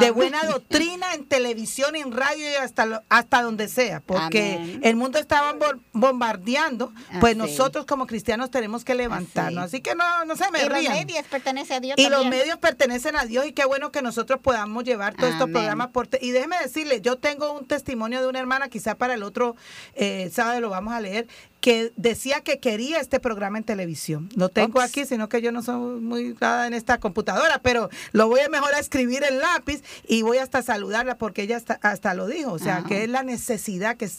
de 0.00 0.06
Amén. 0.06 0.14
buena 0.14 0.44
doctrina 0.44 1.14
en 1.14 1.24
televisión, 1.26 1.96
en 1.96 2.12
radio 2.12 2.50
y 2.50 2.54
hasta 2.54 2.86
lo- 2.86 3.02
hasta 3.08 3.42
donde 3.42 3.68
sea, 3.68 4.00
porque 4.00 4.54
Amén. 4.60 4.80
el 4.82 4.96
mundo 4.96 5.18
estaba 5.18 5.54
bom- 5.54 5.80
bombardeando, 5.92 6.92
pues 7.20 7.32
Así. 7.32 7.38
nosotros 7.38 7.86
como 7.86 8.06
cristianos 8.06 8.50
tenemos 8.50 8.84
que 8.84 8.94
levantarnos. 8.94 9.64
Así, 9.64 9.80
que 9.80 9.94
no, 9.94 10.24
no 10.24 10.36
se 10.36 10.50
me 10.50 10.60
y 10.62 10.68
los 10.68 10.82
medios 10.82 11.26
pertenecen 11.26 11.76
a 11.76 11.80
Dios 11.80 11.98
Y 11.98 12.08
los 12.08 12.26
medios 12.26 12.58
pertenecen 12.58 13.16
a 13.16 13.24
Dios 13.24 13.46
y 13.46 13.52
qué 13.52 13.64
bueno 13.64 13.92
que 13.92 14.02
nosotros 14.02 14.40
podamos 14.40 14.84
llevar 14.84 15.14
todos 15.14 15.32
estos 15.32 15.50
programas. 15.50 15.88
Por 15.88 16.08
y 16.20 16.30
déjeme 16.30 16.56
decirle, 16.58 17.00
yo 17.00 17.16
tengo 17.18 17.52
un 17.52 17.66
testimonio 17.66 18.20
de 18.20 18.28
una 18.28 18.38
hermana, 18.38 18.68
quizá 18.68 18.96
para 18.96 19.14
el 19.14 19.22
otro 19.22 19.56
eh, 19.94 20.30
sábado 20.32 20.60
lo 20.60 20.70
vamos 20.70 20.92
a 20.94 21.00
leer, 21.00 21.26
que 21.62 21.92
decía 21.96 22.40
que 22.40 22.58
quería 22.58 22.98
este 23.00 23.20
programa 23.20 23.56
en 23.56 23.64
televisión. 23.64 24.28
Lo 24.34 24.48
tengo 24.50 24.80
aquí, 24.80 25.06
sino 25.06 25.28
que 25.28 25.40
yo 25.40 25.52
no 25.52 25.62
soy 25.62 26.00
muy 26.00 26.32
dada 26.34 26.66
en 26.66 26.74
esta 26.74 26.98
computadora, 26.98 27.60
pero 27.62 27.88
lo 28.10 28.26
voy 28.28 28.40
a 28.40 28.48
mejor 28.48 28.74
a 28.74 28.80
escribir 28.80 29.22
en 29.22 29.38
lápiz 29.38 29.80
y 30.06 30.22
voy 30.22 30.38
hasta 30.38 30.60
saludarla 30.62 31.16
porque 31.18 31.42
ella 31.42 31.56
hasta, 31.56 31.74
hasta 31.80 32.14
lo 32.14 32.26
dijo. 32.26 32.52
O 32.52 32.58
sea, 32.58 32.78
Ah. 32.78 32.84
que 32.86 33.04
es 33.04 33.08
la 33.08 33.22
necesidad 33.22 33.96
que 33.96 34.10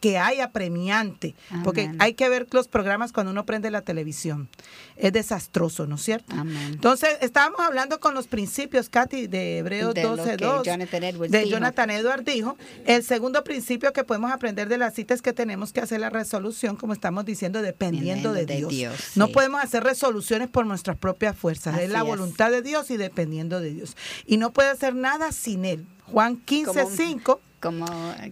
que 0.00 0.18
hay 0.18 0.40
apremiante, 0.40 1.34
porque 1.64 1.82
Amén. 1.82 1.96
hay 2.00 2.14
que 2.14 2.28
ver 2.28 2.46
los 2.52 2.68
programas 2.68 3.12
cuando 3.12 3.32
uno 3.32 3.44
prende 3.44 3.70
la 3.70 3.82
televisión. 3.82 4.48
Es 4.96 5.12
desastroso, 5.12 5.86
¿no 5.86 5.96
es 5.96 6.02
cierto? 6.02 6.34
Entonces, 6.70 7.18
estábamos 7.20 7.60
hablando 7.60 8.00
con 8.00 8.14
los 8.14 8.26
principios, 8.28 8.88
Katy, 8.88 9.26
de 9.26 9.58
Hebreos 9.58 9.94
De 9.94 10.02
lo 10.02 10.16
que 10.16 10.36
12.2, 10.36 10.64
Jonathan 10.64 11.04
Edwards 11.04 11.32
de 11.32 11.38
dijo. 11.38 11.50
Jonathan 11.50 11.90
Edwards 11.90 12.24
dijo. 12.24 12.56
El 12.86 13.02
segundo 13.02 13.44
principio 13.44 13.92
que 13.92 14.04
podemos 14.04 14.30
aprender 14.30 14.68
de 14.68 14.78
la 14.78 14.90
cita 14.90 15.14
es 15.14 15.22
que 15.22 15.32
tenemos 15.32 15.72
que 15.72 15.80
hacer 15.80 16.00
la 16.00 16.10
resolución, 16.10 16.76
como 16.76 16.92
estamos 16.92 17.24
diciendo, 17.24 17.62
dependiendo 17.62 18.32
de, 18.32 18.46
de 18.46 18.56
Dios. 18.56 18.70
Dios, 18.70 18.94
No 19.16 19.28
podemos 19.28 19.62
hacer 19.62 19.82
resoluciones 19.82 20.48
por 20.48 20.66
nuestras 20.66 20.96
propias 20.96 21.36
fuerzas. 21.36 21.74
Así 21.74 21.84
es 21.84 21.90
la 21.90 22.00
es. 22.00 22.04
voluntad 22.04 22.50
de 22.50 22.62
Dios 22.62 22.90
y 22.90 22.96
dependiendo 22.96 23.60
de 23.60 23.72
Dios. 23.72 23.96
Y 24.26 24.36
no 24.36 24.52
puede 24.52 24.70
hacer 24.70 24.94
nada 24.94 25.32
sin 25.32 25.64
Él. 25.64 25.86
Juan 26.04 26.40
15.5 26.44 27.38
Como 27.60 27.86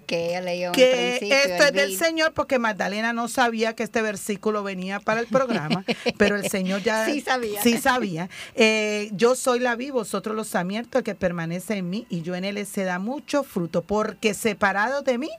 que 0.07 0.29
ella 0.29 0.41
leyó 0.41 0.71
que 0.73 1.17
en 1.17 1.33
esto 1.33 1.65
es 1.65 1.73
del. 1.73 1.97
Señor 1.97 2.33
porque 2.33 2.59
Magdalena 2.61 3.13
no 3.13 3.27
sabía 3.27 3.75
que 3.75 3.83
este 3.83 4.01
versículo 4.03 4.63
venía 4.63 5.01
para 5.01 5.21
el 5.21 5.27
programa, 5.27 5.85
pero 6.17 6.37
el 6.37 6.49
Señor 6.49 6.83
ya 6.83 7.05
Sí 7.11 7.21
sabía. 7.21 7.63
sí 7.63 7.79
sabía. 7.79 8.29
Eh, 8.55 9.11
yo 9.13 9.35
soy 9.35 9.59
la 9.59 9.75
vi, 9.75 9.91
vosotros 9.91 10.37
los 10.37 10.49
sarmientos, 10.49 11.01
el 11.01 11.05
que 11.05 11.15
permanece 11.17 11.75
en 11.77 11.91
mí 11.91 12.07
y 12.09 12.23
yo 12.23 12.35
en 12.37 12.45
él 12.45 12.65
se 12.67 12.85
da 12.85 12.99
mucho 13.01 13.43
fruto, 13.43 13.83
porque 13.83 14.33
separado 14.35 15.03
de 15.03 15.19
mí, 15.19 15.31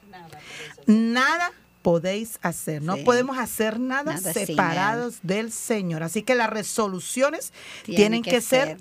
nada 0.86 1.52
podéis 1.82 2.40
hacer. 2.42 2.82
No 2.82 2.98
Sí. 2.98 3.04
podemos 3.04 3.38
hacer 3.38 3.80
nada, 3.80 4.18
separados 4.18 5.20
del 5.24 5.52
Señor. 5.54 6.04
Así 6.04 6.22
que 6.24 6.36
las 6.36 6.50
resoluciones 6.50 7.54
tienen, 7.86 8.22
que, 8.24 8.42
ser 8.42 8.78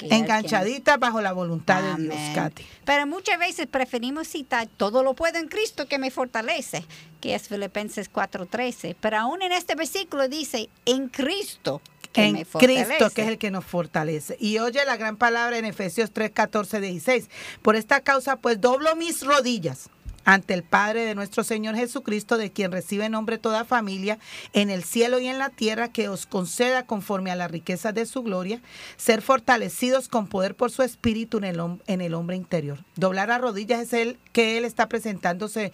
Enganchaditas 0.00 0.98
bajo 0.98 1.20
la 1.20 1.32
voluntad 1.32 1.82
de 1.82 2.02
Dios, 2.02 2.14
Amén. 2.16 2.34
Katy. 2.34 2.66
Pero 2.84 3.06
muchas 3.06 3.38
veces 3.38 3.66
preferimos 3.66 4.28
citar 4.28 4.68
todo 4.76 5.02
lo 5.02 5.14
puedo 5.14 5.38
en 5.38 5.48
Cristo 5.48 5.86
que 5.86 5.98
me 5.98 6.10
fortalece, 6.10 6.84
que 7.20 7.34
es 7.34 7.48
Filipenses 7.48 8.10
4:13. 8.12 8.96
Pero 9.00 9.18
aún 9.18 9.42
en 9.42 9.52
este 9.52 9.74
versículo 9.74 10.28
dice, 10.28 10.68
en 10.84 11.08
Cristo 11.08 11.80
que 12.12 12.24
en 12.24 12.32
me 12.32 12.44
fortalece. 12.44 12.84
Cristo, 12.86 13.10
que 13.10 13.22
es 13.22 13.28
el 13.28 13.38
que 13.38 13.50
nos 13.50 13.64
fortalece. 13.64 14.36
Y 14.40 14.58
oye 14.58 14.84
la 14.84 14.96
gran 14.96 15.16
palabra 15.16 15.58
en 15.58 15.64
Efesios 15.64 16.10
3, 16.12 16.30
14, 16.30 16.80
16. 16.80 17.28
Por 17.62 17.76
esta 17.76 18.00
causa, 18.00 18.36
pues 18.36 18.60
doblo 18.60 18.96
mis 18.96 19.24
rodillas 19.24 19.90
ante 20.26 20.52
el 20.52 20.64
Padre 20.64 21.06
de 21.06 21.14
nuestro 21.14 21.44
Señor 21.44 21.76
Jesucristo, 21.76 22.36
de 22.36 22.52
quien 22.52 22.72
recibe 22.72 23.08
nombre 23.08 23.38
toda 23.38 23.64
familia, 23.64 24.18
en 24.52 24.68
el 24.70 24.84
cielo 24.84 25.20
y 25.20 25.28
en 25.28 25.38
la 25.38 25.48
tierra, 25.48 25.88
que 25.88 26.08
os 26.08 26.26
conceda 26.26 26.84
conforme 26.84 27.30
a 27.30 27.36
la 27.36 27.48
riqueza 27.48 27.92
de 27.92 28.04
su 28.04 28.22
gloria, 28.22 28.60
ser 28.96 29.22
fortalecidos 29.22 30.08
con 30.08 30.26
poder 30.26 30.54
por 30.54 30.70
su 30.70 30.82
espíritu 30.82 31.38
en 31.38 31.44
el, 31.44 31.60
en 31.86 32.00
el 32.00 32.12
hombre 32.12 32.36
interior. 32.36 32.84
Doblar 32.96 33.30
a 33.30 33.38
rodillas 33.38 33.80
es 33.80 33.92
el 33.92 34.18
que 34.32 34.58
él 34.58 34.64
está 34.64 34.88
presentándose 34.88 35.72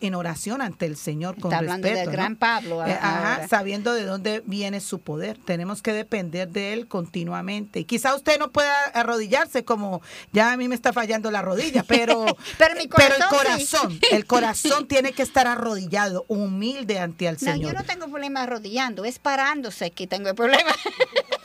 en 0.00 0.14
oración 0.14 0.62
ante 0.62 0.86
el 0.86 0.96
Señor 0.96 1.34
con 1.40 1.52
Está 1.52 1.58
hablando 1.58 1.88
respeto. 1.88 1.98
del 1.98 2.06
¿no? 2.06 2.12
gran 2.12 2.36
Pablo 2.36 2.86
Eh, 2.86 2.92
ajá, 2.92 3.48
sabiendo 3.48 3.92
de 3.92 4.04
dónde 4.04 4.42
viene 4.46 4.80
su 4.80 5.00
poder. 5.00 5.38
Tenemos 5.44 5.82
que 5.82 5.92
depender 5.92 6.48
de 6.48 6.72
él 6.72 6.86
continuamente. 6.86 7.80
Y 7.80 7.84
quizá 7.84 8.14
usted 8.14 8.38
no 8.38 8.50
pueda 8.50 8.74
arrodillarse 8.94 9.64
como 9.64 10.00
ya 10.32 10.52
a 10.52 10.56
mí 10.56 10.68
me 10.68 10.74
está 10.74 10.92
fallando 10.92 11.30
la 11.30 11.42
rodilla, 11.42 11.82
pero, 11.82 12.24
Pero 12.58 12.74
mi 12.76 12.82
el 12.82 12.88
corazón 12.88 13.87
sí. 13.87 13.87
Corazón, 13.88 14.16
el 14.18 14.26
corazón 14.26 14.88
tiene 14.88 15.12
que 15.12 15.22
estar 15.22 15.46
arrodillado, 15.46 16.24
humilde 16.28 16.98
ante 16.98 17.26
el 17.26 17.34
No, 17.34 17.38
Señor. 17.40 17.72
yo 17.72 17.78
no 17.78 17.84
tengo 17.84 18.08
problema 18.08 18.42
arrodillando, 18.42 19.04
es 19.04 19.18
parándose 19.18 19.90
que 19.90 20.06
tengo 20.06 20.28
el 20.28 20.34
problema. 20.34 20.70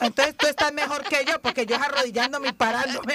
Entonces 0.00 0.36
tú 0.36 0.46
estás 0.46 0.72
mejor 0.72 1.02
que 1.04 1.24
yo, 1.26 1.40
porque 1.40 1.64
yo 1.66 1.76
es 1.76 1.82
arrodillándome 1.82 2.48
y 2.48 2.52
parándome. 2.52 3.14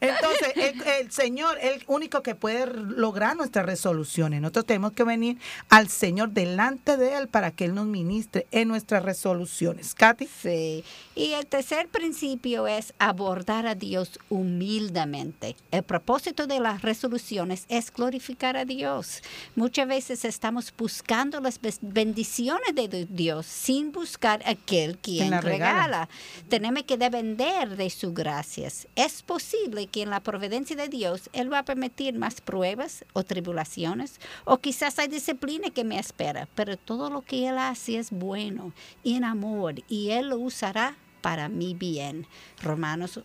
Entonces, 0.00 0.52
el, 0.56 0.82
el 0.82 1.12
Señor, 1.12 1.56
el 1.60 1.84
único 1.86 2.22
que 2.22 2.34
puede 2.34 2.66
lograr 2.66 3.36
nuestras 3.36 3.64
resoluciones. 3.66 4.40
Nosotros 4.40 4.66
tenemos 4.66 4.92
que 4.92 5.04
venir 5.04 5.38
al 5.68 5.88
Señor 5.88 6.30
delante 6.30 6.96
de 6.96 7.16
Él 7.16 7.28
para 7.28 7.52
que 7.52 7.66
Él 7.66 7.74
nos 7.74 7.86
ministre 7.86 8.46
en 8.50 8.68
nuestras 8.68 9.04
resoluciones. 9.04 9.94
Katy. 9.94 10.28
Sí. 10.42 10.84
Y 11.14 11.32
el 11.34 11.46
tercer 11.46 11.88
principio 11.88 12.66
es 12.66 12.92
abordar 12.98 13.66
a 13.66 13.74
Dios 13.76 14.18
humildemente. 14.30 15.54
El 15.70 15.84
propósito 15.84 16.46
de 16.46 16.58
las 16.60 16.82
resoluciones 16.82 17.66
es 17.68 17.92
glorificar 17.92 18.23
a 18.56 18.64
Dios. 18.64 19.22
Muchas 19.54 19.86
veces 19.86 20.24
estamos 20.24 20.72
buscando 20.76 21.40
las 21.40 21.60
bendiciones 21.82 22.74
de 22.74 23.06
Dios 23.08 23.46
sin 23.46 23.92
buscar 23.92 24.42
aquel 24.46 24.96
quien 24.98 25.30
la 25.30 25.40
regala. 25.40 25.72
regala. 25.72 26.08
Tenemos 26.48 26.84
que 26.84 26.96
depender 26.96 27.76
de 27.76 27.90
sus 27.90 28.14
gracias. 28.14 28.88
Es 28.96 29.22
posible 29.22 29.88
que 29.88 30.02
en 30.02 30.10
la 30.10 30.20
providencia 30.20 30.74
de 30.74 30.88
Dios 30.88 31.28
Él 31.32 31.52
va 31.52 31.60
a 31.60 31.64
permitir 31.64 32.14
más 32.14 32.40
pruebas 32.40 33.04
o 33.12 33.24
tribulaciones, 33.24 34.20
o 34.44 34.58
quizás 34.58 34.98
hay 34.98 35.08
disciplina 35.08 35.70
que 35.70 35.84
me 35.84 35.98
espera, 35.98 36.48
pero 36.54 36.76
todo 36.78 37.10
lo 37.10 37.20
que 37.20 37.48
Él 37.48 37.58
hace 37.58 37.98
es 37.98 38.10
bueno, 38.10 38.72
en 39.04 39.24
amor, 39.24 39.74
y 39.88 40.10
Él 40.10 40.30
lo 40.30 40.38
usará 40.38 40.96
para 41.20 41.48
mi 41.48 41.74
bien. 41.74 42.26
Romanos 42.62 43.20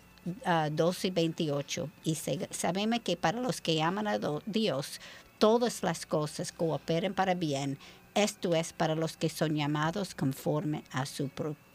12 0.71 1.07
y 1.07 1.11
28. 1.11 1.89
Y 2.03 2.15
se- 2.15 2.47
sabemos 2.51 2.99
que 3.01 3.15
para 3.17 3.39
los 3.41 3.61
que 3.61 3.81
aman 3.81 4.07
a 4.07 4.19
Dios, 4.45 4.99
todas 5.37 5.83
las 5.83 6.05
cosas 6.05 6.51
cooperan 6.51 7.13
para 7.13 7.33
bien. 7.35 7.77
Esto 8.15 8.55
es 8.55 8.73
para 8.73 8.95
los 8.95 9.15
que 9.17 9.29
son 9.29 9.55
llamados 9.55 10.15
conforme 10.15 10.83
a 10.91 11.05
su 11.05 11.29
propósito. 11.29 11.68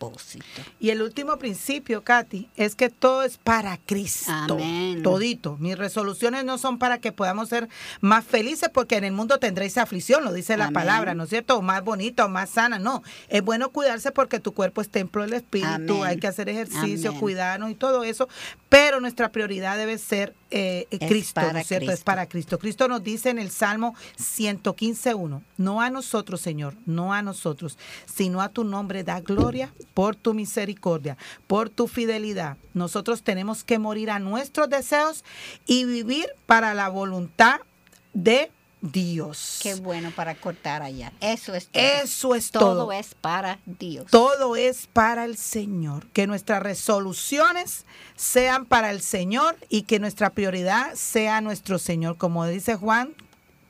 Y 0.81 0.91
el 0.91 1.03
último 1.03 1.39
principio, 1.39 2.03
Katy, 2.03 2.49
es 2.57 2.75
que 2.75 2.91
todo 2.91 3.23
es 3.23 3.39
para 3.39 3.79
Cristo. 3.79 4.33
Amén. 4.33 5.03
Todito. 5.03 5.57
Mis 5.59 5.79
resoluciones 5.79 6.45
no 6.45 6.59
son 6.59 6.79
para 6.79 6.99
que 6.99 7.13
podamos 7.13 7.49
ser 7.49 7.69
más 8.01 8.25
felices, 8.25 8.69
porque 8.73 8.97
en 8.97 9.05
el 9.05 9.13
mundo 9.13 9.39
tendréis 9.39 9.79
aflicción, 9.79 10.25
lo 10.25 10.33
dice 10.33 10.57
la 10.57 10.67
Amén. 10.67 10.75
palabra, 10.75 11.15
¿no 11.15 11.25
es 11.25 11.31
cierto? 11.31 11.57
O 11.59 11.63
más 11.63 11.83
bonita 11.83 12.25
o 12.25 12.29
más 12.29 12.51
sana. 12.51 12.79
No. 12.79 13.03
Es 13.29 13.43
bueno 13.43 13.71
cuidarse 13.71 14.11
porque 14.11 14.41
tu 14.41 14.53
cuerpo 14.53 14.81
es 14.81 14.89
templo 14.89 15.23
del 15.23 15.35
Espíritu, 15.35 15.95
Amén. 15.95 16.05
hay 16.05 16.19
que 16.19 16.27
hacer 16.27 16.49
ejercicio, 16.49 17.11
Amén. 17.11 17.21
cuidarnos 17.21 17.71
y 17.71 17.75
todo 17.75 18.05
eso. 18.05 18.29
Pero 18.69 19.01
nuestra 19.01 19.31
prioridad 19.31 19.77
debe 19.77 19.99
ser 19.99 20.35
eh, 20.51 20.87
Cristo, 21.09 21.41
¿no 21.53 21.59
es 21.59 21.67
cierto? 21.67 21.91
Es 21.91 22.03
para 22.03 22.29
Cristo. 22.29 22.59
Cristo 22.59 22.89
nos 22.89 23.03
dice 23.03 23.31
en 23.31 23.39
el 23.39 23.51
Salmo 23.51 23.95
115.1, 24.19 25.43
no 25.57 25.81
a 25.81 25.91
nosotros, 25.91 26.41
Señor, 26.41 26.75
no 26.87 27.13
a 27.13 27.23
nosotros, 27.23 27.79
sino 28.07 28.41
a 28.41 28.49
tu 28.49 28.65
nombre 28.65 29.05
da 29.05 29.21
gloria 29.21 29.73
por 29.95 30.17
tu 30.17 30.35
misericordia, 30.35 31.17
por 31.47 31.69
tu 31.69 31.89
fidelidad. 31.89 32.57
Nosotros 32.73 33.23
tenemos 33.23 33.65
que 33.65 33.79
morir 33.79 34.11
a 34.11 34.19
nuestros 34.19 34.69
deseos 34.69 35.25
y 35.67 35.85
vivir 35.85 36.27
para 36.47 36.75
la 36.75 36.89
voluntad 36.89 37.61
de 38.13 38.51
Dios. 38.93 39.61
Qué 39.63 39.75
bueno 39.77 40.11
para 40.15 40.35
cortar 40.35 40.83
allá. 40.83 41.13
Eso 41.21 41.55
es 41.55 41.69
todo. 41.69 41.83
Eso 41.83 42.35
es 42.35 42.51
todo. 42.51 42.75
todo. 42.75 42.93
es 42.93 43.15
para 43.15 43.59
Dios. 43.65 44.11
Todo 44.11 44.57
es 44.57 44.87
para 44.93 45.25
el 45.25 45.39
Señor. 45.39 46.07
Que 46.09 46.27
nuestras 46.27 46.63
resoluciones 46.63 47.87
sean 48.15 48.67
para 48.67 48.91
el 48.91 49.01
Señor 49.01 49.57
y 49.71 49.83
que 49.83 49.99
nuestra 49.99 50.31
prioridad 50.31 50.95
sea 50.97 51.41
nuestro 51.41 51.79
Señor. 51.79 52.19
Como 52.19 52.47
dice 52.47 52.77
Juan 52.77 53.15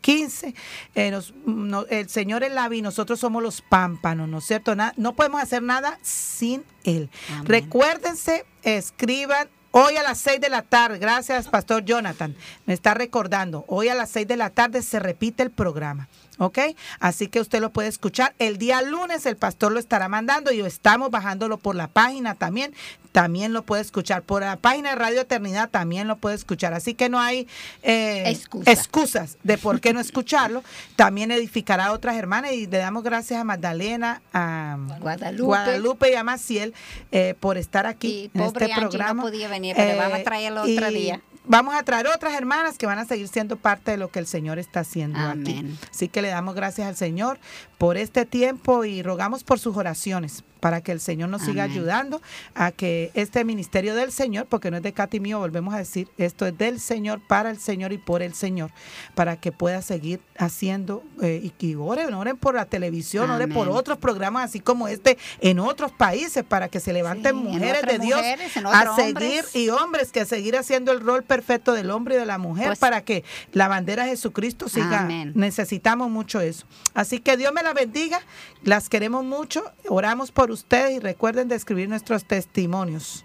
15, 0.04 0.54
eh, 0.94 1.10
nos- 1.10 1.32
no- 1.46 1.86
el 1.86 2.10
Señor 2.10 2.44
es 2.44 2.52
la 2.52 2.68
vid, 2.68 2.82
nosotros 2.82 3.18
somos 3.18 3.42
los 3.42 3.62
pámpanos, 3.62 4.28
¿no 4.28 4.36
es 4.38 4.44
cierto? 4.44 4.74
Na- 4.76 4.92
no 4.98 5.14
podemos 5.16 5.42
hacer 5.42 5.62
nada 5.62 5.98
sin 6.02 6.62
Él. 6.84 7.08
Amén. 7.30 7.46
Recuérdense, 7.46 8.44
escriban. 8.62 9.48
Hoy 9.76 9.96
a 9.96 10.02
las 10.04 10.18
6 10.18 10.40
de 10.40 10.50
la 10.50 10.62
tarde, 10.62 10.98
gracias 10.98 11.48
Pastor 11.48 11.84
Jonathan, 11.84 12.36
me 12.64 12.74
está 12.74 12.94
recordando, 12.94 13.64
hoy 13.66 13.88
a 13.88 13.94
las 13.96 14.08
6 14.10 14.28
de 14.28 14.36
la 14.36 14.50
tarde 14.50 14.82
se 14.82 15.00
repite 15.00 15.42
el 15.42 15.50
programa, 15.50 16.08
¿ok? 16.38 16.58
Así 17.00 17.28
que 17.28 17.40
usted 17.40 17.60
lo 17.60 17.70
puede 17.72 17.88
escuchar. 17.88 18.34
El 18.38 18.58
día 18.58 18.82
lunes 18.82 19.26
el 19.26 19.36
pastor 19.36 19.72
lo 19.72 19.78
estará 19.78 20.08
mandando 20.08 20.52
y 20.52 20.60
estamos 20.60 21.10
bajándolo 21.10 21.58
por 21.58 21.74
la 21.76 21.88
página 21.88 22.34
también, 22.34 22.74
también 23.12 23.52
lo 23.52 23.62
puede 23.62 23.82
escuchar. 23.82 24.22
Por 24.22 24.42
la 24.42 24.56
página 24.56 24.90
de 24.90 24.96
Radio 24.96 25.20
Eternidad 25.20 25.70
también 25.70 26.08
lo 26.08 26.16
puede 26.16 26.34
escuchar. 26.34 26.74
Así 26.74 26.94
que 26.94 27.08
no 27.08 27.20
hay 27.20 27.46
eh, 27.82 28.24
Excusa. 28.26 28.70
excusas 28.72 29.38
de 29.44 29.58
por 29.58 29.80
qué 29.80 29.92
no 29.92 30.00
escucharlo. 30.00 30.62
También 30.96 31.30
edificará 31.30 31.86
a 31.86 31.92
otras 31.92 32.16
hermanas 32.16 32.52
y 32.52 32.66
le 32.66 32.78
damos 32.78 33.02
gracias 33.04 33.40
a 33.40 33.44
Magdalena, 33.44 34.20
a 34.32 34.76
Guadalupe. 35.00 35.42
Guadalupe 35.44 36.10
y 36.12 36.14
a 36.14 36.24
Maciel 36.24 36.74
eh, 37.12 37.34
por 37.38 37.56
estar 37.58 37.86
aquí 37.86 38.08
Y 38.08 38.24
en 38.24 38.30
pobre 38.46 38.64
este 38.66 38.72
Angie 38.72 38.74
no 38.84 38.88
programa. 38.90 39.22
podía 39.22 39.48
venir, 39.48 39.74
pero 39.76 39.96
vamos 39.98 40.14
a 40.14 40.20
Eh, 40.20 40.24
traerla 40.24 40.62
otro 40.62 40.88
día. 40.90 41.20
Vamos 41.46 41.74
a 41.74 41.82
traer 41.82 42.06
otras 42.06 42.34
hermanas 42.34 42.78
que 42.78 42.86
van 42.86 42.98
a 42.98 43.04
seguir 43.04 43.28
siendo 43.28 43.56
parte 43.56 43.90
de 43.90 43.96
lo 43.98 44.08
que 44.08 44.18
el 44.18 44.26
Señor 44.26 44.58
está 44.58 44.80
haciendo 44.80 45.18
Amén. 45.18 45.76
aquí. 45.76 45.88
Así 45.90 46.08
que 46.08 46.22
le 46.22 46.28
damos 46.28 46.54
gracias 46.54 46.88
al 46.88 46.96
Señor 46.96 47.38
por 47.78 47.96
este 47.98 48.24
tiempo 48.24 48.84
y 48.86 49.02
rogamos 49.02 49.44
por 49.44 49.58
sus 49.58 49.76
oraciones 49.76 50.42
para 50.60 50.80
que 50.80 50.92
el 50.92 51.00
Señor 51.00 51.28
nos 51.28 51.42
siga 51.42 51.64
Amén. 51.64 51.76
ayudando 51.76 52.22
a 52.54 52.72
que 52.72 53.10
este 53.12 53.44
ministerio 53.44 53.94
del 53.94 54.10
Señor, 54.12 54.46
porque 54.46 54.70
no 54.70 54.78
es 54.78 54.82
de 54.82 54.94
Katy 54.94 55.20
mío, 55.20 55.38
volvemos 55.38 55.74
a 55.74 55.76
decir, 55.78 56.08
esto 56.16 56.46
es 56.46 56.56
del 56.56 56.80
Señor, 56.80 57.20
para 57.20 57.50
el 57.50 57.58
Señor 57.58 57.92
y 57.92 57.98
por 57.98 58.22
el 58.22 58.32
Señor, 58.32 58.70
para 59.14 59.36
que 59.38 59.52
pueda 59.52 59.82
seguir 59.82 60.20
haciendo 60.38 61.02
eh, 61.20 61.38
y 61.42 61.50
que 61.50 61.76
oren, 61.76 62.14
oren 62.14 62.38
por 62.38 62.54
la 62.54 62.64
televisión, 62.64 63.30
oren 63.30 63.52
por 63.52 63.66
Amén. 63.66 63.76
otros 63.78 63.98
programas 63.98 64.46
así 64.46 64.60
como 64.60 64.88
este 64.88 65.18
en 65.42 65.58
otros 65.58 65.92
países, 65.92 66.42
para 66.44 66.68
que 66.70 66.80
se 66.80 66.94
levanten 66.94 67.36
Sí, 67.36 67.42
mujeres 67.42 67.82
de 67.82 67.98
Dios 67.98 68.16
mujeres, 68.18 68.56
a 68.64 68.96
seguir 68.96 69.14
hombres. 69.16 69.54
y 69.56 69.68
hombres 69.68 70.12
que 70.12 70.24
seguir 70.24 70.56
haciendo 70.56 70.92
el 70.92 71.00
rol 71.00 71.24
perfecto 71.34 71.72
del 71.72 71.90
hombre 71.90 72.14
y 72.14 72.18
de 72.18 72.26
la 72.26 72.38
mujer 72.38 72.66
Pues- 72.68 72.78
para 72.78 73.02
que 73.04 73.24
la 73.52 73.68
bandera 73.68 74.04
de 74.04 74.10
Jesucristo 74.10 74.68
siga. 74.68 75.00
Amén. 75.00 75.32
Necesitamos 75.34 76.10
mucho 76.10 76.40
eso. 76.40 76.66
Así 76.94 77.18
que 77.20 77.36
Dios 77.36 77.52
me 77.52 77.62
la 77.62 77.72
bendiga. 77.74 78.20
Las 78.62 78.88
queremos 78.88 79.24
mucho. 79.24 79.64
Oramos 79.88 80.30
por 80.32 80.50
ustedes 80.50 80.92
y 80.92 80.98
recuerden 81.00 81.48
de 81.48 81.56
escribir 81.56 81.88
nuestros 81.88 82.24
testimonios. 82.24 83.24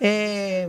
Eh, 0.00 0.68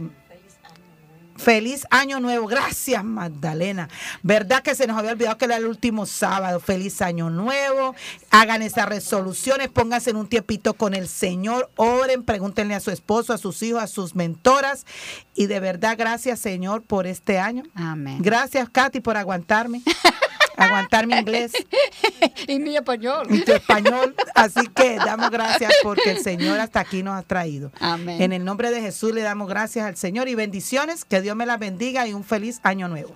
Feliz 1.35 1.85
año 1.89 2.19
nuevo. 2.19 2.47
Gracias, 2.47 3.03
Magdalena. 3.03 3.89
¿Verdad 4.23 4.63
que 4.63 4.73
se 4.73 4.87
nos 4.87 4.97
había 4.97 5.11
olvidado 5.11 5.37
que 5.37 5.45
era 5.45 5.57
el 5.57 5.65
último 5.65 6.05
sábado? 6.05 6.59
Feliz 6.59 7.01
año 7.01 7.29
nuevo. 7.29 7.93
Hagan 8.31 8.61
esas 8.61 8.87
resoluciones, 8.87 9.69
pónganse 9.69 10.11
en 10.11 10.15
un 10.15 10.27
tiempito 10.27 10.73
con 10.73 10.93
el 10.93 11.07
Señor, 11.07 11.69
oren, 11.75 12.23
pregúntenle 12.23 12.75
a 12.75 12.79
su 12.79 12.91
esposo, 12.91 13.33
a 13.33 13.37
sus 13.37 13.61
hijos, 13.63 13.83
a 13.83 13.87
sus 13.87 14.15
mentoras. 14.15 14.85
Y 15.33 15.47
de 15.47 15.59
verdad, 15.59 15.95
gracias, 15.97 16.39
Señor, 16.39 16.83
por 16.83 17.05
este 17.07 17.37
año. 17.37 17.63
Amén. 17.75 18.19
Gracias, 18.21 18.69
Katy, 18.69 19.01
por 19.01 19.17
aguantarme. 19.17 19.81
aguantar 20.57 21.07
mi 21.07 21.15
inglés 21.15 21.53
y 22.47 22.59
mi 22.59 22.75
español. 22.75 23.27
y 23.29 23.41
tu 23.43 23.51
español. 23.51 24.15
Así 24.33 24.67
que 24.67 24.97
damos 24.97 25.29
gracias 25.31 25.73
porque 25.83 26.11
el 26.11 26.19
Señor 26.19 26.59
hasta 26.59 26.79
aquí 26.79 27.03
nos 27.03 27.17
ha 27.17 27.23
traído. 27.23 27.71
Amén. 27.79 28.21
En 28.21 28.33
el 28.33 28.43
nombre 28.45 28.71
de 28.71 28.81
Jesús 28.81 29.13
le 29.13 29.21
damos 29.21 29.47
gracias 29.47 29.85
al 29.85 29.95
Señor 29.95 30.27
y 30.27 30.35
bendiciones. 30.35 31.05
Que 31.05 31.21
Dios 31.21 31.35
me 31.35 31.45
las 31.45 31.59
bendiga 31.59 32.07
y 32.07 32.13
un 32.13 32.23
feliz 32.23 32.59
año 32.63 32.87
nuevo. 32.87 33.15